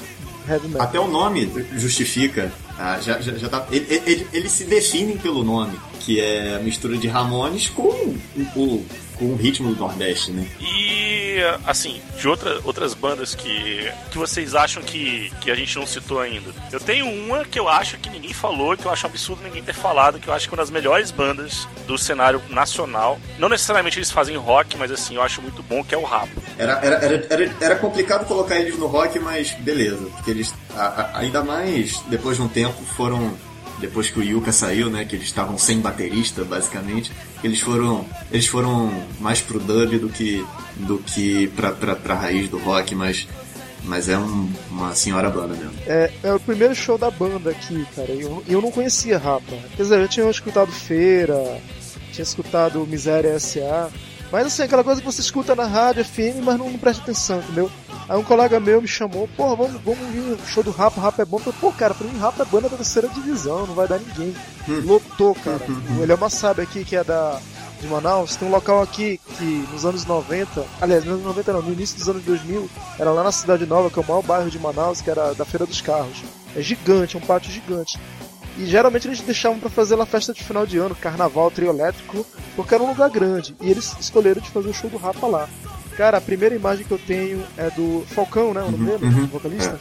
heavy 0.49 0.67
metal. 0.67 0.81
Até 0.81 0.99
o 0.99 1.07
nome 1.07 1.51
justifica. 1.75 2.51
Ah, 2.77 2.99
já, 3.01 3.19
já, 3.21 3.33
já 3.33 3.49
tá, 3.49 3.65
ele, 3.71 4.01
ele- 4.05 4.27
eles 4.33 4.51
se 4.51 4.63
definem 4.65 5.17
pelo 5.17 5.43
nome, 5.43 5.77
que 5.99 6.19
é 6.19 6.55
a 6.55 6.59
mistura 6.59 6.97
de 6.97 7.07
Ramones 7.07 7.69
com, 7.69 8.15
o 8.55 8.85
com 9.17 9.25
o 9.25 9.35
ritmo 9.35 9.73
do 9.73 9.79
Nordeste, 9.79 10.31
né? 10.31 10.47
E, 10.59 11.37
assim, 11.65 12.01
de 12.19 12.27
outra, 12.27 12.59
outras 12.63 12.93
bandas 12.93 13.33
que, 13.35 13.91
que 14.11 14.17
vocês 14.17 14.53
acham 14.55 14.81
que, 14.83 15.31
que 15.41 15.49
a 15.51 15.55
gente 15.55 15.75
não 15.77 15.85
citou 15.85 16.19
ainda. 16.19 16.51
Eu 16.71 16.79
tenho 16.79 17.07
uma 17.09 17.43
que 17.45 17.59
eu 17.59 17.67
acho 17.69 17.97
que 17.97 18.09
ninguém 18.09 18.33
falou, 18.33 18.75
que 18.77 18.85
eu 18.85 18.91
acho 18.91 19.05
absurdo 19.05 19.43
ninguém 19.43 19.63
ter 19.63 19.73
falado, 19.73 20.19
que 20.19 20.27
eu 20.27 20.33
acho 20.33 20.47
que 20.47 20.53
é 20.53 20.55
uma 20.55 20.63
das 20.63 20.71
melhores 20.71 21.11
bandas 21.11 21.67
do 21.87 21.97
cenário 21.97 22.41
nacional. 22.49 23.19
Não 23.39 23.49
necessariamente 23.49 23.97
eles 23.99 24.11
fazem 24.11 24.35
rock, 24.37 24.77
mas 24.77 24.91
assim, 24.91 25.15
eu 25.15 25.21
acho 25.21 25.41
muito 25.41 25.61
bom, 25.63 25.83
que 25.83 25.93
é 25.95 25.97
o 25.97 26.03
Rapa. 26.03 26.29
Era, 26.57 26.73
era, 26.83 26.95
era, 26.97 27.27
era, 27.29 27.55
era 27.61 27.75
complicado 27.75 28.25
colocar 28.25 28.57
eles 28.59 28.77
no 28.77 28.87
rock, 28.87 29.19
mas 29.19 29.51
beleza. 29.59 30.05
Porque 30.15 30.31
eles, 30.31 30.53
a- 30.75 30.85
a- 31.13 31.19
ainda 31.19 31.43
mais 31.43 31.99
depois 32.07 32.37
de 32.37 32.43
um 32.43 32.47
tempo, 32.47 32.81
foram. 32.95 33.33
Depois 33.79 34.09
que 34.09 34.19
o 34.19 34.23
Yuka 34.23 34.51
saiu, 34.51 34.89
né? 34.89 35.03
Que 35.05 35.15
eles 35.15 35.25
estavam 35.27 35.57
sem 35.57 35.79
baterista, 35.79 36.43
basicamente. 36.43 37.11
Eles 37.43 37.59
foram. 37.59 38.05
Eles 38.31 38.47
foram 38.47 38.93
mais 39.19 39.41
pro 39.41 39.59
dub 39.59 39.97
do 39.99 40.09
que. 40.09 40.45
do 40.77 40.97
que 40.99 41.47
pra, 41.49 41.71
pra, 41.71 41.95
pra 41.95 42.15
raiz 42.15 42.47
do 42.49 42.57
rock, 42.57 42.95
mas. 42.95 43.27
Mas 43.85 44.07
é 44.07 44.17
um- 44.17 44.49
uma 44.71 44.95
senhora 44.95 45.29
banda 45.29 45.55
mesmo. 45.55 45.73
É, 45.85 46.09
é 46.23 46.33
o 46.33 46.39
primeiro 46.39 46.73
show 46.73 46.97
da 46.97 47.11
banda 47.11 47.49
aqui, 47.49 47.85
cara. 47.93 48.11
E 48.13 48.21
eu, 48.21 48.41
eu 48.47 48.61
não 48.61 48.71
conhecia 48.71 49.17
Rapa. 49.17 49.53
Dizer, 49.75 49.99
eu 49.99 50.07
tinha 50.07 50.29
escutado 50.29 50.71
Feira, 50.71 51.59
tinha 52.13 52.23
escutado 52.23 52.87
Miséria 52.87 53.31
S.A. 53.31 53.89
Mas 54.31 54.47
assim, 54.47 54.63
aquela 54.63 54.83
coisa 54.85 55.01
que 55.01 55.05
você 55.05 55.19
escuta 55.19 55.53
na 55.53 55.65
rádio, 55.67 56.05
FM, 56.05 56.39
mas 56.43 56.57
não, 56.57 56.69
não 56.71 56.79
presta 56.79 57.03
atenção, 57.03 57.39
entendeu? 57.39 57.69
Aí 58.07 58.17
um 58.17 58.23
colega 58.23 58.59
meu 58.59 58.81
me 58.81 58.87
chamou, 58.87 59.27
porra, 59.29 59.55
vamos, 59.55 59.81
vamos 59.81 60.07
vir 60.09 60.21
no 60.21 60.45
show 60.45 60.63
do 60.63 60.71
Rapa, 60.71 60.99
Rapa 60.99 61.21
é 61.21 61.25
bom. 61.25 61.37
Eu 61.37 61.41
falei, 61.41 61.59
pô, 61.59 61.71
cara, 61.71 61.93
pra 61.93 62.07
mim 62.07 62.17
Rapa 62.17 62.43
é 62.43 62.45
banda 62.45 62.69
da 62.69 62.77
terceira 62.77 63.07
divisão, 63.07 63.65
não 63.65 63.75
vai 63.75 63.87
dar 63.87 63.99
ninguém. 63.99 64.35
Lotou, 64.83 65.35
cara. 65.35 65.61
O 65.97 66.03
Eliel 66.03 66.29
sabe 66.29 66.61
aqui, 66.61 66.83
que 66.83 66.95
é 66.95 67.03
da, 67.03 67.39
de 67.83 67.87
Manaus, 67.87 68.35
tem 68.35 68.47
um 68.47 68.51
local 68.51 68.81
aqui 68.81 69.19
que 69.37 69.67
nos 69.71 69.85
anos 69.85 70.05
90, 70.05 70.65
aliás, 70.81 71.03
nos 71.03 71.15
anos 71.15 71.25
90 71.25 71.53
não, 71.53 71.61
no 71.61 71.73
início 71.73 71.97
dos 71.97 72.07
anos 72.07 72.23
2000, 72.23 72.69
era 72.97 73.11
lá 73.11 73.23
na 73.23 73.31
Cidade 73.31 73.65
Nova, 73.65 73.89
que 73.89 73.99
é 73.99 74.01
o 74.01 74.07
maior 74.07 74.21
bairro 74.21 74.49
de 74.49 74.57
Manaus, 74.57 75.01
que 75.01 75.09
era 75.09 75.33
da 75.33 75.45
Feira 75.45 75.65
dos 75.65 75.81
Carros. 75.81 76.23
É 76.55 76.61
gigante, 76.61 77.15
é 77.15 77.19
um 77.19 77.21
pátio 77.21 77.51
gigante. 77.51 77.99
E 78.57 78.65
geralmente 78.65 79.07
eles 79.07 79.19
deixavam 79.21 79.59
pra 79.59 79.69
fazer 79.69 79.95
lá 79.95 80.05
festa 80.05 80.33
de 80.33 80.43
final 80.43 80.65
de 80.65 80.77
ano, 80.77 80.95
carnaval, 80.95 81.49
trio 81.49 81.69
elétrico, 81.69 82.25
porque 82.55 82.73
era 82.73 82.83
um 82.83 82.89
lugar 82.89 83.09
grande. 83.09 83.55
E 83.59 83.69
eles 83.69 83.95
escolheram 83.99 84.41
de 84.41 84.49
fazer 84.49 84.69
o 84.69 84.73
show 84.73 84.89
do 84.89 84.97
Rapa 84.97 85.27
lá. 85.27 85.49
Cara, 85.97 86.17
a 86.17 86.21
primeira 86.21 86.55
imagem 86.55 86.85
que 86.85 86.91
eu 86.91 86.97
tenho 86.99 87.43
é 87.57 87.69
do 87.69 88.03
Falcão, 88.07 88.53
né? 88.53 88.61
O 88.61 88.71
nome 88.71 88.85
dele? 88.85 89.05
uhum. 89.05 89.27
Vocalista? 89.27 89.79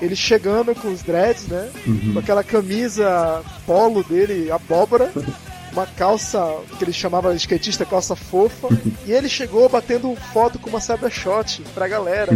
É, 0.00 0.04
Ele 0.04 0.16
chegando 0.16 0.74
com 0.74 0.88
os 0.92 1.02
dreads, 1.02 1.46
né? 1.46 1.70
Uhum. 1.86 2.12
Com 2.14 2.18
aquela 2.18 2.42
camisa 2.44 3.42
polo 3.66 4.02
dele, 4.02 4.50
abóbora. 4.50 5.10
Uma 5.72 5.86
calça 5.86 6.38
que 6.78 6.84
ele 6.84 6.92
chamava 6.92 7.30
de 7.30 7.38
skatista, 7.38 7.86
calça 7.86 8.14
fofa. 8.14 8.68
E 9.06 9.12
ele 9.12 9.26
chegou 9.26 9.66
batendo 9.70 10.14
foto 10.32 10.58
com 10.58 10.68
uma 10.68 10.80
cybershot 10.80 11.62
pra 11.74 11.88
galera. 11.88 12.32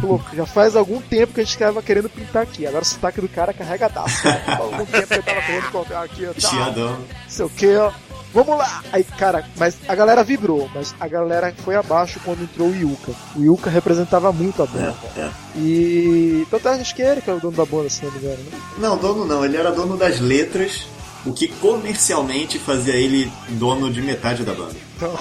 Falou, 0.00 0.22
já 0.32 0.46
faz 0.46 0.76
algum 0.76 1.00
tempo 1.00 1.34
que 1.34 1.40
a 1.40 1.44
gente 1.44 1.58
tava 1.58 1.82
querendo 1.82 2.08
pintar 2.08 2.44
aqui. 2.44 2.66
Agora 2.68 2.82
o 2.84 2.86
sotaque 2.86 3.20
do 3.20 3.28
cara 3.28 3.50
é 3.50 3.54
carregadaço. 3.54 4.24
Né? 4.28 4.42
Faz 4.46 4.60
algum 4.60 4.84
tempo 4.86 5.06
que 5.08 5.14
eu 5.18 5.22
tava 5.24 5.42
querendo 5.42 5.70
colocar 5.72 6.02
aqui, 6.04 6.28
Chiadão. 6.38 6.90
não 6.98 7.04
sei 7.26 7.46
o 7.46 7.50
que, 7.50 7.74
ó. 7.76 7.90
Vamos 8.32 8.58
lá! 8.58 8.82
Aí, 8.92 9.02
cara, 9.04 9.44
mas 9.56 9.76
a 9.88 9.94
galera 9.94 10.22
vibrou, 10.22 10.70
mas 10.74 10.94
a 11.00 11.08
galera 11.08 11.54
foi 11.64 11.74
abaixo 11.74 12.20
quando 12.24 12.42
entrou 12.42 12.68
o 12.68 12.74
Yuka. 12.74 13.12
O 13.34 13.42
Yuka 13.42 13.70
representava 13.70 14.32
muito 14.32 14.62
a 14.62 14.66
banda. 14.66 14.94
É, 15.16 15.20
é. 15.20 15.30
E. 15.56 16.46
Tanto 16.50 16.68
é, 16.68 16.80
acho 16.80 16.94
que 16.94 17.02
ele 17.02 17.20
que 17.20 17.30
era 17.30 17.38
o 17.38 17.40
dono 17.40 17.56
da 17.56 17.64
banda, 17.64 17.88
se 17.88 18.04
não 18.04 18.12
me 18.12 18.18
engano. 18.18 18.36
Né? 18.36 18.58
Não, 18.78 18.96
dono 18.96 19.24
não, 19.24 19.44
ele 19.44 19.56
era 19.56 19.72
dono 19.72 19.96
das 19.96 20.20
letras, 20.20 20.86
o 21.24 21.32
que 21.32 21.48
comercialmente 21.48 22.58
fazia 22.58 22.94
ele 22.94 23.30
dono 23.50 23.90
de 23.90 24.02
metade 24.02 24.44
da 24.44 24.52
banda. 24.52 24.76
Então, 24.96 25.12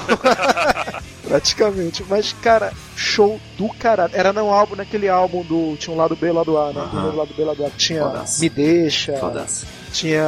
praticamente. 1.28 2.04
Mas, 2.10 2.34
cara, 2.34 2.74
show 2.96 3.40
do 3.58 3.70
caralho. 3.70 4.12
Era 4.14 4.34
no 4.34 4.52
álbum, 4.52 4.76
naquele 4.76 5.08
álbum 5.08 5.44
do. 5.44 5.78
Tinha 5.78 5.94
um 5.94 5.98
lado 5.98 6.16
B 6.16 6.28
e 6.28 6.32
lado 6.32 6.58
A, 6.58 6.74
né? 6.74 6.82
Aham. 6.82 7.10
Do 7.12 7.18
lado 7.18 7.34
B 7.36 7.44
lado 7.44 7.66
A. 7.66 7.70
Tinha 7.72 8.04
Fodaço. 8.04 8.42
Me 8.42 8.50
Deixa, 8.50 9.14
Fodaço. 9.18 9.66
Tinha 9.98 10.24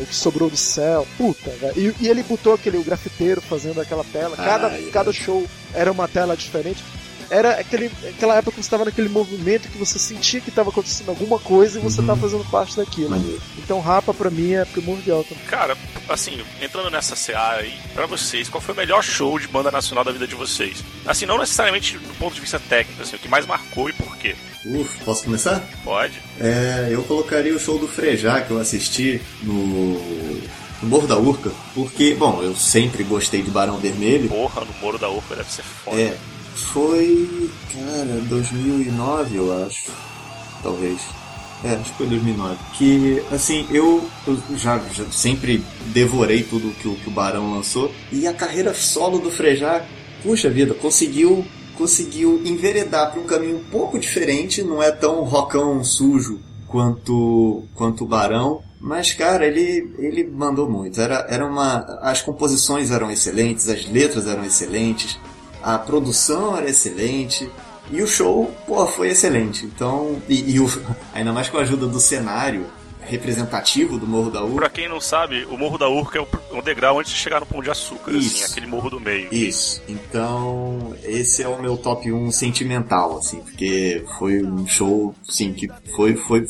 O 0.00 0.06
que 0.06 0.14
Sobrou 0.14 0.48
do 0.50 0.56
Céu. 0.56 1.06
Puta, 1.18 1.50
velho. 1.50 1.94
E, 2.00 2.04
e 2.04 2.08
ele 2.08 2.22
botou 2.22 2.54
aquele 2.54 2.78
o 2.78 2.84
grafiteiro 2.84 3.40
fazendo 3.40 3.80
aquela 3.80 4.04
tela. 4.04 4.36
Cada, 4.36 4.68
Ai, 4.68 4.88
cada 4.92 5.12
show 5.12 5.46
era 5.74 5.90
uma 5.90 6.06
tela 6.08 6.36
diferente. 6.36 6.82
era 7.30 7.60
aquele, 7.60 7.90
aquela 8.08 8.36
época 8.36 8.56
que 8.56 8.62
você 8.64 8.70
tava 8.70 8.84
naquele 8.86 9.08
movimento 9.08 9.68
que 9.68 9.78
você 9.78 9.98
sentia 10.00 10.40
que 10.40 10.50
tava 10.50 10.70
acontecendo 10.70 11.10
alguma 11.10 11.38
coisa 11.38 11.78
e 11.78 11.82
você 11.82 12.00
Uhum. 12.00 12.06
tava 12.08 12.20
fazendo 12.20 12.44
parte 12.50 12.76
daquilo. 12.76 13.10
Maneiro. 13.10 13.40
Então 13.58 13.80
Rapa 13.80 14.12
pra 14.12 14.30
mim 14.30 14.52
é 14.54 14.64
primordial 14.64 15.22
também. 15.24 15.44
Cara, 15.44 15.76
assim, 16.08 16.42
entrando 16.60 16.90
nessa 16.90 17.14
CA 17.14 17.56
aí, 17.58 17.78
pra 17.94 18.06
vocês, 18.06 18.48
qual 18.48 18.60
foi 18.60 18.74
o 18.74 18.76
melhor 18.76 19.02
show 19.02 19.38
de 19.38 19.46
banda 19.46 19.70
nacional 19.70 20.02
da 20.04 20.10
vida 20.12 20.26
de 20.26 20.34
vocês? 20.34 20.82
Assim, 21.06 21.24
não 21.26 21.38
necessariamente 21.38 21.98
do 21.98 22.14
ponto 22.18 22.34
de 22.34 22.40
vista 22.40 22.58
técnico, 22.68 23.00
assim, 23.02 23.14
o 23.16 23.18
que 23.18 23.28
mais 23.28 23.46
marcou 23.46 23.88
e 23.88 23.92
por 23.92 24.16
quê? 24.16 24.34
Uf, 24.64 25.04
posso 25.04 25.24
começar? 25.24 25.62
Pode? 25.82 26.20
É, 26.38 26.88
eu 26.90 27.02
colocaria 27.04 27.54
o 27.54 27.58
show 27.58 27.78
do 27.78 27.88
Frejá 27.88 28.42
que 28.42 28.50
eu 28.50 28.58
assisti 28.58 29.20
no, 29.42 29.94
no 30.82 30.88
Morro 30.88 31.06
da 31.06 31.16
Urca, 31.18 31.50
porque, 31.74 32.14
bom, 32.14 32.42
eu 32.42 32.54
sempre 32.54 33.02
gostei 33.02 33.40
de 33.42 33.50
Barão 33.50 33.78
Vermelho. 33.78 34.28
Porra, 34.28 34.62
no 34.64 34.72
Moro 34.80 34.98
da 34.98 35.08
Urca 35.08 35.34
deve 35.36 35.50
ser 35.50 35.62
foda. 35.62 35.98
É, 35.98 36.14
foi, 36.54 37.50
cara, 37.72 38.20
2009 38.28 39.36
eu 39.36 39.64
acho, 39.66 39.90
talvez. 40.62 41.00
É, 41.64 41.70
acho 41.74 41.90
que 41.92 41.96
foi 41.96 42.06
2009. 42.08 42.56
Que, 42.74 43.22
assim, 43.32 43.66
eu, 43.70 44.06
eu 44.26 44.38
já, 44.58 44.78
já 44.94 45.04
sempre 45.10 45.64
devorei 45.86 46.42
tudo 46.42 46.70
que, 46.74 46.88
o- 46.88 46.96
que 46.96 47.08
o 47.08 47.12
Barão 47.12 47.54
lançou. 47.54 47.90
E 48.12 48.26
a 48.26 48.32
carreira 48.34 48.74
solo 48.74 49.18
do 49.18 49.30
Frejá, 49.30 49.84
puxa 50.22 50.50
vida, 50.50 50.74
conseguiu 50.74 51.46
conseguiu 51.80 52.42
enveredar 52.44 53.10
para 53.10 53.20
um 53.20 53.24
caminho 53.24 53.56
um 53.56 53.64
pouco 53.64 53.98
diferente. 53.98 54.62
Não 54.62 54.82
é 54.82 54.90
tão 54.90 55.24
rockão 55.24 55.82
sujo 55.82 56.38
quanto, 56.68 57.64
quanto 57.74 58.04
o 58.04 58.06
Barão. 58.06 58.62
Mas, 58.78 59.14
cara, 59.14 59.46
ele, 59.46 59.94
ele 59.98 60.24
mandou 60.24 60.68
muito. 60.68 61.00
Era, 61.00 61.26
era 61.28 61.46
uma, 61.46 61.78
as 62.02 62.20
composições 62.20 62.90
eram 62.90 63.10
excelentes, 63.10 63.68
as 63.68 63.90
letras 63.90 64.26
eram 64.26 64.44
excelentes, 64.44 65.18
a 65.62 65.78
produção 65.78 66.56
era 66.56 66.68
excelente. 66.68 67.50
E 67.90 68.02
o 68.02 68.06
show, 68.06 68.50
pô, 68.66 68.86
foi 68.86 69.08
excelente. 69.08 69.64
Então, 69.64 70.20
e, 70.28 70.52
e 70.52 70.60
o, 70.60 70.66
ainda 71.14 71.32
mais 71.32 71.48
com 71.48 71.56
a 71.56 71.62
ajuda 71.62 71.86
do 71.86 71.98
cenário 71.98 72.66
representativo 73.10 73.98
do 73.98 74.06
Morro 74.06 74.30
da 74.30 74.42
Urca. 74.42 74.56
Pra 74.56 74.70
quem 74.70 74.88
não 74.88 75.00
sabe, 75.00 75.44
o 75.50 75.56
Morro 75.56 75.76
da 75.78 75.88
Urca 75.88 76.18
é 76.18 76.22
o- 76.22 76.28
um 76.58 76.62
degrau 76.62 76.98
antes 77.00 77.12
de 77.12 77.18
chegar 77.18 77.40
no 77.40 77.46
Pão 77.46 77.62
de 77.62 77.70
Açúcar, 77.70 78.12
Isso. 78.12 78.44
assim, 78.44 78.52
aquele 78.52 78.66
morro 78.66 78.90
do 78.90 79.00
meio. 79.00 79.32
Isso. 79.32 79.82
Então, 79.88 80.94
esse 81.04 81.42
é 81.42 81.48
o 81.48 81.60
meu 81.60 81.76
top 81.76 82.10
1 82.12 82.30
sentimental, 82.30 83.18
assim, 83.18 83.40
porque 83.40 84.04
foi 84.18 84.42
um 84.42 84.66
show, 84.66 85.14
sim, 85.28 85.52
que 85.52 85.68
foi, 85.94 86.16
foi, 86.16 86.44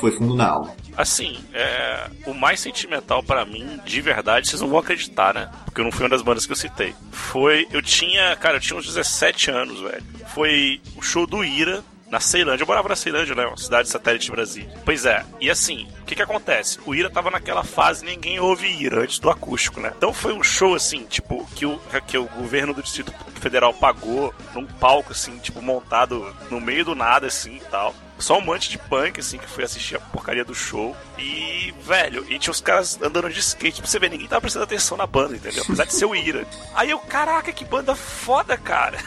foi 0.00 0.10
fundo 0.12 0.34
na 0.34 0.48
alma. 0.48 0.74
Assim, 0.96 1.36
é, 1.52 2.08
o 2.26 2.32
mais 2.32 2.60
sentimental 2.60 3.22
pra 3.22 3.44
mim, 3.44 3.78
de 3.84 4.00
verdade, 4.00 4.48
vocês 4.48 4.62
não 4.62 4.68
vão 4.68 4.78
acreditar, 4.78 5.34
né? 5.34 5.50
Porque 5.64 5.80
eu 5.80 5.84
não 5.84 5.92
fui 5.92 6.04
uma 6.04 6.08
das 6.10 6.22
bandas 6.22 6.46
que 6.46 6.52
eu 6.52 6.56
citei. 6.56 6.94
Foi, 7.12 7.66
eu 7.70 7.82
tinha, 7.82 8.34
cara, 8.36 8.56
eu 8.56 8.60
tinha 8.60 8.78
uns 8.78 8.86
17 8.86 9.50
anos, 9.50 9.80
velho. 9.80 10.02
Foi 10.28 10.80
o 10.96 11.02
show 11.02 11.26
do 11.26 11.44
Ira 11.44 11.82
na 12.10 12.20
Ceilândia. 12.20 12.62
Eu 12.62 12.66
morava 12.66 12.88
na 12.88 12.96
Ceilândia, 12.96 13.34
né? 13.34 13.46
Uma 13.46 13.56
cidade 13.56 13.88
satélite 13.88 14.26
de 14.26 14.32
Brasília. 14.32 14.74
Pois 14.84 15.04
é. 15.04 15.24
E 15.40 15.50
assim, 15.50 15.88
o 16.00 16.04
que 16.04 16.14
que 16.14 16.22
acontece? 16.22 16.78
O 16.86 16.94
Ira 16.94 17.10
tava 17.10 17.30
naquela 17.30 17.64
fase, 17.64 18.04
ninguém 18.04 18.38
ouve 18.38 18.66
Ira 18.66 19.02
antes 19.02 19.18
do 19.18 19.30
acústico, 19.30 19.80
né? 19.80 19.92
Então 19.96 20.12
foi 20.12 20.32
um 20.32 20.42
show 20.42 20.74
assim, 20.74 21.04
tipo, 21.06 21.46
que 21.54 21.66
o, 21.66 21.80
que 22.06 22.18
o 22.18 22.24
governo 22.24 22.72
do 22.74 22.82
Distrito 22.82 23.12
Federal 23.40 23.72
pagou 23.74 24.34
num 24.54 24.66
palco 24.66 25.12
assim, 25.12 25.38
tipo, 25.38 25.60
montado 25.62 26.34
no 26.50 26.60
meio 26.60 26.84
do 26.84 26.94
nada 26.94 27.26
assim, 27.26 27.56
e 27.56 27.60
tal. 27.70 27.94
Só 28.18 28.38
um 28.38 28.40
monte 28.40 28.70
de 28.70 28.78
punk, 28.78 29.20
assim, 29.20 29.38
que 29.38 29.48
foi 29.48 29.64
assistir 29.64 29.96
a 29.96 30.00
porcaria 30.00 30.44
do 30.44 30.54
show. 30.54 30.96
E, 31.18 31.74
velho, 31.82 32.24
e 32.30 32.38
tinha 32.38 32.50
os 32.50 32.60
caras 32.60 32.98
andando 33.02 33.28
de 33.28 33.38
skate. 33.40 33.80
Pra 33.80 33.90
você 33.90 33.98
ver, 33.98 34.10
ninguém 34.10 34.26
tava 34.26 34.40
prestando 34.40 34.64
atenção 34.64 34.96
na 34.96 35.06
banda, 35.06 35.36
entendeu? 35.36 35.62
Apesar 35.62 35.84
de 35.84 35.94
ser 35.94 36.06
o 36.06 36.14
Ira. 36.14 36.46
Aí 36.74 36.90
eu, 36.90 36.98
caraca, 36.98 37.52
que 37.52 37.64
banda 37.64 37.94
foda, 37.94 38.56
cara. 38.56 38.98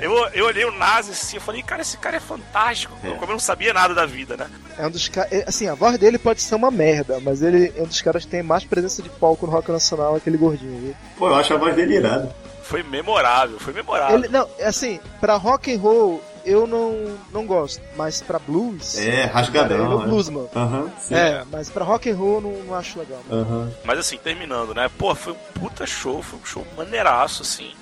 Eu, 0.00 0.12
eu 0.34 0.46
olhei 0.46 0.64
o 0.64 0.70
Nazi 0.70 1.12
assim, 1.12 1.36
eu 1.36 1.40
falei, 1.40 1.62
cara, 1.62 1.82
esse 1.82 1.96
cara 1.96 2.16
é 2.16 2.20
fantástico. 2.20 2.94
É. 3.02 3.10
Como 3.12 3.24
eu 3.24 3.34
não 3.34 3.38
sabia 3.38 3.72
nada 3.72 3.94
da 3.94 4.04
vida, 4.04 4.36
né? 4.36 4.48
É 4.78 4.86
um 4.86 4.90
dos 4.90 5.08
caras. 5.08 5.32
Assim, 5.46 5.68
a 5.68 5.74
voz 5.74 5.98
dele 5.98 6.18
pode 6.18 6.42
ser 6.42 6.54
uma 6.54 6.70
merda, 6.70 7.18
mas 7.20 7.42
ele 7.42 7.72
é 7.76 7.82
um 7.82 7.86
dos 7.86 8.00
caras 8.02 8.24
que 8.24 8.30
tem 8.30 8.42
mais 8.42 8.64
presença 8.64 9.02
de 9.02 9.08
palco 9.08 9.46
no 9.46 9.52
rock 9.52 9.70
nacional, 9.70 10.14
aquele 10.14 10.36
gordinho, 10.36 10.80
viu? 10.80 10.96
Pô, 11.18 11.28
eu 11.28 11.34
acho 11.34 11.54
a 11.54 11.56
voz 11.56 11.74
dele 11.74 11.96
irada. 11.96 12.34
Foi 12.62 12.82
memorável, 12.82 13.58
foi 13.58 13.72
memorável. 13.72 14.18
Ele, 14.18 14.28
não, 14.28 14.48
assim, 14.60 15.00
pra 15.20 15.36
rock 15.36 15.72
and 15.72 15.78
roll 15.78 16.22
eu 16.46 16.66
não, 16.66 17.18
não 17.32 17.44
gosto, 17.44 17.82
mas 17.96 18.22
pra 18.22 18.38
blues. 18.38 18.96
É, 18.96 19.00
Cara, 19.00 19.10
ele 19.12 19.20
é 19.20 19.24
rasgadão. 19.26 19.96
o 19.96 20.00
né? 20.00 20.06
bluesman. 20.06 20.48
Aham, 20.54 20.90
sim. 21.00 21.14
É, 21.14 21.44
mas 21.50 21.68
pra 21.68 21.84
rock 21.84 22.08
and 22.10 22.16
roll 22.16 22.34
eu 22.36 22.40
não, 22.40 22.64
não 22.64 22.74
acho 22.74 22.98
legal. 22.98 23.20
Aham. 23.30 23.70
Mas 23.84 23.98
assim, 23.98 24.16
terminando, 24.16 24.74
né? 24.74 24.88
Pô, 24.96 25.14
foi 25.14 25.32
um 25.32 25.36
puta 25.60 25.86
show, 25.86 26.22
foi 26.22 26.38
um 26.38 26.44
show 26.44 26.66
maneiraço, 26.76 27.42
assim. 27.42 27.72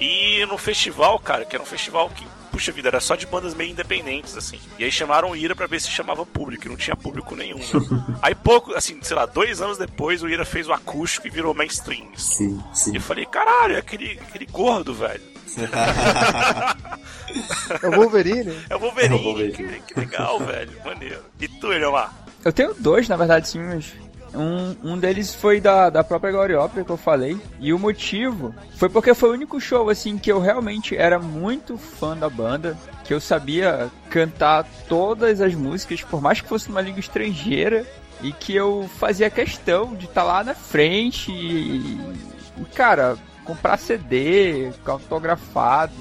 E 0.00 0.44
no 0.46 0.58
festival, 0.58 1.18
cara, 1.20 1.44
que 1.44 1.54
era 1.54 1.62
um 1.62 1.66
festival 1.66 2.10
que, 2.10 2.26
puxa 2.50 2.72
vida, 2.72 2.88
era 2.88 3.00
só 3.00 3.14
de 3.14 3.26
bandas 3.26 3.54
meio 3.54 3.70
independentes, 3.70 4.36
assim. 4.36 4.58
E 4.78 4.84
aí 4.84 4.90
chamaram 4.90 5.30
o 5.30 5.36
Ira 5.36 5.54
pra 5.54 5.66
ver 5.68 5.80
se 5.80 5.88
chamava 5.88 6.26
público, 6.26 6.66
e 6.66 6.68
não 6.68 6.76
tinha 6.76 6.96
público 6.96 7.36
nenhum. 7.36 7.58
né? 7.58 8.16
aí 8.20 8.34
pouco, 8.34 8.74
assim, 8.74 8.98
sei 9.02 9.16
lá, 9.16 9.24
dois 9.24 9.60
anos 9.60 9.78
depois 9.78 10.22
o 10.22 10.28
Ira 10.28 10.44
fez 10.44 10.66
o 10.68 10.72
acústico 10.72 11.26
e 11.26 11.30
virou 11.30 11.54
mainstream. 11.54 12.08
assim. 12.14 12.58
Sim, 12.58 12.64
sim. 12.72 12.92
E 12.92 12.96
eu 12.96 13.00
falei, 13.00 13.24
caralho, 13.24 13.76
é 13.76 13.78
aquele, 13.78 14.18
aquele 14.28 14.46
gordo, 14.46 14.92
velho. 14.92 15.33
É 17.82 17.88
o 17.88 17.92
Wolverine. 17.92 18.56
É 18.70 18.76
o 18.76 18.78
Wolverine, 18.78 19.14
É 19.14 19.18
o 19.18 19.22
Wolverine. 19.22 19.52
Que, 19.80 19.94
que 19.94 20.00
legal, 20.00 20.38
velho. 20.40 20.72
Maneiro. 20.84 21.20
E 21.40 21.48
tu, 21.48 21.72
Eliomar? 21.72 22.12
Eu 22.44 22.52
tenho 22.52 22.74
dois, 22.74 23.08
na 23.08 23.16
verdade, 23.16 23.48
sim, 23.48 23.60
mas. 23.60 23.92
Um, 24.36 24.74
um 24.82 24.98
deles 24.98 25.32
foi 25.32 25.60
da, 25.60 25.88
da 25.90 26.02
própria 26.02 26.32
Glory 26.32 26.54
Opera 26.56 26.84
que 26.84 26.90
eu 26.90 26.96
falei. 26.96 27.38
E 27.60 27.72
o 27.72 27.78
motivo 27.78 28.52
foi 28.76 28.88
porque 28.88 29.14
foi 29.14 29.30
o 29.30 29.32
único 29.32 29.60
show, 29.60 29.88
assim, 29.88 30.18
que 30.18 30.30
eu 30.30 30.40
realmente 30.40 30.96
era 30.96 31.18
muito 31.20 31.78
fã 31.78 32.16
da 32.16 32.28
banda. 32.28 32.76
Que 33.04 33.14
eu 33.14 33.20
sabia 33.20 33.90
cantar 34.10 34.64
todas 34.88 35.40
as 35.40 35.54
músicas, 35.54 36.02
por 36.02 36.20
mais 36.20 36.40
que 36.40 36.48
fosse 36.48 36.68
numa 36.68 36.80
língua 36.80 37.00
estrangeira. 37.00 37.86
E 38.22 38.32
que 38.32 38.54
eu 38.54 38.88
fazia 38.98 39.28
questão 39.30 39.94
de 39.94 40.06
estar 40.06 40.22
lá 40.22 40.42
na 40.42 40.54
frente 40.54 41.30
e, 41.30 42.00
e, 42.58 42.64
cara, 42.74 43.16
comprar 43.44 43.76
CD, 43.78 44.72
autografado, 44.86 45.92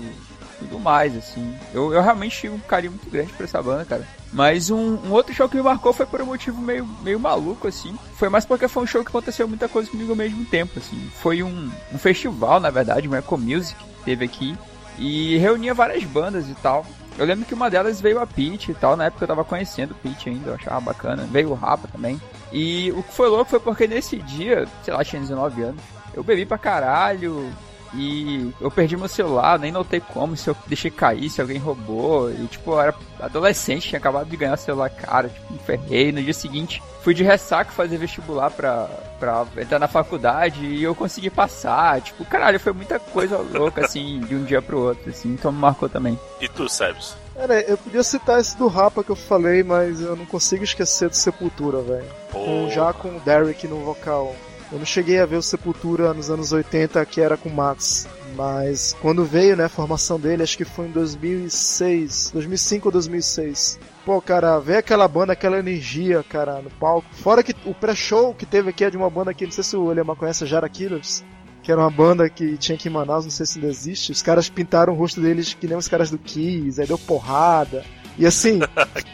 tudo 0.60 0.80
mais, 0.80 1.16
assim. 1.16 1.56
Eu, 1.74 1.94
eu 1.94 2.02
realmente 2.02 2.40
tive 2.40 2.56
um 2.56 2.60
carinho 2.60 2.94
muito 2.94 3.10
grande 3.10 3.32
por 3.34 3.44
essa 3.44 3.62
banda, 3.62 3.86
cara. 3.86 4.08
Mas 4.32 4.70
um, 4.70 4.98
um 5.06 5.12
outro 5.12 5.34
show 5.34 5.48
que 5.48 5.58
me 5.58 5.62
marcou 5.62 5.94
foi 5.94 6.06
por 6.06 6.22
um 6.22 6.26
motivo 6.26 6.60
meio, 6.60 6.86
meio 7.04 7.20
maluco, 7.20 7.68
assim. 7.68 7.98
Foi 8.16 8.30
mais 8.30 8.46
porque 8.46 8.68
foi 8.68 8.84
um 8.84 8.88
show 8.88 9.04
que 9.04 9.10
aconteceu 9.10 9.48
muita 9.48 9.68
coisa 9.70 9.90
comigo 9.90 10.12
ao 10.12 10.16
mesmo 10.16 10.44
tempo, 10.46 10.80
assim. 10.80 11.10
Foi 11.22 11.44
um, 11.44 11.72
um 11.94 11.98
festival, 11.98 12.60
na 12.60 12.70
verdade, 12.70 13.08
um 13.08 13.16
Eco 13.16 13.38
Music, 13.38 13.80
teve 14.04 14.26
aqui. 14.26 14.58
E 14.98 15.38
reunia 15.38 15.74
várias 15.74 16.04
bandas 16.04 16.48
e 16.50 16.56
tal. 16.56 16.86
Eu 17.18 17.26
lembro 17.26 17.46
que 17.46 17.54
uma 17.54 17.70
delas 17.70 18.02
veio 18.02 18.20
a 18.20 18.26
Peach 18.26 18.72
e 18.72 18.74
tal, 18.74 18.96
na 18.96 19.06
época 19.06 19.24
eu 19.24 19.28
tava 19.28 19.44
conhecendo 19.44 19.92
o 19.92 19.96
Peach 19.96 20.30
ainda, 20.30 20.50
eu 20.50 20.56
achava 20.56 20.80
bacana. 20.80 21.28
Veio 21.30 21.52
o 21.52 21.54
Rapa 21.54 21.88
também. 21.88 22.20
E 22.52 22.92
o 22.92 23.04
que 23.04 23.14
foi 23.14 23.28
louco 23.28 23.50
foi 23.50 23.60
porque 23.60 23.88
nesse 23.88 24.18
dia, 24.18 24.68
sei 24.84 24.94
lá, 24.94 25.04
tinha 25.04 25.22
19 25.22 25.62
anos, 25.62 25.82
eu 26.14 26.24
bebi 26.24 26.46
pra 26.46 26.58
caralho, 26.58 27.52
e 27.96 28.52
eu 28.60 28.72
perdi 28.72 28.98
meu 28.98 29.08
celular, 29.08 29.60
nem 29.60 29.72
notei 29.72 30.00
como, 30.00 30.36
se 30.36 30.50
eu 30.50 30.58
deixei 30.66 30.90
cair, 30.90 31.30
se 31.30 31.40
alguém 31.40 31.60
roubou. 31.60 32.32
E 32.32 32.48
tipo, 32.48 32.72
eu 32.72 32.82
era 32.82 32.96
adolescente, 33.20 33.90
tinha 33.90 34.00
acabado 34.00 34.28
de 34.28 34.36
ganhar 34.36 34.58
celular 34.58 34.90
cara, 34.90 35.30
tipo, 35.30 35.54
me 35.54 35.60
ferrei. 35.60 36.12
No 36.12 36.22
dia 36.22 36.34
seguinte, 36.34 36.82
fui 37.04 37.14
de 37.14 37.24
ressaca 37.24 37.72
fazer 37.72 37.98
vestibular 37.98 38.50
pra, 38.50 38.90
pra 39.20 39.46
entrar 39.58 39.78
na 39.78 39.88
faculdade 39.88 40.66
e 40.66 40.82
eu 40.82 40.96
consegui 40.96 41.30
passar. 41.30 42.02
Tipo, 42.02 42.26
caralho, 42.26 42.60
foi 42.60 42.74
muita 42.74 43.00
coisa 43.00 43.38
louca, 43.38 43.86
assim, 43.86 44.20
de 44.22 44.36
um 44.36 44.44
dia 44.44 44.62
pro 44.62 44.80
outro, 44.80 45.12
assim, 45.12 45.30
então 45.30 45.52
me 45.52 45.60
marcou 45.60 45.88
também. 45.88 46.20
E 46.42 46.48
tu, 46.48 46.68
Sebs? 46.68 47.16
Cara, 47.36 47.62
eu 47.62 47.78
podia 47.78 48.04
citar 48.04 48.40
esse 48.40 48.58
do 48.58 48.68
Rapa 48.68 49.04
que 49.04 49.10
eu 49.10 49.16
falei, 49.16 49.64
mas 49.64 50.02
eu 50.02 50.16
não 50.16 50.26
consigo 50.26 50.64
esquecer 50.64 51.10
do 51.10 51.16
Sepultura, 51.16 51.82
velho. 51.82 52.70
Já 52.72 52.94
com 52.94 53.10
o 53.16 53.20
Derek 53.20 53.68
no 53.68 53.84
vocal. 53.84 54.36
Eu 54.74 54.80
não 54.80 54.86
cheguei 54.88 55.20
a 55.20 55.26
ver 55.28 55.36
o 55.36 55.42
Sepultura 55.44 56.16
nos 56.16 56.32
anos 56.32 56.52
80, 56.52 57.06
que 57.06 57.22
era 57.22 57.38
com 57.38 57.48
o 57.48 57.54
Max. 57.54 58.08
Mas 58.36 58.98
quando 59.00 59.24
veio, 59.24 59.56
né, 59.56 59.66
a 59.66 59.70
formação 59.70 60.20
dele, 60.20 60.42
acho 60.42 60.58
que 60.58 60.66
foi 60.66 60.88
em 60.88 60.92
2006, 60.92 62.32
2005 62.34 62.88
ou 62.88 62.92
2006. 62.92 63.80
Pô, 64.04 64.20
cara, 64.20 64.58
ver 64.58 64.78
aquela 64.78 65.08
banda, 65.08 65.34
aquela 65.34 65.60
energia, 65.60 66.24
cara, 66.28 66.60
no 66.60 66.72
palco. 66.72 67.08
Fora 67.14 67.44
que 67.44 67.56
o 67.66 67.76
pré-show 67.76 68.34
que 68.34 68.48
teve 68.48 68.72
aqui 68.72 68.84
é 68.84 68.90
de 68.90 68.98
uma 68.98 69.12
banda 69.12 69.32
que, 69.32 69.46
não 69.46 69.52
sei 69.52 69.64
se 69.64 69.78
o 69.78 69.92
Eliama 69.92 70.16
conhece, 70.16 70.44
a 70.44 70.48
Jara 70.48 70.68
Killers. 70.68 71.24
Que 71.62 71.72
era 71.72 71.80
uma 71.80 71.92
banda 71.92 72.28
que 72.28 72.58
tinha 72.58 72.76
aqui 72.76 72.88
em 72.90 72.92
Manaus, 72.92 73.26
não 73.26 73.32
sei 73.32 73.46
se 73.46 73.60
ainda 73.60 73.70
existe. 73.70 74.12
Os 74.12 74.24
caras 74.24 74.50
pintaram 74.50 74.94
o 74.94 74.96
rosto 74.96 75.22
deles 75.22 75.54
que 75.54 75.68
nem 75.68 75.78
os 75.78 75.88
caras 75.88 76.10
do 76.10 76.18
Kiss, 76.18 76.82
aí 76.82 76.88
deu 76.88 76.98
porrada. 76.98 77.86
E 78.18 78.26
assim, 78.26 78.60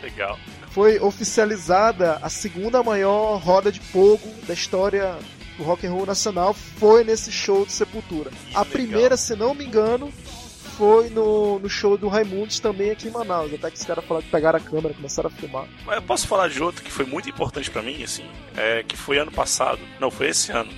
foi 0.71 1.01
oficializada 1.01 2.17
a 2.21 2.29
segunda 2.29 2.81
maior 2.81 3.37
roda 3.39 3.69
de 3.69 3.81
fogo 3.81 4.25
da 4.47 4.53
história 4.53 5.17
do 5.59 5.63
rock 5.63 5.85
and 5.85 5.91
roll 5.91 6.05
nacional 6.05 6.53
foi 6.53 7.03
nesse 7.03 7.31
show 7.31 7.65
de 7.65 7.73
Sepultura. 7.73 8.31
a 8.55 8.63
primeira, 8.63 9.17
se 9.17 9.35
não 9.35 9.53
me 9.53 9.65
engano, 9.65 10.11
foi 10.77 11.09
no, 11.09 11.59
no 11.59 11.69
show 11.69 11.97
do 11.97 12.07
Raimundos 12.07 12.61
também 12.61 12.91
aqui 12.91 13.09
em 13.09 13.11
Manaus. 13.11 13.53
Até 13.53 13.69
que 13.69 13.77
os 13.77 13.83
caras 13.83 14.05
falaram 14.05 14.25
que 14.25 14.31
pegaram 14.31 14.57
a 14.57 14.61
câmera, 14.61 14.93
começaram 14.93 15.27
a 15.27 15.31
filmar. 15.31 15.67
Mas 15.85 15.97
eu 15.97 16.01
posso 16.01 16.25
falar 16.25 16.47
de 16.47 16.63
outro 16.63 16.81
que 16.81 16.91
foi 16.91 17.05
muito 17.05 17.29
importante 17.29 17.69
pra 17.69 17.81
mim, 17.81 18.01
assim, 18.01 18.25
é, 18.55 18.83
que 18.87 18.95
foi 18.95 19.17
ano 19.17 19.31
passado. 19.31 19.81
Não, 19.99 20.09
foi 20.09 20.29
esse 20.29 20.51
ano. 20.53 20.71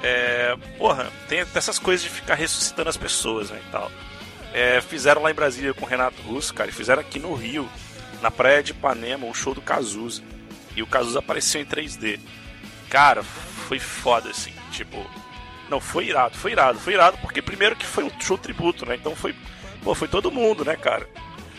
É, 0.00 0.56
porra, 0.78 1.10
tem 1.28 1.40
essas 1.40 1.80
coisas 1.80 2.04
de 2.04 2.10
ficar 2.10 2.36
ressuscitando 2.36 2.88
as 2.88 2.96
pessoas, 2.96 3.50
né, 3.50 3.60
e 3.66 3.72
tal. 3.72 3.90
É, 4.52 4.80
fizeram 4.80 5.22
lá 5.22 5.32
em 5.32 5.34
Brasília 5.34 5.74
com 5.74 5.84
o 5.84 5.88
Renato 5.88 6.22
Russo, 6.22 6.54
cara, 6.54 6.70
e 6.70 6.72
fizeram 6.72 7.00
aqui 7.00 7.18
no 7.18 7.34
Rio, 7.34 7.68
na 8.22 8.30
praia 8.30 8.62
de 8.62 8.70
Ipanema, 8.70 9.26
um 9.26 9.34
show 9.34 9.52
do 9.52 9.60
Cazuza. 9.60 10.22
E 10.76 10.82
o 10.82 10.86
Cazuza 10.86 11.18
apareceu 11.18 11.60
em 11.60 11.64
3D. 11.64 12.20
Cara, 12.88 13.24
foi 13.64 13.78
foda, 13.78 14.30
assim, 14.30 14.52
tipo. 14.70 14.96
Não, 15.68 15.80
foi 15.80 16.06
irado, 16.06 16.36
foi 16.36 16.52
irado, 16.52 16.78
foi 16.78 16.92
irado, 16.92 17.18
porque 17.18 17.40
primeiro 17.40 17.74
que 17.74 17.86
foi 17.86 18.04
um 18.04 18.10
show 18.20 18.36
tributo, 18.36 18.86
né? 18.86 18.96
Então 18.96 19.16
foi. 19.16 19.34
Pô, 19.82 19.94
foi 19.94 20.08
todo 20.08 20.30
mundo, 20.30 20.64
né, 20.64 20.76
cara? 20.76 21.08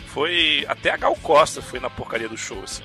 Foi. 0.08 0.64
Até 0.68 0.90
a 0.90 0.96
Gal 0.96 1.16
Costa 1.16 1.60
foi 1.60 1.80
na 1.80 1.90
porcaria 1.90 2.28
do 2.28 2.36
show, 2.36 2.62
assim. 2.62 2.84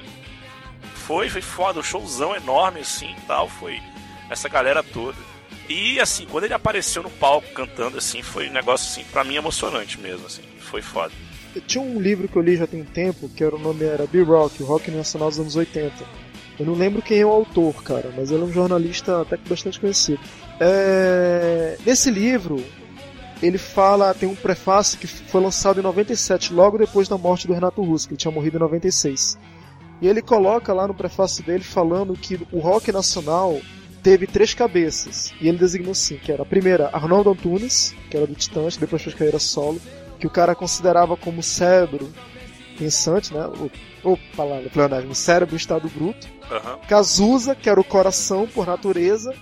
Foi, 0.95 1.29
foi 1.29 1.41
foda, 1.41 1.79
o 1.79 1.83
showzão 1.83 2.35
enorme, 2.35 2.81
assim 2.81 3.15
tal, 3.27 3.47
foi 3.47 3.81
essa 4.29 4.47
galera 4.47 4.83
toda. 4.83 5.17
E 5.69 5.99
assim, 5.99 6.25
quando 6.29 6.45
ele 6.45 6.53
apareceu 6.53 7.03
no 7.03 7.09
palco 7.09 7.47
cantando, 7.53 7.97
assim, 7.97 8.21
foi 8.21 8.49
um 8.49 8.53
negócio, 8.53 8.87
assim, 8.89 9.09
pra 9.11 9.23
mim 9.23 9.35
emocionante 9.35 9.99
mesmo, 9.99 10.25
assim. 10.25 10.43
Foi 10.59 10.81
foda. 10.81 11.13
Tinha 11.67 11.83
um 11.83 11.99
livro 11.99 12.27
que 12.27 12.35
eu 12.35 12.41
li 12.41 12.55
já 12.55 12.65
tem 12.65 12.81
um 12.81 12.85
tempo, 12.85 13.29
que 13.29 13.43
era 13.43 13.55
o 13.55 13.59
nome 13.59 13.83
era 13.83 14.05
B-Rock, 14.05 14.63
o 14.63 14.65
rock 14.65 14.89
nacional 14.89 15.29
dos 15.29 15.39
anos 15.39 15.55
80. 15.55 15.93
Eu 16.61 16.67
não 16.67 16.75
lembro 16.75 17.01
quem 17.01 17.19
é 17.19 17.25
o 17.25 17.29
autor, 17.29 17.81
cara, 17.81 18.13
mas 18.15 18.29
ele 18.29 18.43
é 18.43 18.45
um 18.45 18.51
jornalista 18.51 19.23
até 19.23 19.35
que 19.35 19.49
bastante 19.49 19.79
conhecido. 19.79 20.19
É... 20.59 21.75
Nesse 21.83 22.11
livro, 22.11 22.63
ele 23.41 23.57
fala, 23.57 24.13
tem 24.13 24.29
um 24.29 24.35
prefácio 24.35 24.99
que 24.99 25.07
foi 25.07 25.41
lançado 25.41 25.79
em 25.79 25.83
97, 25.83 26.53
logo 26.53 26.77
depois 26.77 27.07
da 27.07 27.17
morte 27.17 27.47
do 27.47 27.53
Renato 27.53 27.81
Russo, 27.81 28.07
que 28.07 28.13
ele 28.13 28.19
tinha 28.19 28.31
morrido 28.31 28.57
em 28.57 28.59
96. 28.59 29.39
E 30.03 30.07
ele 30.07 30.21
coloca 30.21 30.71
lá 30.71 30.87
no 30.87 30.93
prefácio 30.93 31.43
dele 31.43 31.63
falando 31.63 32.13
que 32.13 32.39
o 32.51 32.59
rock 32.59 32.91
nacional 32.91 33.59
teve 34.03 34.27
três 34.27 34.53
cabeças. 34.53 35.33
E 35.41 35.47
ele 35.47 35.57
designou 35.57 35.93
assim, 35.93 36.17
que 36.17 36.31
era 36.31 36.43
a 36.43 36.45
primeira, 36.45 36.91
Arnaldo 36.93 37.31
Antunes, 37.31 37.95
que 38.07 38.17
era 38.17 38.27
do 38.27 38.35
Titãs, 38.35 38.75
que 38.75 38.81
depois 38.81 39.01
fez 39.01 39.15
carreira 39.15 39.39
solo, 39.39 39.81
que 40.19 40.27
o 40.27 40.29
cara 40.29 40.53
considerava 40.53 41.17
como 41.17 41.41
cérebro 41.41 42.07
pensante, 42.77 43.33
né? 43.33 43.49
O 44.03 44.17
palavra, 44.35 44.69
pleonasmo, 44.69 45.13
cérebro 45.15 45.55
em 45.55 45.57
estado 45.57 45.89
bruto. 45.89 46.27
Aham. 46.51 46.77
Cazuza, 46.87 47.55
que 47.55 47.69
era 47.69 47.79
o 47.79 47.83
coração 47.83 48.47
por 48.47 48.65
natureza, 48.67 49.33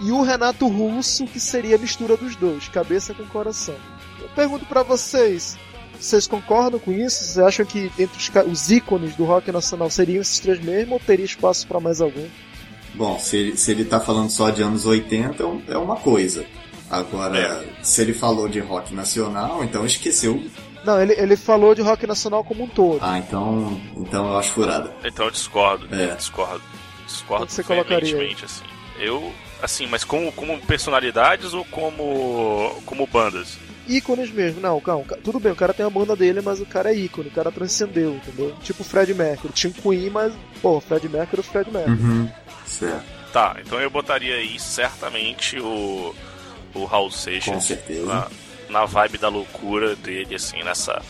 e 0.00 0.10
o 0.10 0.22
Renato 0.22 0.66
Russo, 0.68 1.26
que 1.26 1.40
seria 1.40 1.76
a 1.76 1.78
mistura 1.78 2.16
dos 2.16 2.36
dois, 2.36 2.68
cabeça 2.68 3.14
com 3.14 3.24
coração. 3.26 3.74
Eu 4.20 4.28
pergunto 4.30 4.64
pra 4.66 4.82
vocês, 4.82 5.56
vocês 5.98 6.26
concordam 6.26 6.78
com 6.78 6.92
isso? 6.92 7.24
Vocês 7.24 7.38
acham 7.38 7.64
que 7.66 7.90
entre 7.98 8.16
os, 8.18 8.30
os 8.52 8.70
ícones 8.70 9.14
do 9.16 9.24
rock 9.24 9.50
nacional 9.50 9.88
seriam 9.90 10.20
esses 10.20 10.38
três 10.38 10.62
mesmo 10.62 10.94
ou 10.94 11.00
teria 11.00 11.24
espaço 11.24 11.66
pra 11.66 11.80
mais 11.80 12.00
algum? 12.00 12.26
Bom, 12.94 13.18
se, 13.18 13.36
ele- 13.36 13.56
se 13.56 13.70
ele 13.70 13.84
tá 13.84 14.00
falando 14.00 14.30
só 14.30 14.48
de 14.50 14.62
anos 14.62 14.86
80, 14.86 15.42
é 15.42 15.72
é 15.74 15.78
uma 15.78 15.96
coisa. 15.96 16.44
Agora, 16.90 17.64
se 17.82 18.00
ele 18.00 18.14
falou 18.14 18.48
de 18.48 18.60
rock 18.60 18.94
nacional, 18.94 19.64
então 19.64 19.84
esqueceu. 19.84 20.42
Não, 20.86 21.02
ele, 21.02 21.12
ele 21.18 21.36
falou 21.36 21.74
de 21.74 21.82
rock 21.82 22.06
nacional 22.06 22.42
como 22.44 22.64
um 22.64 22.68
todo. 22.68 23.00
Ah, 23.02 23.18
então, 23.18 23.80
então 23.96 24.30
eu 24.30 24.38
acho 24.38 24.50
furada. 24.52 24.90
Então 25.04 25.24
eu 25.26 25.30
discordo, 25.30 25.86
É. 25.94 26.14
discordo. 26.14 26.62
Discordo 27.06 27.42
Onde 27.44 27.52
você 27.52 27.62
colocaria 27.62 28.34
assim. 28.44 28.62
Eu, 28.98 29.32
assim, 29.62 29.86
mas 29.86 30.02
como, 30.04 30.32
como 30.32 30.58
personalidades 30.60 31.52
ou 31.52 31.64
como, 31.66 32.80
como 32.86 33.06
bandas? 33.06 33.58
Ícones 33.86 34.30
mesmo. 34.30 34.60
Não, 34.60 34.80
calma, 34.80 35.04
ca- 35.04 35.18
tudo 35.22 35.38
bem, 35.38 35.52
o 35.52 35.56
cara 35.56 35.74
tem 35.74 35.84
a 35.86 35.90
banda 35.90 36.16
dele, 36.16 36.40
mas 36.40 36.60
o 36.60 36.66
cara 36.66 36.90
é 36.92 36.96
ícone, 36.96 37.28
o 37.28 37.32
cara 37.32 37.52
transcendeu, 37.52 38.14
entendeu? 38.14 38.54
Tipo 38.62 38.82
o 38.82 38.84
Fred 38.84 39.12
Mercury. 39.14 39.52
Tinha 39.52 39.70
um 39.70 39.80
Queen, 39.82 40.10
mas, 40.10 40.32
pô, 40.62 40.78
o 40.78 40.80
Fred 40.80 41.08
Mercury 41.08 41.38
é 41.38 41.40
o 41.40 41.44
Fred 41.44 41.70
Mercury. 41.70 41.96
Uhum. 41.96 42.30
Certo, 42.64 43.04
Tá, 43.32 43.56
então 43.64 43.78
eu 43.78 43.90
botaria 43.90 44.34
aí 44.36 44.58
certamente 44.58 45.60
o, 45.60 46.14
o 46.74 46.84
Raul 46.86 47.10
Seixas. 47.10 47.52
com 47.54 47.60
certeza. 47.60 48.06
na, 48.06 48.26
na 48.68 48.84
vibe 48.84 49.18
da 49.18 49.28
loucura 49.28 49.94
dele, 49.96 50.34
assim, 50.34 50.62
nessa, 50.62 51.02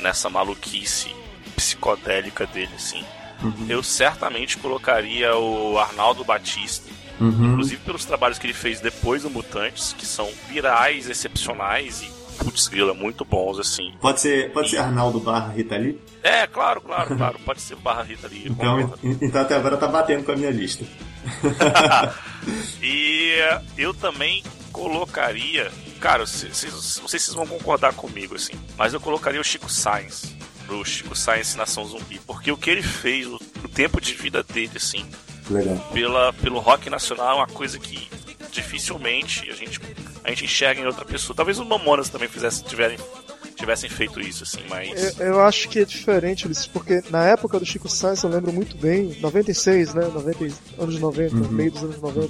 nessa 0.00 0.28
maluquice 0.28 1.14
psicodélica 1.56 2.46
dele, 2.46 2.72
assim. 2.74 3.04
Uhum. 3.42 3.66
Eu 3.68 3.82
certamente 3.82 4.56
colocaria 4.58 5.34
o 5.36 5.78
Arnaldo 5.78 6.24
Batista, 6.24 6.92
Uhum. 7.20 7.52
inclusive 7.52 7.80
pelos 7.82 8.04
trabalhos 8.04 8.38
que 8.38 8.46
ele 8.46 8.54
fez 8.54 8.80
depois 8.80 9.22
do 9.22 9.30
Mutantes, 9.30 9.92
que 9.92 10.04
são 10.04 10.28
virais, 10.48 11.08
excepcionais 11.08 12.02
e, 12.02 12.10
putz, 12.42 12.66
grila, 12.66 12.92
muito 12.92 13.24
bons, 13.24 13.58
assim. 13.60 13.92
Pode 14.00 14.20
ser, 14.20 14.52
pode 14.52 14.70
ser 14.70 14.78
Arnaldo 14.78 15.20
barra 15.20 15.52
Rita 15.52 15.76
Lee? 15.76 16.00
É, 16.24 16.46
claro, 16.46 16.80
claro, 16.80 17.14
claro, 17.16 17.38
pode 17.44 17.60
ser 17.60 17.76
Barra 17.76 18.02
Rita 18.02 18.28
eu 18.32 18.50
Então, 18.50 18.94
então 19.20 19.42
até 19.42 19.54
agora 19.54 19.76
tá 19.76 19.86
batendo 19.86 20.24
com 20.24 20.32
a 20.32 20.36
minha 20.36 20.50
lista. 20.50 20.82
e 22.82 23.34
eu 23.76 23.92
também 23.92 24.42
colocaria. 24.72 25.70
Cara, 26.04 26.26
cês- 26.26 26.54
cês- 26.58 26.98
não 27.00 27.08
sei 27.08 27.18
se 27.18 27.24
vocês 27.26 27.34
vão 27.34 27.46
concordar 27.46 27.94
comigo, 27.94 28.34
assim, 28.34 28.52
mas 28.76 28.92
eu 28.92 29.00
colocaria 29.00 29.40
o 29.40 29.44
Chico 29.44 29.70
Sainz. 29.72 30.34
Pro 30.66 30.84
Chico 30.84 31.16
Sainz 31.16 31.54
Nação 31.54 31.86
Zumbi. 31.86 32.20
Porque 32.26 32.52
o 32.52 32.58
que 32.58 32.68
ele 32.68 32.82
fez, 32.82 33.26
o, 33.26 33.36
o 33.64 33.68
tempo 33.68 33.98
de 34.02 34.12
vida 34.12 34.42
dele, 34.42 34.72
assim, 34.76 35.06
Legal. 35.48 35.78
pela, 35.94 36.30
pelo 36.34 36.58
rock 36.58 36.90
nacional 36.90 37.30
é 37.30 37.34
uma 37.36 37.46
coisa 37.46 37.78
que 37.78 38.06
dificilmente 38.52 39.48
a 39.50 39.54
gente, 39.54 39.80
a 40.22 40.28
gente 40.28 40.44
enxerga 40.44 40.80
em 40.82 40.86
outra 40.86 41.06
pessoa. 41.06 41.34
Talvez 41.34 41.58
os 41.58 41.66
Mamonas 41.66 42.10
também 42.10 42.28
fizessem, 42.28 42.66
tiverem, 42.66 42.98
tivessem 43.56 43.88
feito 43.88 44.20
isso, 44.20 44.42
assim, 44.44 44.60
mas. 44.68 45.18
Eu, 45.18 45.26
eu 45.26 45.40
acho 45.40 45.70
que 45.70 45.78
é 45.78 45.84
diferente, 45.86 46.44
Ulisses, 46.44 46.66
porque 46.66 47.02
na 47.10 47.24
época 47.26 47.58
do 47.58 47.64
Chico 47.64 47.88
Sainz, 47.88 48.22
eu 48.22 48.28
lembro 48.30 48.52
muito 48.52 48.76
bem, 48.76 49.18
96, 49.20 49.94
né? 49.94 50.06
90, 50.06 50.44
anos 50.78 50.98
90, 50.98 51.34
Uhum. 51.34 51.48
meio 51.50 51.70
dos 51.70 51.82
anos 51.82 51.98
90. 52.00 52.28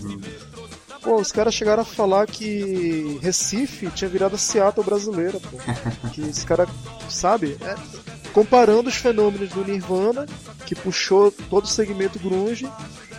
Pô, 1.05 1.17
os 1.17 1.31
caras 1.31 1.55
chegaram 1.55 1.83
a 1.83 1.85
falar 1.85 2.27
que 2.27 3.19
Recife 3.23 3.91
tinha 3.91 4.09
virado 4.09 4.35
a 4.37 4.39
Seattle 4.39 4.85
brasileira, 4.85 5.39
pô. 5.39 5.59
que 6.13 6.23
os 6.23 6.43
caras, 6.45 6.69
sabe? 7.11 7.59
É, 7.61 7.75
comparando 8.33 8.89
os 8.89 8.97
fenômenos 8.97 9.51
do 9.51 9.65
Nirvana, 9.65 10.27
que 10.65 10.75
puxou 10.75 11.31
todo 11.51 11.65
o 11.65 11.69
segmento 11.69 12.19
grunge, 12.19 12.67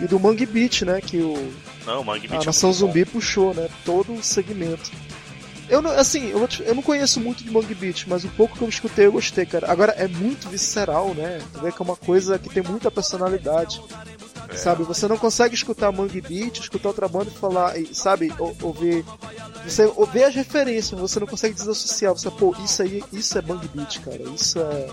e 0.02 0.08
do 0.08 0.20
Mangue 0.20 0.46
Beat, 0.48 0.82
né? 0.82 1.00
Que 1.00 1.18
o, 1.18 1.54
Não, 1.86 2.04
Mangue 2.04 2.28
a 2.32 2.36
é 2.42 2.46
Nação 2.46 2.70
muito 2.70 2.82
bom. 2.82 2.88
Zumbi 2.88 3.06
puxou, 3.06 3.54
né? 3.54 3.70
Todo 3.86 4.14
o 4.14 4.24
segmento. 4.24 4.92
Eu 5.70 5.82
não, 5.82 5.92
assim, 5.92 6.30
eu, 6.32 6.48
te- 6.48 6.64
eu 6.64 6.76
não 6.76 6.82
conheço 6.84 7.20
muito 7.20 7.44
de 7.44 7.52
Mangue 7.52 7.74
Beat, 7.76 8.06
mas 8.08 8.24
o 8.24 8.30
pouco 8.30 8.58
que 8.58 8.64
eu 8.64 8.70
escutei 8.70 9.06
eu 9.06 9.12
gostei, 9.12 9.46
cara. 9.46 9.72
Agora 9.72 9.92
é 9.94 10.08
muito 10.08 10.50
visceral, 10.50 11.14
né? 11.16 11.40
Tu 11.54 11.60
vê 11.62 11.72
que 11.72 11.82
é 11.82 11.86
uma 11.86 11.96
coisa 11.96 12.38
que 12.40 12.50
tem 12.50 12.62
muita 12.64 12.90
personalidade. 12.92 13.80
É. 14.56 14.58
Sabe, 14.58 14.84
você 14.84 15.08
não 15.08 15.18
consegue 15.18 15.54
escutar 15.56 15.92
Mangue 15.92 16.22
Beat, 16.22 16.60
escutar 16.60 16.90
outra 16.90 17.08
banda 17.08 17.32
e 17.34 17.38
falar, 17.40 17.78
e, 17.80 17.94
sabe, 17.94 18.34
ou- 18.40 18.56
ouvir. 18.62 19.04
Você 19.68 19.86
ouvir 19.96 20.24
as 20.24 20.36
referências, 20.36 20.92
mas 21.00 21.12
você 21.12 21.20
não 21.20 21.28
consegue 21.28 21.54
desassociar. 21.54 22.14
Você, 22.14 22.30
pô, 22.32 22.56
isso 22.64 22.82
aí, 22.82 23.04
isso 23.12 23.38
é 23.38 23.42
Mangue 23.42 23.68
Beat, 23.70 24.00
cara. 24.02 24.22
Isso 24.36 24.60
é. 24.60 24.88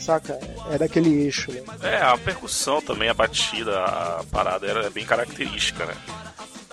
Saca? 0.00 0.38
É 0.70 0.76
daquele 0.76 1.22
eixo, 1.24 1.50
né? 1.52 1.62
É, 1.82 1.96
a 2.02 2.16
percussão 2.18 2.82
também, 2.82 3.08
a 3.08 3.14
batida, 3.14 3.78
a 3.78 4.24
parada 4.30 4.66
era 4.66 4.90
bem 4.90 5.04
característica, 5.06 5.86
né? 5.86 5.94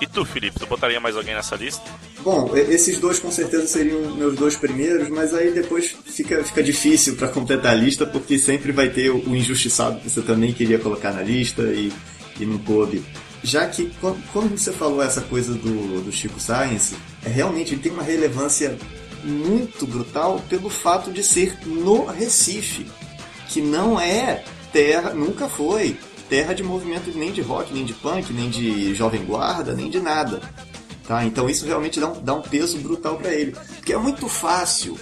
E 0.02 0.08
tu, 0.08 0.26
Felipe, 0.26 0.60
tu 0.60 0.66
botaria 0.66 1.00
mais 1.00 1.16
alguém 1.16 1.36
nessa 1.36 1.56
lista? 1.56 1.84
Bom, 2.22 2.52
esses 2.58 3.00
dois 3.00 3.20
com 3.20 3.32
certeza 3.32 3.68
seriam 3.68 4.16
meus 4.16 4.36
dois 4.36 4.56
primeiros, 4.56 5.08
mas 5.10 5.34
aí 5.34 5.52
depois 5.52 5.96
fica, 6.06 6.44
fica 6.44 6.64
difícil 6.64 7.16
pra 7.16 7.28
completar 7.28 7.72
a 7.74 7.76
lista, 7.76 8.06
porque 8.06 8.38
sempre 8.40 8.72
vai 8.72 8.90
ter 8.90 9.12
o, 9.12 9.18
o 9.30 9.36
injustiçado 9.36 10.00
que 10.00 10.10
você 10.10 10.22
também 10.24 10.54
queria 10.54 10.80
colocar 10.80 11.12
na 11.14 11.22
lista 11.22 11.62
e, 11.62 11.94
e 12.44 12.48
não. 12.48 13.04
Já 13.44 13.68
que 13.68 13.92
quando 14.32 14.58
você 14.58 14.72
falou 14.72 15.02
essa 15.02 15.22
coisa 15.22 15.54
do, 15.54 16.02
do 16.02 16.12
Chico 16.12 16.40
Science, 16.40 16.96
é, 17.26 17.30
realmente 17.30 17.74
ele 17.74 17.82
tem 17.82 17.92
uma 17.92 18.04
relevância 18.04 18.78
muito 19.24 19.88
brutal 19.88 20.42
pelo 20.50 20.70
fato 20.70 21.12
de 21.12 21.24
ser 21.24 21.58
no 21.66 22.06
Recife, 22.06 22.86
que 23.50 23.62
não 23.62 24.00
é 24.00 24.44
terra, 24.72 25.14
nunca 25.14 25.50
foi 25.50 25.98
terra 26.30 26.54
de 26.54 26.64
movimento 26.64 27.12
nem 27.14 27.32
de 27.32 27.42
rock, 27.42 27.74
nem 27.74 27.84
de 27.84 27.94
punk, 27.94 28.32
nem 28.32 28.50
de 28.50 28.96
jovem 28.96 29.26
guarda, 29.26 29.74
nem 29.74 29.90
de 29.90 30.00
nada. 30.00 30.42
Tá? 31.06 31.26
Então 31.26 31.50
isso 31.50 31.66
realmente 31.66 32.00
dá 32.00 32.08
um, 32.08 32.22
dá 32.22 32.34
um 32.34 32.42
peso 32.42 32.78
brutal 32.78 33.18
para 33.18 33.34
ele. 33.34 33.52
Porque 33.76 33.92
é 33.92 33.98
muito 33.98 34.30
fácil 34.30 34.98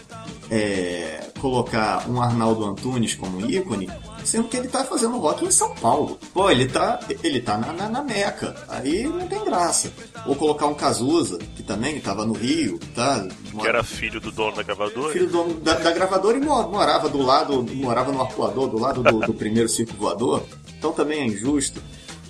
é, 0.49 1.27
colocar 1.39 2.09
um 2.09 2.21
Arnaldo 2.21 2.65
Antunes 2.65 3.13
como 3.13 3.45
ícone, 3.47 3.87
sendo 4.29 4.47
que 4.47 4.57
ele 4.57 4.67
tá 4.67 4.83
fazendo 4.83 5.17
rock 5.17 5.43
em 5.45 5.51
São 5.51 5.73
Paulo. 5.75 6.19
Pô, 6.33 6.49
ele 6.49 6.67
tá, 6.67 6.99
ele 7.23 7.41
tá 7.41 7.57
na, 7.57 7.73
na, 7.73 7.89
na 7.89 8.03
Meca. 8.03 8.55
Aí 8.67 9.03
não 9.03 9.27
tem 9.27 9.43
graça. 9.43 9.91
Ou 10.25 10.35
colocar 10.35 10.67
um 10.67 10.73
Cazuza, 10.73 11.37
que 11.55 11.63
também 11.63 11.97
estava 11.97 12.25
no 12.25 12.33
Rio, 12.33 12.79
tá? 12.95 13.27
Que 13.59 13.67
era 13.67 13.83
filho 13.83 14.19
do 14.21 14.31
dono 14.31 14.55
da 14.55 14.63
gravadora? 14.63 15.13
filho 15.13 15.25
do 15.27 15.31
dono 15.31 15.53
da, 15.61 15.73
da 15.73 15.91
gravadora 15.91 16.37
e 16.37 16.41
mo- 16.41 16.69
morava 16.69 17.09
do 17.09 17.21
lado, 17.21 17.63
morava 17.75 18.11
no 18.11 18.21
arcoador, 18.21 18.67
do 18.69 18.77
lado 18.79 19.01
do, 19.03 19.19
do 19.19 19.33
primeiro 19.33 19.67
circo 19.67 19.93
voador. 19.97 20.43
Então 20.77 20.91
também 20.93 21.19
é 21.21 21.25
injusto. 21.25 21.81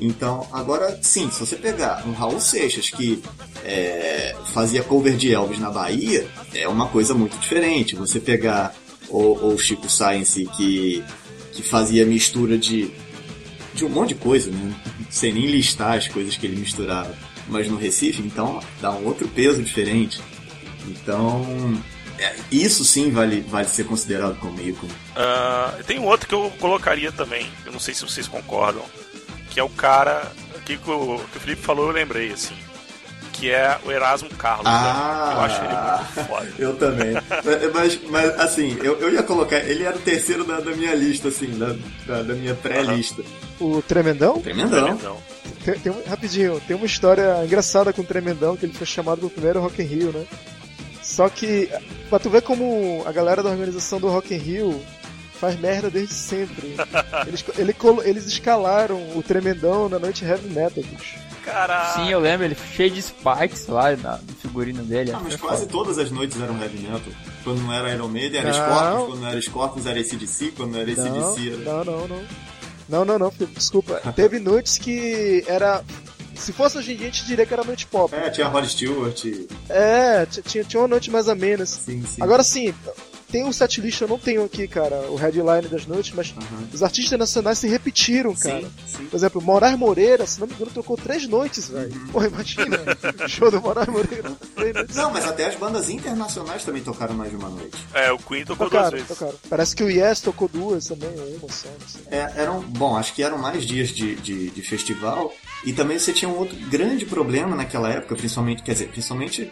Então, 0.02 0.47
agora 0.54 0.97
sim, 1.02 1.30
se 1.30 1.41
você 1.41 1.58
pegar 1.58 2.04
um 2.08 2.14
Raul 2.14 2.39
Seixas 2.39 2.89
que 2.89 3.22
é, 3.66 4.34
fazia 4.54 4.82
cover 4.82 5.16
de 5.18 5.34
Elvis 5.34 5.60
na 5.60 5.70
Bahia, 5.70 6.26
é 6.54 6.68
uma 6.70 6.88
coisa 6.88 7.14
muito 7.14 7.38
diferente. 7.38 7.95
Você 7.97 8.18
pegar 8.20 8.74
o, 9.10 9.47
o 9.54 9.58
Chico 9.58 9.89
Science 9.89 10.45
que, 10.56 11.04
que 11.62 11.68
fazia 11.68 12.05
mistura 12.05 12.57
de, 12.57 12.89
de 13.74 13.84
um 13.84 13.89
monte 13.89 14.10
de 14.10 14.16
coisa, 14.16 14.49
né? 14.49 14.74
Sei 15.10 15.32
nem 15.32 15.45
listar 15.45 15.97
as 15.97 16.07
coisas 16.07 16.38
que 16.38 16.45
ele 16.45 16.55
misturava. 16.55 17.14
Mas 17.47 17.68
no 17.68 17.76
Recife, 17.76 18.22
então, 18.22 18.62
dá 18.80 18.91
um 18.91 19.05
outro 19.05 19.28
peso 19.28 19.62
diferente. 19.62 20.22
Então, 20.88 21.45
é, 22.18 22.34
isso 22.51 22.86
sim 22.86 23.12
vale, 23.12 23.41
vale 23.41 23.68
ser 23.68 23.86
considerado 23.86 24.39
como 24.39 24.62
ícone. 24.62 24.91
Ah, 25.16 25.78
tem 25.86 25.99
um 25.99 26.05
outro 26.05 26.28
que 26.28 26.34
eu 26.34 26.51
colocaria 26.60 27.12
também, 27.12 27.45
eu 27.66 27.72
não 27.72 27.80
sei 27.80 27.93
se 27.93 28.03
vocês 28.03 28.28
concordam, 28.28 28.84
que 29.49 29.60
é 29.60 29.64
o 29.64 29.70
cara 29.70 30.32
que, 30.66 30.76
o, 30.76 30.78
que 31.32 31.38
o 31.38 31.41
Felipe 31.41 31.62
falou, 31.62 31.88
eu 31.88 31.91
lembrei, 31.91 32.32
assim. 32.32 32.55
Que 33.40 33.52
é 33.52 33.80
o 33.86 33.92
Erasmo 33.92 34.30
Carlos. 34.32 34.66
Ah. 34.66 35.26
né? 35.28 35.36
Eu 35.36 35.42
acho 35.42 35.64
ele 35.64 35.74
muito 35.74 36.30
foda. 36.30 36.54
Eu 36.60 36.76
também. 36.76 37.14
mas, 37.74 38.00
mas, 38.10 38.40
assim, 38.40 38.78
eu, 38.84 39.00
eu 39.00 39.14
ia 39.14 39.24
colocar. 39.24 39.58
Ele 39.58 39.84
era 39.84 39.96
o 39.96 40.02
terceiro 40.02 40.44
da, 40.44 40.60
da 40.60 40.72
minha 40.72 40.94
lista, 40.94 41.30
assim, 41.30 41.58
da, 41.58 41.76
da, 42.06 42.24
da 42.24 42.34
minha 42.34 42.54
pré-lista. 42.54 43.24
O 43.60 43.82
Tremendão? 43.82 44.40
Tremendão. 44.42 44.98
Tremendão. 44.98 45.18
Tem, 45.64 45.80
tem 45.80 45.94
rapidinho, 46.08 46.62
tem 46.68 46.76
uma 46.76 46.86
história 46.86 47.44
engraçada 47.46 47.92
com 47.94 48.02
o 48.02 48.06
Tremendão, 48.06 48.56
que 48.56 48.66
ele 48.66 48.74
foi 48.74 48.88
chamado 48.88 49.20
pro 49.20 49.30
primeiro 49.30 49.60
Rock 49.60 49.82
in 49.82 49.86
Rio, 49.86 50.12
né? 50.12 50.26
Só 51.02 51.28
que, 51.30 51.70
pra 52.10 52.20
tu 52.20 52.30
ver 52.30 52.42
como 52.42 53.04
a 53.06 53.12
galera 53.12 53.42
da 53.42 53.50
organização 53.50 54.00
do 54.00 54.10
Rock 54.10 54.34
in 54.34 54.38
Rio 54.38 54.82
faz 55.40 55.60
merda 55.60 55.90
desde 55.90 56.14
sempre. 56.14 56.76
Eles, 57.26 57.44
ele 57.58 57.76
eles 58.04 58.26
escalaram 58.28 59.02
o 59.16 59.24
Tremendão 59.24 59.88
na 59.90 59.98
noite 59.98 60.26
heavy 60.26 60.50
metal, 60.50 60.84
bicho. 60.84 61.18
Caralho. 61.52 61.93
Sim, 62.06 62.12
eu 62.12 62.20
lembro, 62.20 62.45
ele 62.45 62.58
cheio 62.76 62.91
de 62.91 63.02
spikes 63.02 63.68
lá 63.68 63.95
na, 63.95 64.18
no 64.18 64.34
figurino 64.41 64.84
dele. 64.84 65.12
Ah, 65.14 65.20
mas 65.22 65.34
Foi 65.36 65.47
quase 65.50 65.62
foda. 65.64 65.72
todas 65.72 65.97
as 65.97 66.12
noites 66.12 66.39
eram 66.41 66.62
heavy 66.62 66.80
metal. 66.80 67.02
Quando 67.43 67.62
não 67.62 67.74
era 67.74 67.93
Iron 67.93 68.08
Maiden, 68.08 68.39
era 68.39 68.52
Não. 68.52 68.56
Scorpions. 68.66 69.06
Quando 69.08 69.22
não 69.22 69.28
era 69.30 69.41
Scorpions, 69.41 69.86
era 69.86 70.00
ACDC. 70.00 70.54
Quando 70.56 70.72
não 70.74 70.80
era 70.80 70.91
ACDC, 70.91 71.47
era... 71.50 71.58
não, 71.58 71.84
não, 71.84 72.08
não. 72.08 72.24
Não, 72.89 73.06
não, 73.06 73.20
não, 73.20 73.34
desculpa. 73.54 74.02
Teve 74.16 74.39
noites 74.39 74.78
que 74.78 75.43
era. 75.47 75.84
Se 76.36 76.54
fosse 76.54 76.78
hoje 76.78 76.93
em 76.93 76.95
dia, 76.95 77.08
a 77.08 77.12
gente 77.12 77.26
diria 77.26 77.45
que 77.45 77.54
era 77.54 77.64
noite 77.64 77.86
pop. 77.86 78.16
É, 78.16 78.30
tinha 78.30 78.47
Rod 78.47 78.66
Stewart. 78.66 79.26
É, 79.68 80.26
tinha, 80.26 80.64
tinha 80.64 80.82
uma 80.82 80.88
noite 80.88 81.12
mais 81.12 81.28
amena. 81.28 81.64
assim. 81.64 82.02
Sim, 82.02 82.06
sim. 82.08 82.24
Agora 82.24 82.43
sim, 82.43 82.74
tem 83.32 83.46
um 83.46 83.52
setlist, 83.52 84.02
eu 84.02 84.08
não 84.08 84.18
tenho 84.18 84.44
aqui, 84.44 84.68
cara, 84.68 85.10
o 85.10 85.16
headline 85.16 85.68
das 85.68 85.86
noites, 85.86 86.12
mas 86.14 86.34
os 86.74 86.84
artistas 86.84 87.18
nacionais 87.18 87.60
se 87.60 87.68
repetiram, 87.68 88.36
cara. 88.36 88.62
Sim, 88.62 88.72
sim. 88.88 89.06
Por 89.06 89.16
exemplo, 89.18 89.42
Moraes 89.42 89.78
Moreira, 89.78 90.26
se 90.26 90.40
não 90.40 90.48
me 90.48 90.54
engano, 90.54 90.72
tocou 90.72 90.98
três 90.98 91.28
noites, 91.28 91.70
velho. 91.70 91.92
Porra, 92.12 92.28
imagina. 92.28 92.78
o 93.24 93.28
show 93.30 93.52
do 93.52 93.62
Moraes 93.62 93.88
Moreira. 93.88 94.32
Três 94.56 94.74
noites. 94.74 94.96
Não, 94.96 95.12
mas 95.12 95.26
até 95.28 95.46
as 95.46 95.56
bandas 95.56 95.90
internacionais 95.90 96.64
também 96.64 96.82
tocaram 96.82 97.14
mais 97.16 97.30
de 97.30 97.38
uma 97.38 97.50
noite. 97.50 97.78
É, 97.94 98.12
o 98.12 98.18
Queen 98.18 98.46
tocou 98.46 98.70
duas 98.70 98.82
Tocaram, 98.84 98.92
vezes. 98.92 99.08
tocaram. 99.08 99.36
Parece 99.50 99.76
que 99.76 99.84
o 99.84 99.90
Yes 99.90 100.22
tocou 100.22 100.48
duas 100.48 100.86
também, 100.88 101.10
ou 101.10 101.36
uma 101.38 101.52
só, 101.52 101.68
não 101.68 101.88
sei. 101.88 102.02
É, 102.10 102.32
eram, 102.36 102.62
bom, 102.62 102.96
acho 102.98 103.14
que 103.14 103.24
eram 103.24 103.38
mais 103.38 103.66
dias 103.66 103.90
de, 103.90 104.16
de, 104.16 104.50
de 104.50 104.62
festival. 104.62 105.32
E 105.66 105.74
também 105.74 106.00
você 106.00 106.14
tinha 106.14 106.30
um 106.30 106.38
outro 106.38 106.56
grande 106.70 107.06
problema 107.06 107.56
naquela 107.56 107.90
época, 107.90 108.16
principalmente, 108.16 108.64
quer 108.64 108.74
dizer, 108.74 108.90
principalmente 108.90 109.52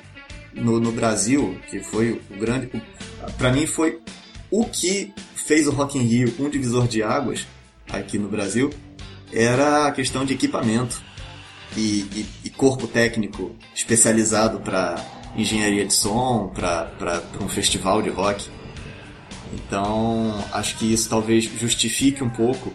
no, 0.57 0.79
no 0.79 0.91
Brasil, 0.91 1.57
que 1.69 1.79
foi 1.79 2.21
o 2.31 2.37
grande. 2.37 2.69
Pra 3.37 3.51
mim 3.51 3.65
foi 3.65 3.99
o 4.51 4.65
que 4.65 5.13
fez 5.35 5.67
o 5.67 5.71
Rock 5.71 5.97
in 5.97 6.01
Rio 6.01 6.33
um 6.39 6.49
divisor 6.49 6.87
de 6.87 7.01
águas 7.03 7.45
aqui 7.91 8.17
no 8.17 8.27
Brasil, 8.27 8.69
era 9.31 9.87
a 9.87 9.91
questão 9.91 10.25
de 10.25 10.33
equipamento 10.33 11.01
e, 11.75 11.99
e- 12.13 12.25
e 12.45 12.49
corpo 12.49 12.87
técnico 12.87 13.55
especializado 13.75 14.59
para 14.59 14.95
engenharia 15.35 15.85
de 15.85 15.93
som, 15.93 16.51
para 16.53 16.91
um 17.41 17.47
festival 17.47 18.01
de 18.01 18.09
rock. 18.09 18.49
Então, 19.53 20.43
acho 20.51 20.77
que 20.77 20.91
isso 20.91 21.09
talvez 21.09 21.43
justifique 21.45 22.23
um 22.23 22.29
pouco 22.29 22.73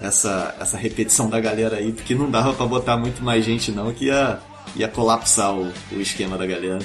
essa, 0.00 0.54
essa 0.60 0.76
repetição 0.76 1.28
da 1.28 1.40
galera 1.40 1.76
aí, 1.76 1.92
porque 1.92 2.14
não 2.14 2.30
dava 2.30 2.52
pra 2.54 2.66
botar 2.66 2.96
muito 2.96 3.22
mais 3.22 3.44
gente 3.44 3.70
não, 3.70 3.92
que 3.92 4.06
ia, 4.06 4.38
ia 4.76 4.88
colapsar 4.88 5.54
o, 5.54 5.70
o 5.92 6.00
esquema 6.00 6.36
da 6.38 6.46
galera. 6.46 6.78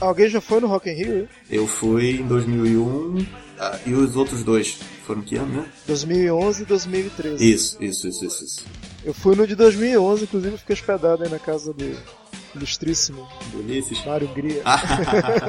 Alguém 0.00 0.28
já 0.28 0.40
foi 0.40 0.60
no 0.60 0.66
Rock 0.66 0.90
in 0.90 0.94
Rio? 0.94 1.28
Eu 1.50 1.66
fui 1.66 2.20
em 2.20 2.26
2001 2.26 3.26
ah, 3.58 3.78
e 3.86 3.94
os 3.94 4.14
outros 4.16 4.44
dois 4.44 4.78
foram 5.06 5.22
que 5.22 5.36
ano, 5.36 5.62
né? 5.62 5.66
2011 5.86 6.62
e 6.62 6.66
2013. 6.66 7.52
Isso, 7.52 7.76
isso, 7.82 8.08
isso, 8.08 8.24
isso. 8.26 8.44
isso. 8.44 8.64
Eu 9.04 9.14
fui 9.14 9.34
no 9.34 9.46
de 9.46 9.54
2011, 9.54 10.24
inclusive 10.24 10.54
eu 10.54 10.58
fiquei 10.58 10.74
hospedado 10.74 11.22
aí 11.22 11.30
na 11.30 11.38
casa 11.38 11.72
do 11.72 11.96
ilustríssimo 12.54 13.26
Ulisses. 13.54 14.04
Mário 14.04 14.28
Gria. 14.28 14.60
Ah. 14.64 14.78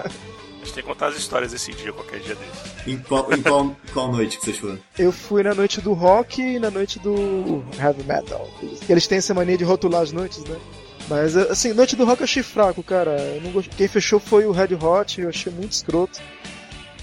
A 0.59 0.69
gente 0.69 0.73
tem 0.73 0.83
que 0.83 0.89
contar 0.89 1.07
as 1.07 1.15
histórias 1.17 1.51
desse 1.53 1.71
dia, 1.71 1.93
qualquer 1.93 2.19
dia 2.19 2.35
desse. 2.35 2.89
em 2.89 2.97
qual, 2.97 3.31
em 3.31 3.41
qual, 3.41 3.73
qual 3.93 4.11
noite 4.11 4.37
que 4.37 4.43
vocês 4.45 4.57
foram? 4.57 4.77
Eu 4.99 5.13
fui 5.13 5.41
na 5.41 5.53
noite 5.55 5.79
do 5.79 5.93
rock 5.93 6.41
e 6.41 6.59
na 6.59 6.69
noite 6.69 6.99
do 6.99 7.63
heavy 7.79 8.03
metal. 8.03 8.49
Eles- 8.61 8.89
Eles 8.89 9.07
têm 9.07 9.19
essa 9.19 9.33
mania 9.33 9.57
de 9.57 9.63
rotular 9.63 10.01
as 10.01 10.11
noites, 10.11 10.43
né? 10.43 10.57
Mas, 11.09 11.35
assim, 11.37 11.73
noite 11.73 11.95
do 11.95 12.03
rock 12.05 12.21
eu 12.21 12.25
achei 12.25 12.43
fraco, 12.43 12.83
cara. 12.83 13.15
Gost- 13.53 13.71
Quem 13.77 13.87
fechou 13.87 14.19
foi 14.19 14.45
o 14.45 14.51
Red 14.51 14.75
Hot, 14.75 15.21
eu 15.21 15.29
achei 15.29 15.51
muito 15.53 15.71
escroto. 15.71 16.19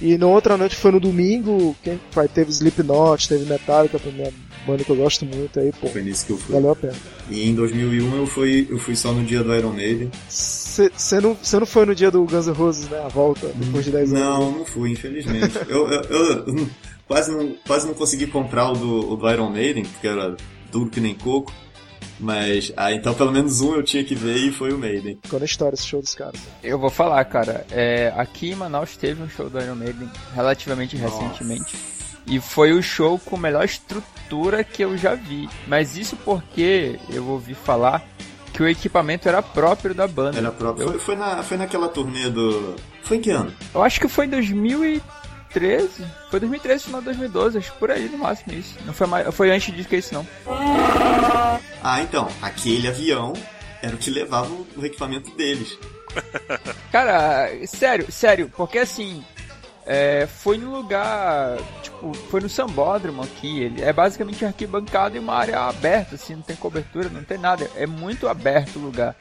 E 0.01 0.19
na 0.19 0.27
outra 0.27 0.57
noite 0.57 0.75
foi 0.77 0.91
no 0.91 0.99
domingo, 1.01 1.75
quem 1.83 1.99
vai, 2.13 2.27
teve 2.29 2.51
Slipknot, 2.51 3.29
teve 3.29 3.45
Metallica, 3.47 3.99
pra 3.99 4.11
minha 4.11 4.31
banda 4.67 4.83
que 4.83 4.91
eu 4.91 4.97
gosto 4.97 5.25
muito, 5.25 5.59
aí, 5.61 5.71
pô, 5.81 5.87
Foi 5.87 6.03
nisso 6.03 6.27
que 6.27 6.33
eu 6.33 6.37
fui. 6.37 6.53
valeu 6.55 6.73
a 6.73 6.77
pena. 6.77 6.95
E 7.31 7.49
em 7.49 7.55
2001 7.55 8.17
eu 8.17 8.27
fui, 8.27 8.67
eu 8.69 8.79
fui 8.79 8.97
só 8.97 9.13
no 9.13 9.25
dia 9.25 9.43
do 9.43 9.55
Iron 9.55 9.73
Maiden. 9.73 10.11
Você 10.29 11.21
não, 11.21 11.37
cê 11.41 11.59
não 11.61 11.65
foi 11.67 11.87
no 11.87 11.95
dia 11.95 12.11
do 12.11 12.25
Guns 12.25 12.47
N' 12.49 12.53
Roses, 12.53 12.89
né? 12.91 13.01
A 13.05 13.09
volta, 13.09 13.47
depois 13.55 13.85
de 13.85 13.93
10 13.93 14.13
anos. 14.13 14.25
Não, 14.25 14.53
não 14.59 14.65
fui, 14.67 14.91
infelizmente. 14.91 15.57
eu, 15.69 15.89
eu, 15.89 16.03
eu- 16.03 16.47
eu 16.49 16.69
quase, 17.07 17.31
não, 17.31 17.55
quase 17.67 17.87
não 17.87 17.95
consegui 17.95 18.27
comprar 18.27 18.73
o 18.73 18.75
do, 18.75 19.13
o 19.13 19.17
do 19.17 19.31
Iron 19.31 19.49
Maiden, 19.51 19.85
porque 19.85 20.09
era 20.09 20.37
duro 20.73 20.91
que 20.91 21.01
nem 21.01 21.15
coco. 21.15 21.53
Mas, 22.19 22.73
ah, 22.77 22.93
então 22.93 23.13
pelo 23.15 23.33
menos 23.33 23.61
um 23.61 23.75
eu 23.75 23.83
tinha 23.83 24.05
que 24.05 24.15
ver 24.15 24.37
e 24.37 24.53
foi 24.53 24.73
o 24.73 24.79
Maiden. 24.79 25.19
Ficou 25.23 25.39
na 25.39 25.45
história 25.45 25.75
esse 25.75 25.87
show 25.87 26.01
dos 26.01 26.15
caras. 26.15 26.41
Eu 26.63 26.79
vou 26.79 26.91
falar, 26.91 27.25
cara. 27.25 27.67
É, 27.71 28.13
aqui 28.17 28.51
em 28.51 28.55
Manaus 28.55 28.97
teve 28.97 29.23
um 29.23 29.29
show 29.29 29.51
do 29.51 29.61
Iron 29.61 29.75
Maiden 29.75 30.09
relativamente 30.35 30.97
recentemente. 30.97 31.77
E 32.27 32.41
foi 32.41 32.73
o 32.73 32.83
show 32.83 33.19
com 33.19 33.37
melhor 33.37 33.65
estrutura 33.65 34.65
que 34.65 34.83
eu 34.83 34.97
já 34.97 35.15
vi. 35.15 35.49
Mas 35.67 35.97
isso 35.97 36.17
porque 36.17 36.99
eu 37.11 37.27
ouvi 37.27 37.55
falar 37.55 38.07
que 38.53 38.63
o 38.63 38.69
equipamento 38.69 39.29
era 39.29 39.43
próprio 39.43 39.95
da 39.95 40.07
banda. 40.07 40.39
Era 40.39 40.51
próprio. 40.51 40.85
Eu, 40.85 40.91
Foi, 40.93 41.01
foi, 41.01 41.17
na, 41.17 41.43
foi 41.43 41.57
naquela 41.57 41.89
turnê 41.89 42.31
do. 42.31 42.77
Foi 43.03 43.19
em 43.19 43.21
que 43.21 43.31
ano? 43.31 43.53
eu 43.75 43.83
acho 43.83 44.01
que 44.01 44.09
foi 44.09 44.27
em 44.27 44.31
2013. 44.31 46.05
Foi 46.31 46.41
2013, 46.41 46.85
final 46.85 47.01
de 47.01 47.07
2012, 47.07 47.59
acho 47.59 47.73
que 47.73 47.79
por 47.79 47.91
aí 47.91 48.09
no 48.09 48.19
máximo 48.19 48.55
isso. 48.55 48.77
Não 48.87 48.95
foi, 48.95 49.07
mais, 49.07 49.35
foi 49.35 49.51
antes 49.51 49.75
disso 49.75 49.89
que 49.89 49.97
isso, 49.97 50.15
não. 50.15 50.27
Ah, 51.83 52.01
então, 52.01 52.29
aquele 52.41 52.89
avião 52.89 53.35
era 53.83 53.95
o 53.95 53.99
que 53.99 54.11
levava 54.11 54.51
o, 54.51 54.85
equipamento 54.85 55.31
deles. 55.37 55.79
Cara, 56.91 57.51
sério, 57.67 58.11
sério, 58.11 58.51
porque 58.57 58.79
assim, 58.79 59.23
é, 59.85 60.27
foi 60.27 60.57
no 60.57 60.71
lugar, 60.75 61.59
tipo, 61.83 62.15
foi 62.31 62.41
no 62.41 62.49
Sambódromo 62.49 63.23
aqui, 63.23 63.61
ele 63.61 63.83
é 63.83 63.93
basicamente 63.93 64.45
arquibancada 64.45 65.17
e 65.17 65.21
uma 65.21 65.35
área 65.35 65.61
aberta, 65.61 66.15
assim, 66.15 66.37
não 66.37 66.43
tem 66.43 66.57
cobertura, 66.57 67.11
não 67.11 67.23
tem 67.23 67.37
nada, 67.37 67.71
é 67.77 67.87
muito 67.87 68.29
aberto 68.29 68.77
o 68.77 68.83
lugar. 68.83 69.15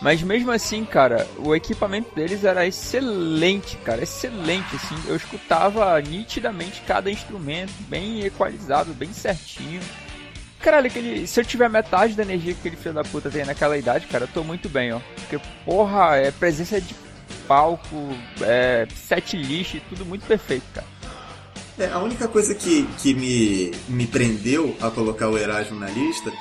Mas 0.00 0.22
mesmo 0.22 0.50
assim, 0.50 0.84
cara, 0.84 1.26
o 1.38 1.54
equipamento 1.54 2.14
deles 2.14 2.44
era 2.44 2.66
excelente, 2.66 3.76
cara, 3.78 4.02
excelente, 4.02 4.76
assim, 4.76 4.96
eu 5.06 5.16
escutava 5.16 6.00
nitidamente 6.00 6.82
cada 6.86 7.10
instrumento, 7.10 7.72
bem 7.88 8.24
equalizado, 8.24 8.94
bem 8.94 9.12
certinho. 9.12 9.80
Caralho, 10.60 10.88
aquele, 10.88 11.26
se 11.26 11.40
eu 11.40 11.44
tiver 11.44 11.68
metade 11.70 12.14
da 12.14 12.22
energia 12.22 12.52
que 12.52 12.60
aquele 12.60 12.76
filho 12.76 12.94
da 12.94 13.04
puta 13.04 13.30
tem 13.30 13.44
naquela 13.44 13.78
idade, 13.78 14.06
cara, 14.06 14.24
eu 14.24 14.28
tô 14.28 14.42
muito 14.42 14.68
bem, 14.68 14.92
ó. 14.92 15.00
Porque, 15.14 15.38
porra, 15.64 16.16
é 16.16 16.30
presença 16.30 16.80
de 16.80 16.94
palco, 17.46 18.08
é, 18.40 18.86
set 18.94 19.36
list, 19.36 19.76
tudo 19.88 20.04
muito 20.04 20.26
perfeito, 20.26 20.64
cara. 20.74 20.86
É, 21.78 21.86
a 21.86 21.98
única 22.00 22.26
coisa 22.26 22.54
que, 22.54 22.88
que 22.98 23.14
me, 23.14 23.70
me 23.88 24.06
prendeu 24.06 24.76
a 24.80 24.90
colocar 24.90 25.28
o 25.28 25.38
Erasmo 25.38 25.78
na 25.78 25.88
lista 25.88 26.32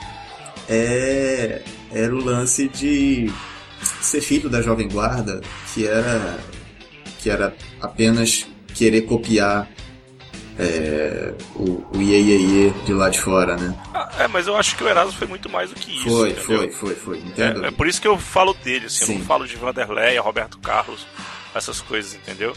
é, 0.67 1.61
era 1.91 2.13
o 2.13 2.23
lance 2.23 2.67
de 2.67 3.31
ser 4.01 4.21
filho 4.21 4.49
da 4.49 4.61
Jovem 4.63 4.89
Guarda, 4.89 5.41
que 5.73 5.85
era, 5.85 6.39
que 7.19 7.29
era 7.29 7.55
apenas 7.79 8.47
querer 8.73 9.03
copiar 9.03 9.69
é, 10.59 11.33
o, 11.55 11.85
o 11.95 12.01
Iê, 12.01 12.19
Iê, 12.19 12.37
Iê 12.37 12.69
de 12.85 12.93
lá 12.93 13.09
de 13.09 13.19
fora, 13.19 13.55
né? 13.55 13.75
Ah, 13.93 14.09
é, 14.19 14.27
mas 14.27 14.47
eu 14.47 14.55
acho 14.55 14.75
que 14.75 14.83
o 14.83 14.87
Erasmo 14.89 15.13
foi 15.13 15.27
muito 15.27 15.49
mais 15.49 15.69
do 15.69 15.75
que 15.75 15.91
isso. 15.95 16.09
Foi, 16.09 16.29
entendeu? 16.31 16.45
foi, 16.45 16.69
foi, 16.71 16.95
foi, 16.95 17.17
entendo. 17.19 17.63
É, 17.65 17.67
é 17.67 17.71
por 17.71 17.87
isso 17.87 18.01
que 18.01 18.07
eu 18.07 18.17
falo 18.17 18.53
dele, 18.55 18.87
assim, 18.87 19.01
eu 19.01 19.07
Sim. 19.07 19.17
não 19.19 19.25
falo 19.25 19.47
de 19.47 19.55
Vanderlei, 19.55 20.17
Roberto 20.17 20.57
Carlos, 20.59 21.05
essas 21.53 21.79
coisas, 21.81 22.15
entendeu? 22.15 22.53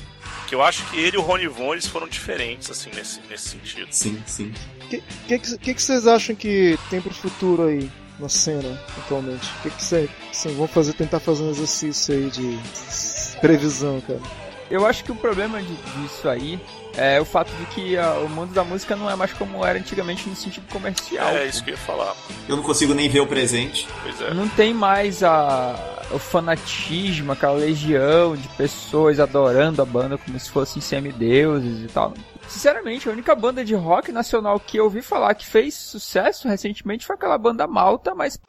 Que 0.48 0.54
eu 0.54 0.62
acho 0.62 0.84
que 0.86 0.98
ele 0.98 1.16
e 1.16 1.18
o 1.18 1.22
Rony 1.22 1.46
Von 1.46 1.72
eles 1.74 1.86
foram 1.86 2.08
diferentes, 2.08 2.70
assim, 2.70 2.90
nesse, 2.94 3.20
nesse 3.30 3.50
sentido. 3.50 3.88
Sim, 3.90 4.20
sim. 4.26 4.52
O 4.84 4.88
que, 4.88 5.02
que, 5.28 5.38
que, 5.38 5.58
que 5.58 5.74
que 5.74 5.82
vocês 5.82 6.06
acham 6.06 6.34
que 6.34 6.76
tem 6.88 7.00
pro 7.00 7.14
futuro 7.14 7.64
aí 7.68 7.88
na 8.18 8.28
cena 8.28 8.80
atualmente? 8.98 9.48
O 9.58 9.62
que, 9.62 9.70
que 9.70 9.84
vocês 9.84 10.10
assim, 10.30 10.54
vão 10.56 10.66
fazer, 10.66 10.94
tentar 10.94 11.20
fazer 11.20 11.42
um 11.44 11.50
exercício 11.50 12.14
aí 12.14 12.30
de 12.30 12.58
previsão, 13.40 14.00
cara? 14.00 14.20
eu 14.70 14.86
acho 14.86 15.02
que 15.04 15.10
o 15.12 15.16
problema 15.16 15.60
de- 15.62 15.74
disso 16.02 16.28
aí 16.28 16.60
é 16.96 17.20
o 17.20 17.24
fato 17.24 17.50
de 17.54 17.66
que 17.66 17.96
ah, 17.96 18.20
o 18.24 18.28
mundo 18.28 18.52
da 18.52 18.64
música 18.64 18.96
não 18.96 19.10
é 19.10 19.16
mais 19.16 19.32
como 19.32 19.64
era 19.64 19.78
antigamente 19.78 20.28
no 20.28 20.36
sentido 20.36 20.66
comercial. 20.72 21.28
É 21.28 21.46
isso 21.46 21.62
que 21.62 21.70
eu 21.70 21.74
ia 21.74 21.78
falar. 21.78 22.14
Eu 22.48 22.56
não 22.56 22.62
consigo 22.62 22.94
nem 22.94 23.08
ver 23.08 23.20
o 23.20 23.26
presente. 23.26 23.88
Pois 24.02 24.20
é. 24.20 24.34
Não 24.34 24.48
tem 24.48 24.74
mais 24.74 25.22
a, 25.22 25.74
o 26.10 26.18
fanatismo, 26.18 27.32
aquela 27.32 27.54
legião 27.54 28.36
de 28.36 28.48
pessoas 28.48 29.20
adorando 29.20 29.80
a 29.80 29.84
banda 29.84 30.18
como 30.18 30.38
se 30.38 30.50
fossem 30.50 30.80
semideuses 30.82 31.84
e 31.84 31.92
tal. 31.92 32.14
Sinceramente, 32.48 33.08
a 33.08 33.12
única 33.12 33.32
banda 33.34 33.64
de 33.64 33.76
rock 33.76 34.10
nacional 34.10 34.58
que 34.58 34.76
eu 34.76 34.84
ouvi 34.84 35.02
falar 35.02 35.34
que 35.34 35.46
fez 35.46 35.74
sucesso 35.74 36.48
recentemente 36.48 37.06
foi 37.06 37.14
aquela 37.14 37.38
banda 37.38 37.64
malta, 37.66 38.12
mas 38.12 38.40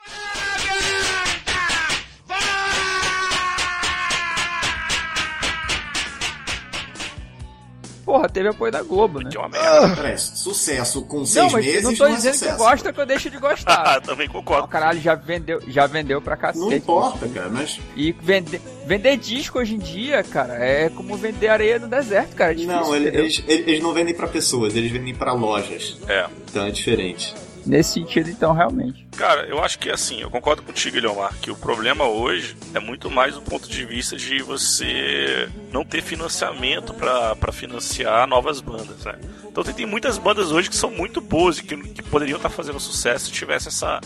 porra, 8.11 8.27
teve 8.27 8.49
apoio 8.49 8.71
da 8.71 8.81
Globo, 8.83 9.21
né? 9.21 9.29
Que 9.29 9.37
é 9.37 9.39
uma 9.39 9.47
merda. 9.47 9.95
Peraí, 9.95 10.17
sucesso 10.17 11.01
com 11.03 11.25
seis 11.25 11.45
Não, 11.45 11.51
mas 11.51 11.65
meses 11.65 11.83
não 11.83 11.95
tô 11.95 12.07
dizendo 12.09 12.31
que 12.33 12.37
sucesso. 12.39 12.57
gosto 12.57 12.93
que 12.93 12.99
eu 12.99 13.05
deixo 13.05 13.29
de 13.29 13.37
gostar. 13.37 13.71
Ah, 13.91 14.01
também 14.01 14.27
concordo. 14.27 14.67
caralho, 14.67 14.99
já 15.01 15.15
vendeu, 15.15 15.61
já 15.67 15.87
vendeu 15.87 16.21
pra 16.21 16.35
cacete. 16.37 16.59
Não 16.63 16.71
importa, 16.73 17.27
cara, 17.29 17.49
mas... 17.49 17.79
E 17.95 18.11
vender, 18.11 18.61
vender 18.85 19.17
disco 19.17 19.59
hoje 19.59 19.75
em 19.75 19.77
dia, 19.79 20.23
cara, 20.23 20.53
é 20.55 20.89
como 20.89 21.15
vender 21.15 21.47
areia 21.47 21.79
no 21.79 21.87
deserto, 21.87 22.35
cara. 22.35 22.51
É 22.51 22.55
difícil, 22.55 22.79
Não, 22.81 22.95
eles, 22.95 23.13
eles, 23.13 23.43
eles 23.47 23.81
não 23.81 23.93
vendem 23.93 24.13
pra 24.13 24.27
pessoas, 24.27 24.75
eles 24.75 24.91
vendem 24.91 25.15
pra 25.15 25.33
lojas. 25.33 25.97
É. 26.07 26.25
Então 26.49 26.65
é 26.65 26.71
diferente. 26.71 27.33
Nesse 27.65 27.93
sentido, 27.93 28.29
então, 28.29 28.53
realmente. 28.53 29.07
Cara, 29.15 29.45
eu 29.45 29.63
acho 29.63 29.77
que 29.77 29.89
assim, 29.89 30.21
eu 30.21 30.29
concordo 30.29 30.63
contigo, 30.63 30.97
Eliomar, 30.97 31.35
que 31.41 31.51
o 31.51 31.55
problema 31.55 32.05
hoje 32.05 32.55
é 32.73 32.79
muito 32.79 33.09
mais 33.09 33.35
do 33.35 33.41
ponto 33.41 33.69
de 33.69 33.85
vista 33.85 34.15
de 34.15 34.41
você 34.41 35.49
não 35.71 35.83
ter 35.83 36.01
financiamento 36.01 36.93
pra 36.93 37.35
pra 37.35 37.51
financiar 37.51 38.27
novas 38.27 38.59
bandas, 38.61 39.03
né? 39.05 39.19
Então 39.45 39.63
tem, 39.63 39.73
tem 39.73 39.85
muitas 39.85 40.17
bandas 40.17 40.51
hoje 40.51 40.69
que 40.69 40.75
são 40.75 40.89
muito 40.89 41.21
boas 41.21 41.59
e 41.59 41.63
que, 41.63 41.77
que 41.77 42.03
poderiam 42.03 42.37
estar 42.37 42.49
fazendo 42.49 42.79
sucesso 42.79 43.25
se 43.25 43.31
tivesse 43.31 43.67
essa, 43.67 43.99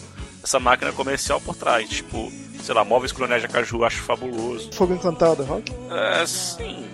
essa 0.44 0.60
máquina 0.60 0.92
comercial 0.92 1.40
por 1.40 1.56
trás. 1.56 1.88
Tipo, 1.88 2.32
sei 2.62 2.74
lá, 2.74 2.84
Móveis 2.84 3.12
Coronel 3.12 3.40
Jacaju, 3.40 3.78
eu 3.78 3.86
acho 3.86 4.02
fabuloso. 4.02 4.72
Fogo 4.74 4.94
Encantado, 4.94 5.44
é 5.44 5.46
rock? 5.46 5.74
É, 5.92 6.26
sim. 6.26 6.86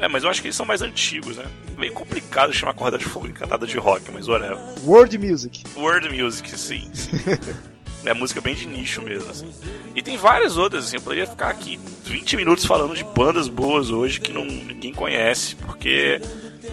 É, 0.00 0.08
mas 0.08 0.24
eu 0.24 0.30
acho 0.30 0.40
que 0.40 0.48
eles 0.48 0.56
são 0.56 0.64
mais 0.64 0.80
antigos, 0.80 1.36
né? 1.36 1.44
Meio 1.76 1.92
complicado 1.92 2.52
chamar 2.52 2.74
Corda 2.74 2.96
de 2.96 3.04
Fogo 3.04 3.26
Encantada 3.26 3.66
de 3.66 3.76
rock, 3.76 4.10
mas 4.12 4.28
whatever. 4.28 4.58
World 4.84 5.18
Music. 5.18 5.62
World 5.76 6.08
Music, 6.08 6.58
sim, 6.58 6.90
sim. 6.92 7.10
É 8.02 8.14
música 8.14 8.40
bem 8.40 8.54
de 8.54 8.66
nicho 8.66 9.02
mesmo, 9.02 9.30
assim. 9.30 9.52
E 9.94 10.00
tem 10.00 10.16
várias 10.16 10.56
outras, 10.56 10.86
assim, 10.86 10.96
eu 10.96 11.02
poderia 11.02 11.26
ficar 11.26 11.50
aqui 11.50 11.78
20 12.04 12.34
minutos 12.34 12.64
falando 12.64 12.96
de 12.96 13.04
bandas 13.04 13.46
boas 13.46 13.90
hoje 13.90 14.18
que 14.18 14.32
não, 14.32 14.42
ninguém 14.42 14.90
conhece, 14.90 15.54
porque, 15.56 16.18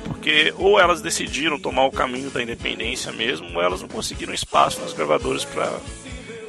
porque 0.05 0.53
ou 0.57 0.80
elas 0.80 1.01
decidiram 1.01 1.59
tomar 1.59 1.84
o 1.84 1.91
caminho 1.91 2.30
da 2.30 2.41
independência 2.41 3.11
mesmo, 3.11 3.53
ou 3.53 3.61
elas 3.61 3.82
não 3.82 3.89
conseguiram 3.89 4.34
espaço 4.34 4.80
nas 4.80 4.93
gravadoras 4.93 5.43
pra, 5.43 5.69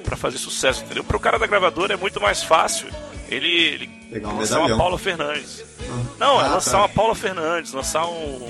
pra 0.05 0.17
fazer 0.17 0.39
sucesso, 0.39 0.85
entendeu? 0.85 1.03
Pro 1.03 1.19
cara 1.19 1.41
da 1.41 1.47
gravadora 1.49 1.95
é 1.95 1.97
muito 1.97 2.21
mais 2.21 2.45
fácil 2.45 2.87
ele, 3.29 3.49
ele 3.49 3.91
Pegar 4.11 4.29
um 4.29 4.39
lançar 4.39 4.61
uma. 4.61 4.77
Paula 4.77 4.99
Fernandes. 4.99 5.65
Não, 6.19 6.41
é 6.41 6.45
Ah, 6.45 6.49
lançar 6.55 6.71
tá. 6.73 6.79
uma 6.79 6.89
Paula 6.89 7.15
Fernandes, 7.15 7.73
lançar 7.73 8.07
um 8.07 8.49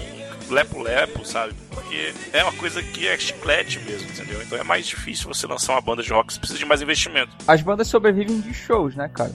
lepo-lepo, 0.50 1.24
sabe? 1.26 1.52
Porque 1.70 2.12
é 2.32 2.42
uma 2.42 2.52
coisa 2.52 2.82
que 2.82 3.06
é 3.06 3.18
chiclete 3.18 3.78
mesmo, 3.80 4.08
entendeu? 4.10 4.40
Então 4.42 4.58
é 4.58 4.62
mais 4.62 4.86
difícil 4.86 5.26
você 5.28 5.46
lançar 5.46 5.72
uma 5.74 5.80
banda 5.80 6.02
de 6.02 6.10
rock, 6.12 6.32
você 6.32 6.38
precisa 6.38 6.58
de 6.58 6.64
mais 6.64 6.80
investimento. 6.80 7.30
As 7.46 7.60
bandas 7.60 7.88
sobrevivem 7.88 8.40
de 8.40 8.54
shows, 8.54 8.94
né, 8.94 9.08
cara? 9.12 9.32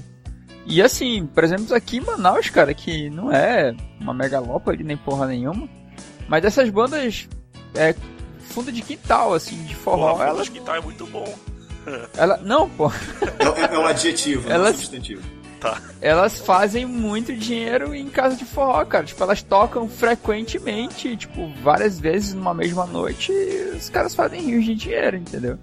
E 0.65 0.81
assim, 0.81 1.25
por 1.27 1.43
exemplo, 1.43 1.75
aqui 1.75 1.97
em 1.97 2.01
Manaus, 2.01 2.49
cara, 2.49 2.73
que 2.73 3.09
não 3.09 3.31
é 3.31 3.75
uma 3.99 4.13
megalópole 4.13 4.83
nem 4.83 4.95
porra 4.97 5.27
nenhuma, 5.27 5.67
mas 6.27 6.43
essas 6.45 6.69
bandas 6.69 7.27
é 7.75 7.93
fundo 8.49 8.71
de 8.71 8.81
quintal, 8.81 9.33
assim, 9.33 9.61
de 9.65 9.75
forró, 9.75 10.11
Porra, 10.13 10.25
elas, 10.27 10.41
acho 10.41 10.51
que 10.51 10.61
tá 10.61 10.77
é 10.77 10.79
muito 10.81 11.05
bom. 11.07 11.37
ela, 12.17 12.37
não, 12.37 12.69
pô, 12.69 12.89
É, 12.89 13.71
é- 13.71 13.75
é 13.75 13.77
o 13.77 13.85
adjetivo, 13.85 14.49
é 14.49 14.53
Elas- 14.53 14.77
substantivo. 14.77 15.21
Tá. 15.63 15.81
elas 16.01 16.39
fazem 16.39 16.85
muito 16.85 17.33
dinheiro 17.33 17.95
em 17.95 18.09
casa 18.09 18.35
de 18.35 18.43
forró, 18.43 18.83
cara. 18.83 19.05
Tipo, 19.05 19.23
elas 19.23 19.41
tocam 19.41 19.87
frequentemente, 19.87 21.15
tipo, 21.15 21.49
várias 21.63 21.97
vezes 21.99 22.33
numa 22.33 22.53
mesma 22.53 22.85
noite 22.85 23.31
e 23.31 23.71
os 23.77 23.89
caras 23.89 24.13
fazem 24.13 24.41
rios 24.41 24.65
de 24.65 24.75
dinheiro, 24.75 25.15
entendeu? 25.15 25.57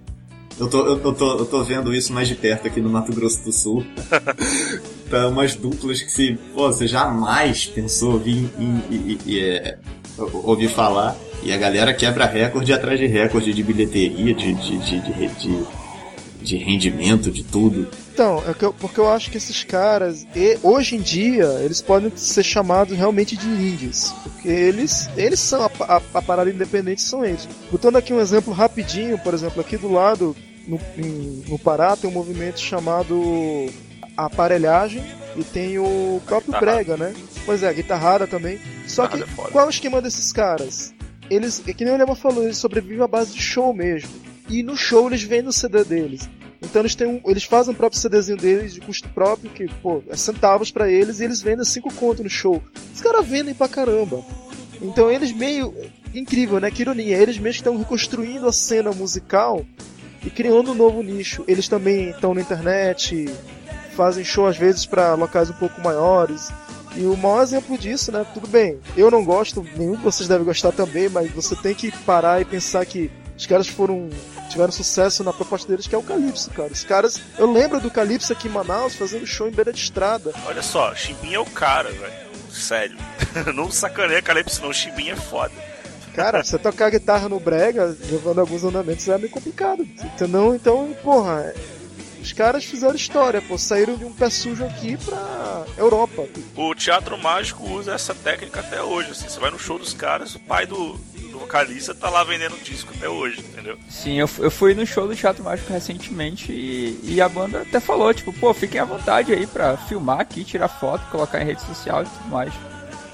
Eu 0.58 0.68
tô, 0.68 0.86
eu, 0.86 1.02
eu 1.02 1.12
tô, 1.12 1.38
eu 1.38 1.46
tô 1.46 1.62
vendo 1.64 1.94
isso 1.94 2.12
mais 2.12 2.28
de 2.28 2.34
perto 2.34 2.66
aqui 2.66 2.80
no 2.80 2.88
Mato 2.90 3.12
Grosso 3.14 3.44
do 3.44 3.52
Sul. 3.52 3.84
tá 5.10 5.26
umas 5.28 5.54
duplas 5.54 6.00
que 6.02 6.10
se, 6.10 6.38
pô, 6.54 6.66
você 6.72 6.86
jamais 6.86 7.66
pensou 7.66 8.12
ouvir, 8.14 8.50
em, 8.58 8.82
em- 8.90 9.12
em- 9.12 9.18
em- 9.26 9.38
é, 9.38 9.78
ouvir 10.18 10.68
falar. 10.68 11.16
E 11.42 11.52
a 11.52 11.56
galera 11.56 11.94
quebra 11.94 12.26
recorde 12.26 12.72
atrás 12.72 12.98
de 12.98 13.06
recorde 13.06 13.52
de 13.54 13.62
bilheteria, 13.62 14.34
de, 14.34 14.52
de, 14.54 14.78
de, 14.78 15.00
de, 15.00 15.28
de, 15.28 15.64
de 16.42 16.56
rendimento, 16.58 17.30
de 17.30 17.42
tudo. 17.42 17.88
Então, 18.20 18.44
é 18.46 18.54
eu- 18.62 18.72
porque 18.74 19.00
eu 19.00 19.10
acho 19.10 19.30
que 19.30 19.38
esses 19.38 19.64
caras, 19.64 20.26
e- 20.36 20.58
hoje 20.62 20.94
em 20.94 21.00
dia, 21.00 21.46
eles 21.64 21.80
podem 21.80 22.12
ser 22.14 22.42
chamados 22.42 22.94
realmente 22.94 23.34
de 23.34 23.46
indies. 23.48 24.12
Porque 24.22 24.46
eles, 24.46 25.08
eles 25.16 25.40
são, 25.40 25.62
a, 25.62 25.70
a, 25.88 26.02
a 26.12 26.20
parada 26.20 26.50
independente 26.50 27.00
são 27.00 27.24
eles. 27.24 27.48
Botando 27.72 27.96
aqui 27.96 28.12
um 28.12 28.20
exemplo 28.20 28.52
rapidinho, 28.52 29.18
por 29.20 29.32
exemplo, 29.32 29.62
aqui 29.62 29.78
do 29.78 29.90
lado, 29.90 30.36
no, 30.68 30.78
em- 30.98 31.44
no 31.48 31.58
Pará, 31.58 31.96
tem 31.96 32.10
um 32.10 32.12
movimento 32.12 32.60
chamado 32.60 33.70
Aparelhagem 34.18 35.02
e 35.34 35.42
tem 35.42 35.78
o 35.78 36.20
próprio. 36.26 36.60
Brega, 36.60 36.98
né? 36.98 37.14
Pois 37.46 37.62
é, 37.62 37.68
a 37.70 37.72
guitarrada 37.72 38.26
também. 38.26 38.60
Só 38.86 39.06
que, 39.06 39.22
é 39.22 39.26
qual 39.50 39.64
é 39.64 39.66
o 39.66 39.70
esquema 39.70 40.02
desses 40.02 40.30
caras? 40.30 40.92
Eles, 41.30 41.62
é 41.66 41.72
que 41.72 41.86
nem 41.86 41.94
o 41.94 41.96
Lema 41.96 42.14
falou, 42.14 42.44
eles 42.44 42.58
sobrevivem 42.58 43.02
à 43.02 43.08
base 43.08 43.32
de 43.32 43.40
show 43.40 43.72
mesmo. 43.72 44.10
E 44.46 44.62
no 44.62 44.76
show 44.76 45.06
eles 45.06 45.22
vendem 45.22 45.48
o 45.48 45.52
CD 45.54 45.84
deles. 45.84 46.28
Então 46.62 46.82
eles 46.82 46.94
têm 46.94 47.06
um, 47.06 47.20
eles 47.24 47.44
fazem 47.44 47.72
o 47.72 47.76
próprio 47.76 48.00
CDzinho 48.00 48.36
deles 48.36 48.74
de 48.74 48.80
custo 48.80 49.08
próprio, 49.08 49.50
que, 49.50 49.66
pô, 49.82 50.02
é 50.08 50.16
centavos 50.16 50.70
pra 50.70 50.90
eles, 50.90 51.20
e 51.20 51.24
eles 51.24 51.40
vendem 51.40 51.64
5 51.64 51.92
conto 51.94 52.22
no 52.22 52.28
show. 52.28 52.62
Os 52.94 53.00
caras 53.00 53.26
vendem 53.26 53.54
pra 53.54 53.68
caramba. 53.68 54.22
Então 54.80 55.10
eles 55.10 55.32
meio. 55.32 55.74
Incrível, 56.14 56.58
né? 56.58 56.70
Que 56.70 56.82
ironia. 56.82 57.16
Eles 57.16 57.38
mesmos 57.38 57.56
estão 57.56 57.76
reconstruindo 57.76 58.46
a 58.48 58.52
cena 58.52 58.90
musical 58.90 59.64
e 60.24 60.30
criando 60.30 60.72
um 60.72 60.74
novo 60.74 61.02
nicho. 61.02 61.44
Eles 61.46 61.68
também 61.68 62.10
estão 62.10 62.34
na 62.34 62.40
internet, 62.40 63.26
fazem 63.94 64.24
show 64.24 64.46
às 64.46 64.56
vezes 64.56 64.86
pra 64.86 65.14
locais 65.14 65.50
um 65.50 65.54
pouco 65.54 65.80
maiores. 65.80 66.50
E 66.96 67.04
o 67.04 67.16
maior 67.16 67.42
exemplo 67.42 67.78
disso, 67.78 68.10
né? 68.10 68.26
Tudo 68.34 68.48
bem, 68.48 68.78
eu 68.96 69.10
não 69.10 69.24
gosto, 69.24 69.64
nenhum 69.76 69.94
de 69.94 70.02
vocês 70.02 70.28
deve 70.28 70.42
gostar 70.42 70.72
também, 70.72 71.08
mas 71.08 71.30
você 71.30 71.54
tem 71.54 71.74
que 71.74 71.92
parar 71.98 72.40
e 72.40 72.44
pensar 72.44 72.84
que 72.84 73.10
os 73.36 73.46
caras 73.46 73.68
foram. 73.68 74.08
Tiveram 74.50 74.72
sucesso 74.72 75.24
na 75.24 75.32
proposta 75.32 75.68
deles, 75.68 75.86
que 75.86 75.94
é 75.94 75.98
o 75.98 76.02
Calypso, 76.02 76.50
cara. 76.50 76.72
Os 76.72 76.84
caras. 76.84 77.20
Eu 77.38 77.50
lembro 77.50 77.80
do 77.80 77.90
Calypso 77.90 78.32
aqui 78.32 78.48
em 78.48 78.50
Manaus 78.50 78.94
fazendo 78.94 79.26
show 79.26 79.48
em 79.48 79.52
beira 79.52 79.72
de 79.72 79.80
estrada. 79.80 80.32
Olha 80.46 80.62
só, 80.62 80.94
Chimbinha 80.94 81.36
é 81.36 81.40
o 81.40 81.46
cara, 81.46 81.90
velho. 81.90 82.30
Sério. 82.50 82.98
não 83.54 83.70
sacaneia 83.70 84.20
Calypso 84.20 84.62
não, 84.62 84.72
Chimbinha 84.72 85.12
é 85.12 85.16
foda. 85.16 85.54
Cara, 86.14 86.42
você 86.42 86.58
tocar 86.58 86.90
guitarra 86.90 87.28
no 87.28 87.38
brega, 87.38 87.96
levando 88.10 88.40
alguns 88.40 88.64
andamentos, 88.64 89.06
é 89.08 89.16
meio 89.16 89.30
complicado. 89.30 89.82
Entendeu? 89.82 90.54
Então, 90.54 90.94
porra, 91.02 91.54
os 92.20 92.32
caras 92.32 92.64
fizeram 92.64 92.94
história, 92.94 93.40
pô, 93.40 93.56
saíram 93.56 93.96
de 93.96 94.04
um 94.04 94.12
pé 94.12 94.28
sujo 94.28 94.64
aqui 94.64 94.96
pra 94.96 95.64
Europa. 95.76 96.26
O 96.54 96.74
Teatro 96.74 97.16
Mágico 97.18 97.68
usa 97.70 97.94
essa 97.94 98.14
técnica 98.14 98.60
até 98.60 98.82
hoje, 98.82 99.10
assim. 99.10 99.28
Você 99.28 99.40
vai 99.40 99.50
no 99.50 99.58
show 99.58 99.78
dos 99.78 99.94
caras, 99.94 100.34
o 100.34 100.40
pai 100.40 100.66
do, 100.66 100.94
do 101.30 101.38
vocalista 101.38 101.94
tá 101.94 102.10
lá 102.10 102.22
vendendo 102.24 102.56
disco 102.62 102.92
até 102.96 103.08
hoje, 103.08 103.40
entendeu? 103.40 103.78
Sim, 103.88 104.18
eu, 104.18 104.28
eu 104.38 104.50
fui 104.50 104.74
no 104.74 104.86
show 104.86 105.08
do 105.08 105.16
Teatro 105.16 105.42
Mágico 105.42 105.72
recentemente 105.72 106.52
e, 106.52 106.98
e 107.02 107.20
a 107.20 107.28
banda 107.28 107.62
até 107.62 107.80
falou, 107.80 108.12
tipo, 108.12 108.32
pô, 108.32 108.52
fiquem 108.52 108.80
à 108.80 108.84
vontade 108.84 109.32
aí 109.32 109.46
pra 109.46 109.76
filmar 109.76 110.20
aqui, 110.20 110.44
tirar 110.44 110.68
foto, 110.68 111.10
colocar 111.10 111.40
em 111.40 111.46
rede 111.46 111.62
social 111.62 112.02
e 112.02 112.06
tudo 112.06 112.28
mais. 112.28 112.52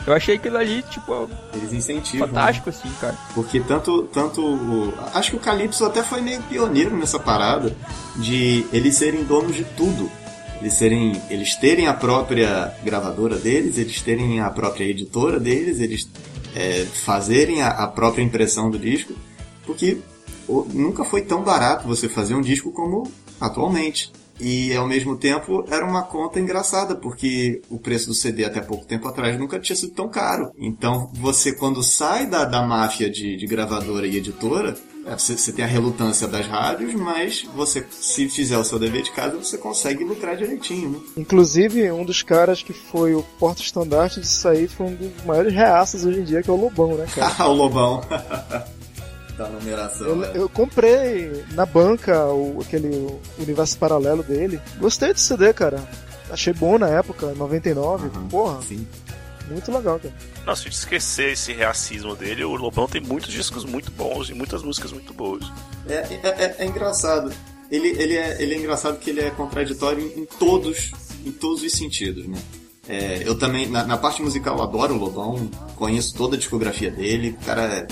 Eu 0.06 0.12
achei 0.12 0.36
aquilo 0.36 0.56
ali, 0.56 0.82
tipo, 0.82 1.28
Eles 1.52 1.72
incentivam. 1.72 2.28
fantástico, 2.28 2.70
assim, 2.70 2.88
cara. 3.00 3.16
Porque 3.34 3.58
tanto, 3.60 4.04
tanto 4.04 4.40
o- 4.40 4.94
acho 5.14 5.32
que 5.32 5.36
o 5.36 5.40
Calypso 5.40 5.84
até 5.84 6.02
foi 6.02 6.20
meio 6.20 6.40
pioneiro 6.44 6.96
nessa 6.96 7.18
parada 7.18 7.76
de 8.16 8.64
eles 8.72 8.94
serem 8.96 9.24
donos 9.24 9.56
de 9.56 9.64
tudo. 9.64 10.08
Eles 10.60 10.74
serem, 10.74 11.20
eles 11.28 11.54
terem 11.56 11.86
a 11.86 11.92
própria 11.94 12.72
gravadora 12.84 13.36
deles, 13.36 13.76
eles 13.78 14.00
terem 14.00 14.40
a 14.40 14.48
própria 14.48 14.84
editora 14.84 15.38
deles, 15.40 15.80
eles 15.80 16.08
é, 16.54 16.84
fazerem 17.04 17.60
a, 17.62 17.68
a 17.68 17.86
própria 17.88 18.22
impressão 18.22 18.70
do 18.70 18.78
disco, 18.78 19.12
porque 19.66 19.98
nunca 20.72 21.04
foi 21.04 21.22
tão 21.22 21.42
barato 21.42 21.86
você 21.86 22.08
fazer 22.08 22.34
um 22.34 22.40
disco 22.40 22.70
como 22.72 23.10
atualmente. 23.40 24.10
E 24.40 24.74
ao 24.74 24.86
mesmo 24.86 25.16
tempo 25.16 25.64
era 25.68 25.84
uma 25.84 26.02
conta 26.02 26.40
engraçada, 26.40 26.94
porque 26.94 27.62
o 27.70 27.78
preço 27.78 28.08
do 28.08 28.14
CD 28.14 28.44
até 28.44 28.60
pouco 28.60 28.86
tempo 28.86 29.08
atrás 29.08 29.38
nunca 29.38 29.58
tinha 29.58 29.76
sido 29.76 29.92
tão 29.92 30.08
caro. 30.08 30.50
Então 30.58 31.10
você 31.14 31.52
quando 31.52 31.82
sai 31.82 32.26
da, 32.26 32.44
da 32.44 32.62
máfia 32.62 33.10
de, 33.10 33.36
de 33.36 33.46
gravadora 33.46 34.06
e 34.06 34.16
editora, 34.16 34.76
é, 35.06 35.16
você, 35.16 35.38
você 35.38 35.52
tem 35.52 35.64
a 35.64 35.68
relutância 35.68 36.26
das 36.26 36.46
rádios, 36.46 36.92
mas 36.94 37.46
você, 37.54 37.84
se 37.90 38.28
fizer 38.28 38.58
o 38.58 38.64
seu 38.64 38.76
dever 38.76 39.02
de 39.02 39.12
casa, 39.12 39.36
você 39.36 39.56
consegue 39.56 40.02
lucrar 40.02 40.36
direitinho, 40.36 40.90
né? 40.90 40.98
Inclusive, 41.16 41.92
um 41.92 42.04
dos 42.04 42.22
caras 42.22 42.60
que 42.60 42.72
foi 42.72 43.14
o 43.14 43.22
porta-estandarte 43.38 44.20
disso 44.20 44.48
aí 44.48 44.66
foi 44.66 44.86
um 44.86 44.94
dos 44.96 45.24
maiores 45.24 45.54
reaças 45.54 46.04
hoje 46.04 46.20
em 46.20 46.24
dia, 46.24 46.42
que 46.42 46.50
é 46.50 46.52
o 46.52 46.60
Lobão, 46.60 46.96
né, 46.96 47.06
cara? 47.14 47.46
o 47.48 47.52
Lobão. 47.52 48.02
da 49.36 49.48
numeração. 49.48 50.06
Eu, 50.06 50.16
né? 50.16 50.30
eu 50.34 50.48
comprei 50.48 51.44
na 51.52 51.66
banca 51.66 52.24
o, 52.26 52.60
aquele 52.60 53.08
universo 53.38 53.76
paralelo 53.78 54.22
dele. 54.22 54.60
Gostei 54.78 55.12
do 55.12 55.20
CD, 55.20 55.52
cara. 55.52 55.82
Achei 56.30 56.52
bom 56.52 56.78
na 56.78 56.88
época, 56.88 57.26
99. 57.34 58.08
Aham, 58.08 58.28
Porra, 58.28 58.62
Sim. 58.62 58.86
muito 59.50 59.70
legal, 59.72 59.98
cara. 60.00 60.14
Nossa, 60.44 60.62
se 60.62 60.68
a 60.68 60.70
gente 60.70 60.78
esquecer 60.78 61.32
esse 61.32 61.52
reacismo 61.52 62.16
dele, 62.16 62.44
o 62.44 62.54
Lobão 62.56 62.86
tem 62.88 63.00
muitos 63.00 63.32
discos 63.32 63.64
muito 63.64 63.90
bons 63.92 64.28
e 64.30 64.34
muitas 64.34 64.62
músicas 64.62 64.92
muito 64.92 65.12
boas. 65.14 65.44
É, 65.88 65.94
é, 65.94 66.20
é- 66.22 66.56
é 66.58 66.66
engraçado. 66.66 67.32
Ele, 67.70 67.88
ele, 67.88 68.16
é, 68.16 68.40
ele 68.42 68.54
é 68.54 68.58
engraçado 68.58 68.94
porque 68.94 69.10
ele 69.10 69.20
é 69.20 69.30
contraditório 69.30 70.00
em, 70.04 70.20
em 70.20 70.24
todos, 70.24 70.92
em 71.24 71.32
todos 71.32 71.62
os 71.62 71.72
sentidos, 71.72 72.26
né? 72.26 72.38
É, 72.88 73.22
eu 73.24 73.36
também, 73.36 73.68
na, 73.68 73.84
na 73.84 73.96
parte 73.96 74.22
musical, 74.22 74.56
eu 74.58 74.62
adoro 74.62 74.94
o 74.94 74.98
Lobão, 74.98 75.50
conheço 75.74 76.14
toda 76.14 76.36
a 76.36 76.38
discografia 76.38 76.88
dele, 76.90 77.36
o 77.40 77.44
cara, 77.44 77.62
é- 77.64 77.86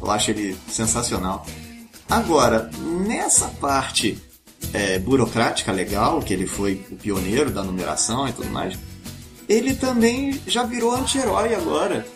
eu 0.00 0.10
acho 0.10 0.30
ele 0.30 0.56
sensacional. 0.70 1.44
Agora, 2.08 2.70
nessa 3.06 3.48
parte 3.60 4.18
é, 4.72 4.98
burocrática 4.98 5.70
legal, 5.72 6.20
que 6.20 6.32
ele 6.32 6.46
foi 6.46 6.84
o 6.90 6.96
pioneiro 6.96 7.50
da 7.50 7.62
numeração 7.62 8.26
e 8.28 8.32
tudo 8.32 8.48
mais, 8.50 8.78
ele 9.48 9.74
também 9.74 10.40
já 10.46 10.62
virou 10.64 10.94
anti-herói 10.94 11.54
agora 11.54 12.06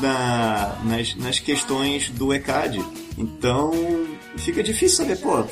na- 0.00 0.76
nas, 0.84 1.14
nas 1.16 1.38
questões 1.38 2.08
do 2.10 2.32
ECAD. 2.32 2.84
Então 3.16 3.70
fica 4.38 4.62
difícil 4.62 4.96
saber, 4.98 5.16
pô, 5.18 5.44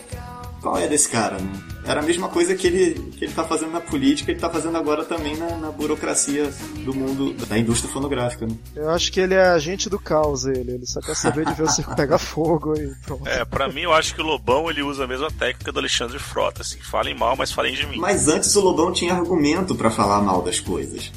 qual 0.61 0.79
é 0.79 0.87
desse 0.87 1.09
cara, 1.09 1.39
né? 1.39 1.53
Era 1.85 2.01
a 2.01 2.03
mesma 2.03 2.29
coisa 2.29 2.55
que 2.55 2.67
ele, 2.67 2.95
que 3.13 3.25
ele 3.25 3.33
tá 3.33 3.45
fazendo 3.45 3.71
na 3.71 3.81
política, 3.81 4.33
ele 4.33 4.41
tá 4.41 4.51
fazendo 4.51 4.77
agora 4.77 5.05
também 5.05 5.37
na, 5.37 5.57
na 5.57 5.71
burocracia 5.71 6.51
do 6.85 6.93
mundo 6.93 7.33
da 7.47 7.57
indústria 7.57 7.93
fonográfica, 7.93 8.47
né? 8.47 8.57
Eu 8.75 8.91
acho 8.91 9.13
que 9.13 9.21
ele 9.21 9.35
é 9.35 9.49
agente 9.49 9.89
do 9.89 9.99
caos, 9.99 10.47
ele. 10.47 10.73
Ele 10.73 10.87
só 10.87 11.01
quer 11.01 11.15
saber 11.15 11.47
de 11.47 11.55
ver 11.55 11.63
o 11.63 11.69
circo 11.69 11.95
pegar 11.95 12.19
fogo 12.19 12.75
e 12.77 12.93
pronto. 13.05 13.29
É, 13.29 13.45
pra 13.45 13.69
mim 13.69 13.83
eu 13.83 13.93
acho 13.93 14.15
que 14.15 14.21
o 14.21 14.25
Lobão 14.25 14.69
ele 14.69 14.83
usa 14.83 15.05
a 15.05 15.07
mesma 15.07 15.31
técnica 15.31 15.71
do 15.71 15.79
Alexandre 15.79 16.19
Frota, 16.19 16.63
assim, 16.63 16.79
falem 16.81 17.15
mal, 17.15 17.37
mas 17.37 17.53
falem 17.53 17.75
de 17.75 17.87
mim. 17.87 17.99
Mas 17.99 18.27
antes 18.29 18.55
o 18.57 18.61
Lobão 18.61 18.93
tinha 18.93 19.15
argumento 19.15 19.75
pra 19.75 19.91
falar 19.91 20.21
mal 20.21 20.43
das 20.43 20.59
coisas. 20.59 21.13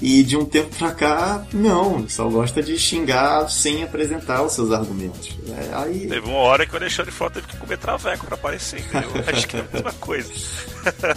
E 0.00 0.22
de 0.22 0.36
um 0.36 0.44
tempo 0.44 0.74
pra 0.76 0.92
cá, 0.92 1.44
não, 1.52 2.08
só 2.08 2.28
gosta 2.28 2.62
de 2.62 2.78
xingar 2.78 3.48
sem 3.50 3.82
apresentar 3.82 4.42
os 4.42 4.52
seus 4.52 4.70
argumentos. 4.70 5.36
É, 5.48 5.74
aí 5.74 6.06
Teve 6.06 6.28
uma 6.28 6.38
hora 6.38 6.64
que 6.64 6.72
o 6.72 6.76
Alexandre 6.76 7.10
Frota 7.10 7.40
teve 7.40 7.48
que 7.48 7.56
comer 7.56 7.78
traveco 7.78 8.26
pra 8.26 8.36
aparecer, 8.36 8.80
entendeu? 8.80 9.10
Acho 9.26 9.48
que 9.48 9.56
é 9.56 9.60
a 9.60 9.64
mesma 9.72 9.92
coisa. 9.94 10.32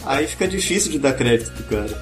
Aí 0.06 0.26
fica 0.28 0.48
difícil 0.48 0.92
de 0.92 1.00
dar 1.00 1.14
crédito 1.14 1.52
pro 1.52 1.64
cara. 1.78 2.02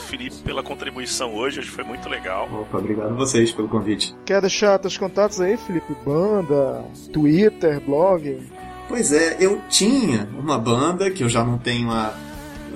Felipe, 0.00 0.36
pela 0.44 0.62
contribuição 0.62 1.34
hoje. 1.34 1.60
Hoje 1.60 1.70
foi 1.70 1.84
muito 1.84 2.08
legal. 2.08 2.48
Opa, 2.52 2.78
obrigado 2.78 3.10
a 3.10 3.14
vocês 3.14 3.52
pelo 3.52 3.68
convite. 3.68 4.14
Quer 4.24 4.40
deixar 4.40 4.78
teus 4.78 4.96
contatos 4.96 5.40
aí, 5.40 5.56
Felipe? 5.56 5.94
Banda, 6.04 6.84
Twitter, 7.12 7.80
blog? 7.80 8.40
Pois 8.88 9.12
é, 9.12 9.36
eu 9.38 9.60
tinha 9.68 10.28
uma 10.38 10.58
banda 10.58 11.10
que 11.10 11.22
eu 11.22 11.28
já 11.28 11.44
não 11.44 11.58
tenho 11.58 11.90
há, 11.90 12.14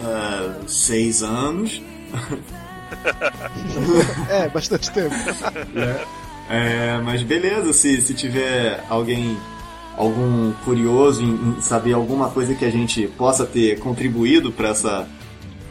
há 0.02 0.54
seis 0.66 1.22
anos. 1.22 1.82
É, 4.30 4.48
bastante 4.48 4.90
tempo. 4.92 5.14
É, 6.48 7.00
mas 7.02 7.22
beleza, 7.22 7.72
se, 7.72 8.02
se 8.02 8.12
tiver 8.12 8.84
alguém, 8.90 9.36
algum 9.96 10.52
curioso 10.64 11.22
em, 11.22 11.32
em 11.32 11.60
saber 11.60 11.94
alguma 11.94 12.28
coisa 12.30 12.54
que 12.54 12.64
a 12.64 12.70
gente 12.70 13.06
possa 13.16 13.46
ter 13.46 13.78
contribuído 13.78 14.52
para 14.52 14.68
essa, 14.68 15.08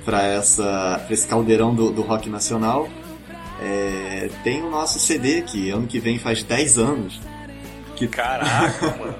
para 0.03 0.23
essa, 0.23 1.01
pra 1.05 1.13
esse 1.13 1.27
caldeirão 1.27 1.73
do, 1.73 1.91
do 1.91 2.01
rock 2.01 2.29
nacional, 2.29 2.87
é, 3.61 4.29
tem 4.43 4.61
o 4.61 4.69
nosso 4.69 4.99
CD 4.99 5.41
que 5.41 5.69
ano 5.69 5.87
que 5.87 5.99
vem 5.99 6.19
faz 6.19 6.43
10 6.43 6.77
anos. 6.77 7.21
Que 7.95 8.07
Caraca, 8.07 8.87
mano. 8.97 9.15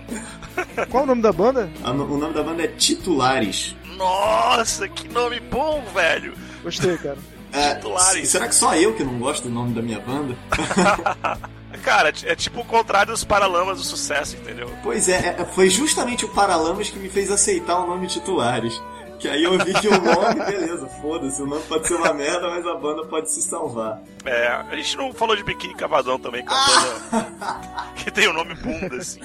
Qual 0.90 1.04
o 1.04 1.08
nome 1.08 1.22
da 1.22 1.32
banda? 1.32 1.70
o 1.84 1.94
nome 1.94 2.34
da 2.34 2.44
banda 2.44 2.64
é 2.64 2.68
Titulares. 2.68 3.76
Nossa, 3.98 4.88
que 4.88 5.08
nome 5.08 5.40
bom, 5.40 5.84
velho. 5.94 6.34
Gostei, 6.64 6.98
cara. 6.98 7.18
É, 7.52 7.76
Titulares. 7.76 8.30
será 8.30 8.48
que 8.48 8.56
só 8.56 8.76
eu 8.76 8.94
que 8.94 9.04
não 9.04 9.20
gosto 9.20 9.44
do 9.44 9.50
nome 9.50 9.74
da 9.74 9.82
minha 9.82 10.00
banda? 10.00 10.36
Cara, 11.84 12.14
é 12.24 12.36
tipo 12.36 12.62
o 12.62 12.66
contrário 12.66 13.12
dos 13.12 13.24
Paralamas 13.24 13.78
do 13.78 13.84
sucesso, 13.84 14.38
entendeu? 14.38 14.72
Pois 14.84 15.10
é, 15.10 15.36
é, 15.40 15.46
foi 15.54 15.70
justamente 15.70 16.24
o 16.24 16.30
Paralamas 16.30 16.90
que 16.90 16.98
me 16.98 17.10
fez 17.10 17.30
aceitar 17.32 17.80
o 17.80 17.88
nome 17.88 18.08
Titulares. 18.08 18.80
Que 19.24 19.30
aí 19.30 19.42
eu 19.42 19.58
vi 19.58 19.74
que 19.74 19.88
o 19.88 19.92
nome, 19.92 20.46
beleza, 20.46 20.86
foda-se, 21.02 21.42
o 21.42 21.46
nome 21.46 21.62
pode 21.70 21.88
ser 21.88 21.94
uma 21.94 22.14
merda, 22.14 22.50
mas 22.50 22.68
a 22.68 22.76
banda 22.76 23.06
pode 23.06 23.32
se 23.32 23.42
salvar. 23.42 24.02
É, 24.26 24.48
a 24.48 24.76
gente 24.76 24.98
não 24.98 25.14
falou 25.14 25.34
de 25.34 25.46
Biquíni 25.46 25.74
Cavadão 25.76 26.20
também, 26.20 26.44
que 26.46 26.52
é 26.52 26.56
uma 26.58 27.22
banda 27.24 27.94
que 27.96 28.12
tem 28.12 28.28
o 28.28 28.34
nome 28.34 28.54
bunda, 28.56 28.98
assim. 28.98 29.22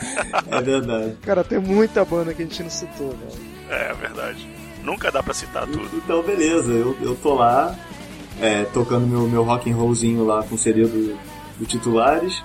É 0.53 0.61
verdade. 0.61 1.16
Cara, 1.22 1.42
tem 1.42 1.59
muita 1.59 2.05
banda 2.05 2.32
que 2.32 2.42
a 2.42 2.44
gente 2.44 2.62
não 2.62 2.70
citou, 2.70 3.09
né? 3.09 3.26
É, 3.70 3.90
é 3.90 3.94
verdade. 3.94 4.49
Nunca 4.84 5.11
dá 5.11 5.20
pra 5.20 5.34
citar 5.34 5.66
tudo. 5.66 5.90
Então, 5.92 6.22
beleza, 6.22 6.70
eu, 6.70 6.96
eu 7.03 7.16
tô 7.16 7.34
lá, 7.34 7.74
é, 8.40 8.62
tocando 8.66 9.05
meu, 9.05 9.22
meu 9.22 9.42
rock 9.42 9.68
and 9.68 9.74
rollzinho 9.74 10.24
lá 10.24 10.44
com 10.44 10.55
o 10.55 10.59
CD 10.59 10.82
do, 10.82 11.18
do 11.59 11.66
Titulares. 11.66 12.40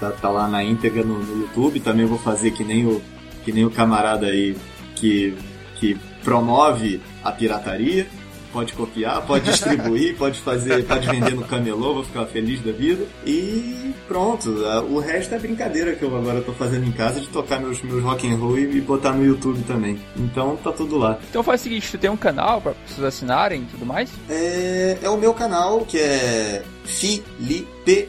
Tá, 0.00 0.10
tá 0.10 0.30
lá 0.30 0.48
na 0.48 0.64
íntegra 0.64 1.04
no, 1.04 1.18
no 1.18 1.42
YouTube. 1.42 1.80
Também 1.80 2.06
vou 2.06 2.18
fazer 2.18 2.52
que 2.52 2.64
nem 2.64 2.86
o, 2.86 3.02
que 3.44 3.52
nem 3.52 3.66
o 3.66 3.70
camarada 3.70 4.28
aí 4.28 4.56
que, 4.96 5.36
que 5.74 5.98
promove 6.24 7.00
a 7.22 7.30
pirataria. 7.30 8.06
Pode 8.52 8.72
copiar, 8.74 9.20
pode 9.26 9.46
distribuir, 9.50 10.14
pode 10.18 10.38
fazer, 10.38 10.84
pode 10.86 11.08
vender 11.08 11.34
no 11.34 11.42
camelô, 11.44 11.94
vou 11.94 12.04
ficar 12.04 12.24
feliz 12.26 12.60
da 12.62 12.70
vida. 12.70 13.04
E 13.26 13.92
pronto, 14.06 14.64
a- 14.64 14.80
o 14.80 15.00
resto 15.00 15.34
é 15.34 15.38
brincadeira 15.40 15.96
que 15.96 16.04
eu 16.04 16.16
agora 16.16 16.40
tô 16.40 16.52
fazendo 16.52 16.86
em 16.86 16.92
casa 16.92 17.20
de 17.20 17.26
tocar 17.30 17.58
meus, 17.58 17.82
meus 17.82 18.00
rock 18.04 18.30
and 18.32 18.36
roll 18.36 18.56
e, 18.56 18.76
e 18.76 18.80
botar 18.80 19.10
no 19.12 19.24
YouTube 19.26 19.60
também. 19.66 19.98
Então 20.16 20.54
tá 20.54 20.70
tudo 20.70 20.96
lá. 20.96 21.18
Então 21.28 21.42
faz 21.42 21.62
o 21.62 21.64
seguinte, 21.64 21.90
tu 21.90 21.98
tem 21.98 22.08
um 22.08 22.16
canal 22.16 22.60
pra 22.60 22.74
pessoas 22.74 23.08
assinarem 23.08 23.62
e 23.62 23.66
tudo 23.66 23.84
mais? 23.84 24.08
É, 24.30 24.98
é 25.02 25.10
o 25.10 25.16
meu 25.16 25.34
canal, 25.34 25.80
que 25.80 25.98
é 25.98 26.62
Felipe 26.84 28.06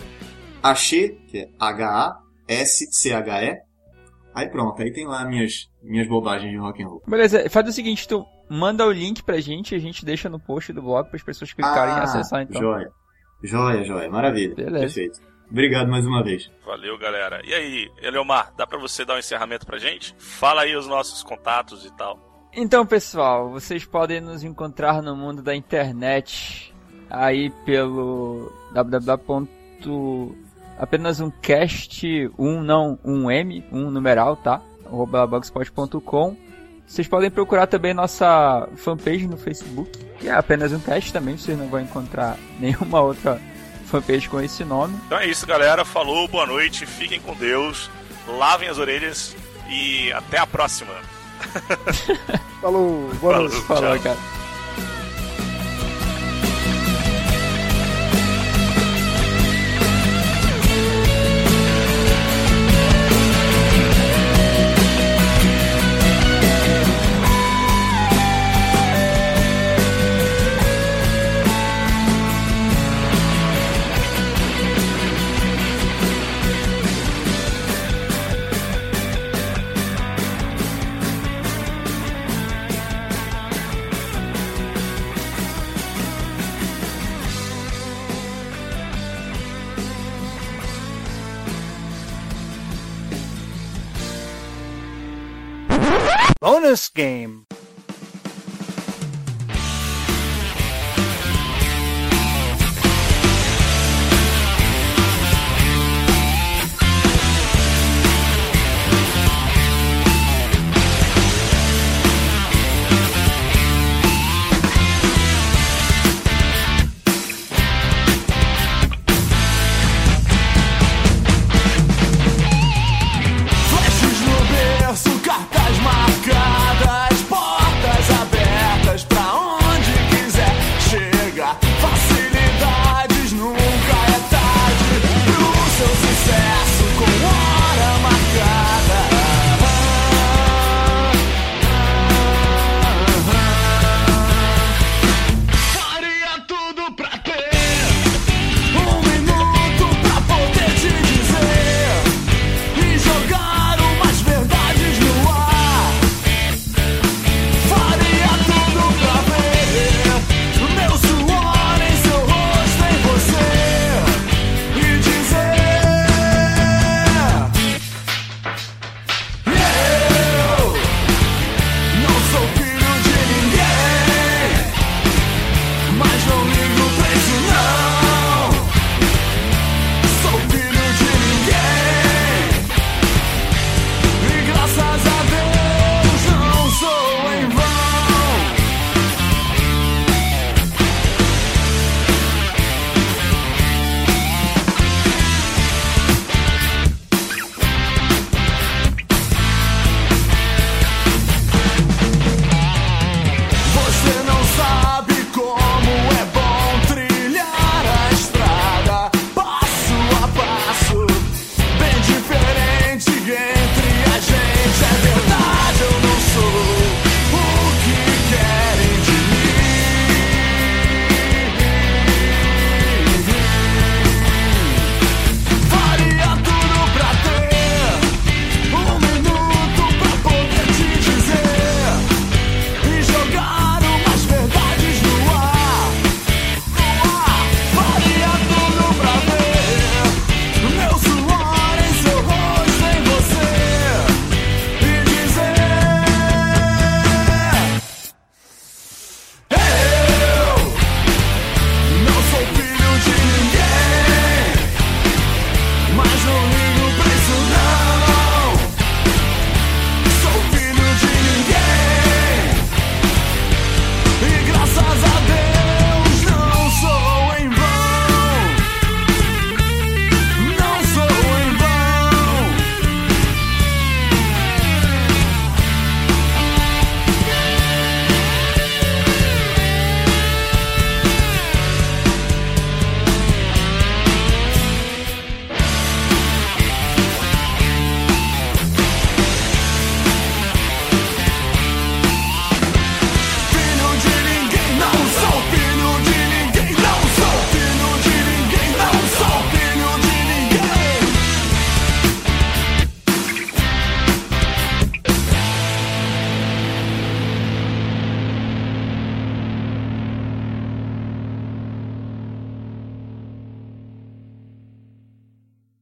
Ache, 0.61 1.17
que 1.27 1.39
é 1.39 1.49
H-A-S-C-H-E. 2.47 3.55
Aí 4.33 4.49
pronto, 4.49 4.81
aí 4.81 4.91
tem 4.91 5.07
lá 5.07 5.25
minhas, 5.25 5.69
minhas 5.85 6.07
bobagens 6.07 6.51
de 6.51 6.57
rock 6.57 6.83
and 6.83 6.87
roll. 6.87 7.03
Beleza, 7.07 7.49
faz 7.49 7.67
o 7.69 7.71
seguinte, 7.71 8.07
tu 8.07 8.25
manda 8.49 8.85
o 8.85 8.91
link 8.91 9.23
pra 9.23 9.39
gente 9.39 9.73
e 9.73 9.75
a 9.75 9.79
gente 9.79 10.05
deixa 10.05 10.29
no 10.29 10.39
post 10.39 10.73
do 10.73 10.81
blog 10.81 11.07
para 11.07 11.15
as 11.15 11.23
pessoas 11.23 11.53
clicarem 11.53 11.95
e 11.95 11.99
acessar 11.99 12.41
então. 12.41 12.59
Ah, 12.59 12.63
Joia. 12.63 12.91
Joia, 13.43 13.83
joia. 13.83 14.09
Maravilha. 14.09 14.55
Beleza. 14.55 14.79
Perfeito. 14.79 15.19
Obrigado 15.49 15.89
mais 15.89 16.05
uma 16.05 16.23
vez. 16.23 16.49
Valeu, 16.65 16.97
galera. 16.97 17.41
E 17.45 17.53
aí, 17.53 17.91
Eleomar, 18.01 18.51
dá 18.57 18.65
pra 18.65 18.79
você 18.79 19.05
dar 19.05 19.15
um 19.15 19.19
encerramento 19.19 19.65
pra 19.65 19.77
gente? 19.77 20.15
Fala 20.17 20.61
aí 20.61 20.75
os 20.75 20.87
nossos 20.87 21.21
contatos 21.21 21.85
e 21.85 21.93
tal. 21.93 22.19
Então, 22.53 22.85
pessoal, 22.85 23.51
vocês 23.51 23.85
podem 23.85 24.21
nos 24.21 24.43
encontrar 24.43 25.01
no 25.03 25.15
mundo 25.15 25.43
da 25.43 25.55
internet 25.55 26.73
aí 27.09 27.51
pelo 27.65 28.51
www. 28.73 29.47
apenas 30.79 31.19
um 31.19 31.29
cast, 31.29 32.31
um 32.39 32.63
não, 32.63 32.97
um 33.03 33.29
M, 33.29 33.63
um 33.71 33.91
numeral, 33.91 34.35
tá? 34.37 34.61
Arroba 34.85 35.25
blogspot.com. 35.27 36.35
Vocês 36.87 37.07
podem 37.07 37.31
procurar 37.31 37.65
também 37.67 37.93
nossa 37.93 38.69
fanpage 38.75 39.27
no 39.27 39.37
Facebook, 39.37 39.97
que 40.19 40.27
é 40.27 40.33
apenas 40.33 40.71
um 40.71 40.79
cast 40.79 41.11
também, 41.11 41.35
vocês 41.35 41.57
não 41.57 41.67
vão 41.67 41.81
encontrar 41.81 42.37
nenhuma 42.59 43.01
outra 43.01 43.41
fanpage 43.85 44.29
com 44.29 44.39
esse 44.39 44.63
nome. 44.63 44.95
Então 45.05 45.17
é 45.17 45.27
isso, 45.27 45.47
galera. 45.47 45.83
Falou, 45.83 46.27
boa 46.27 46.45
noite, 46.45 46.85
fiquem 46.85 47.19
com 47.19 47.33
Deus, 47.33 47.89
lavem 48.27 48.69
as 48.69 48.77
orelhas 48.77 49.35
e 49.69 50.11
até 50.13 50.37
a 50.37 50.45
próxima. 50.45 50.93
Falou, 52.61 53.09
boa 53.19 53.33
Falou, 53.33 53.49
noite. 53.49 53.61
Falou, 53.65 53.93
tchau. 53.95 54.03
cara. 54.03 54.44
Bonus 96.45 96.89
game. 96.89 97.44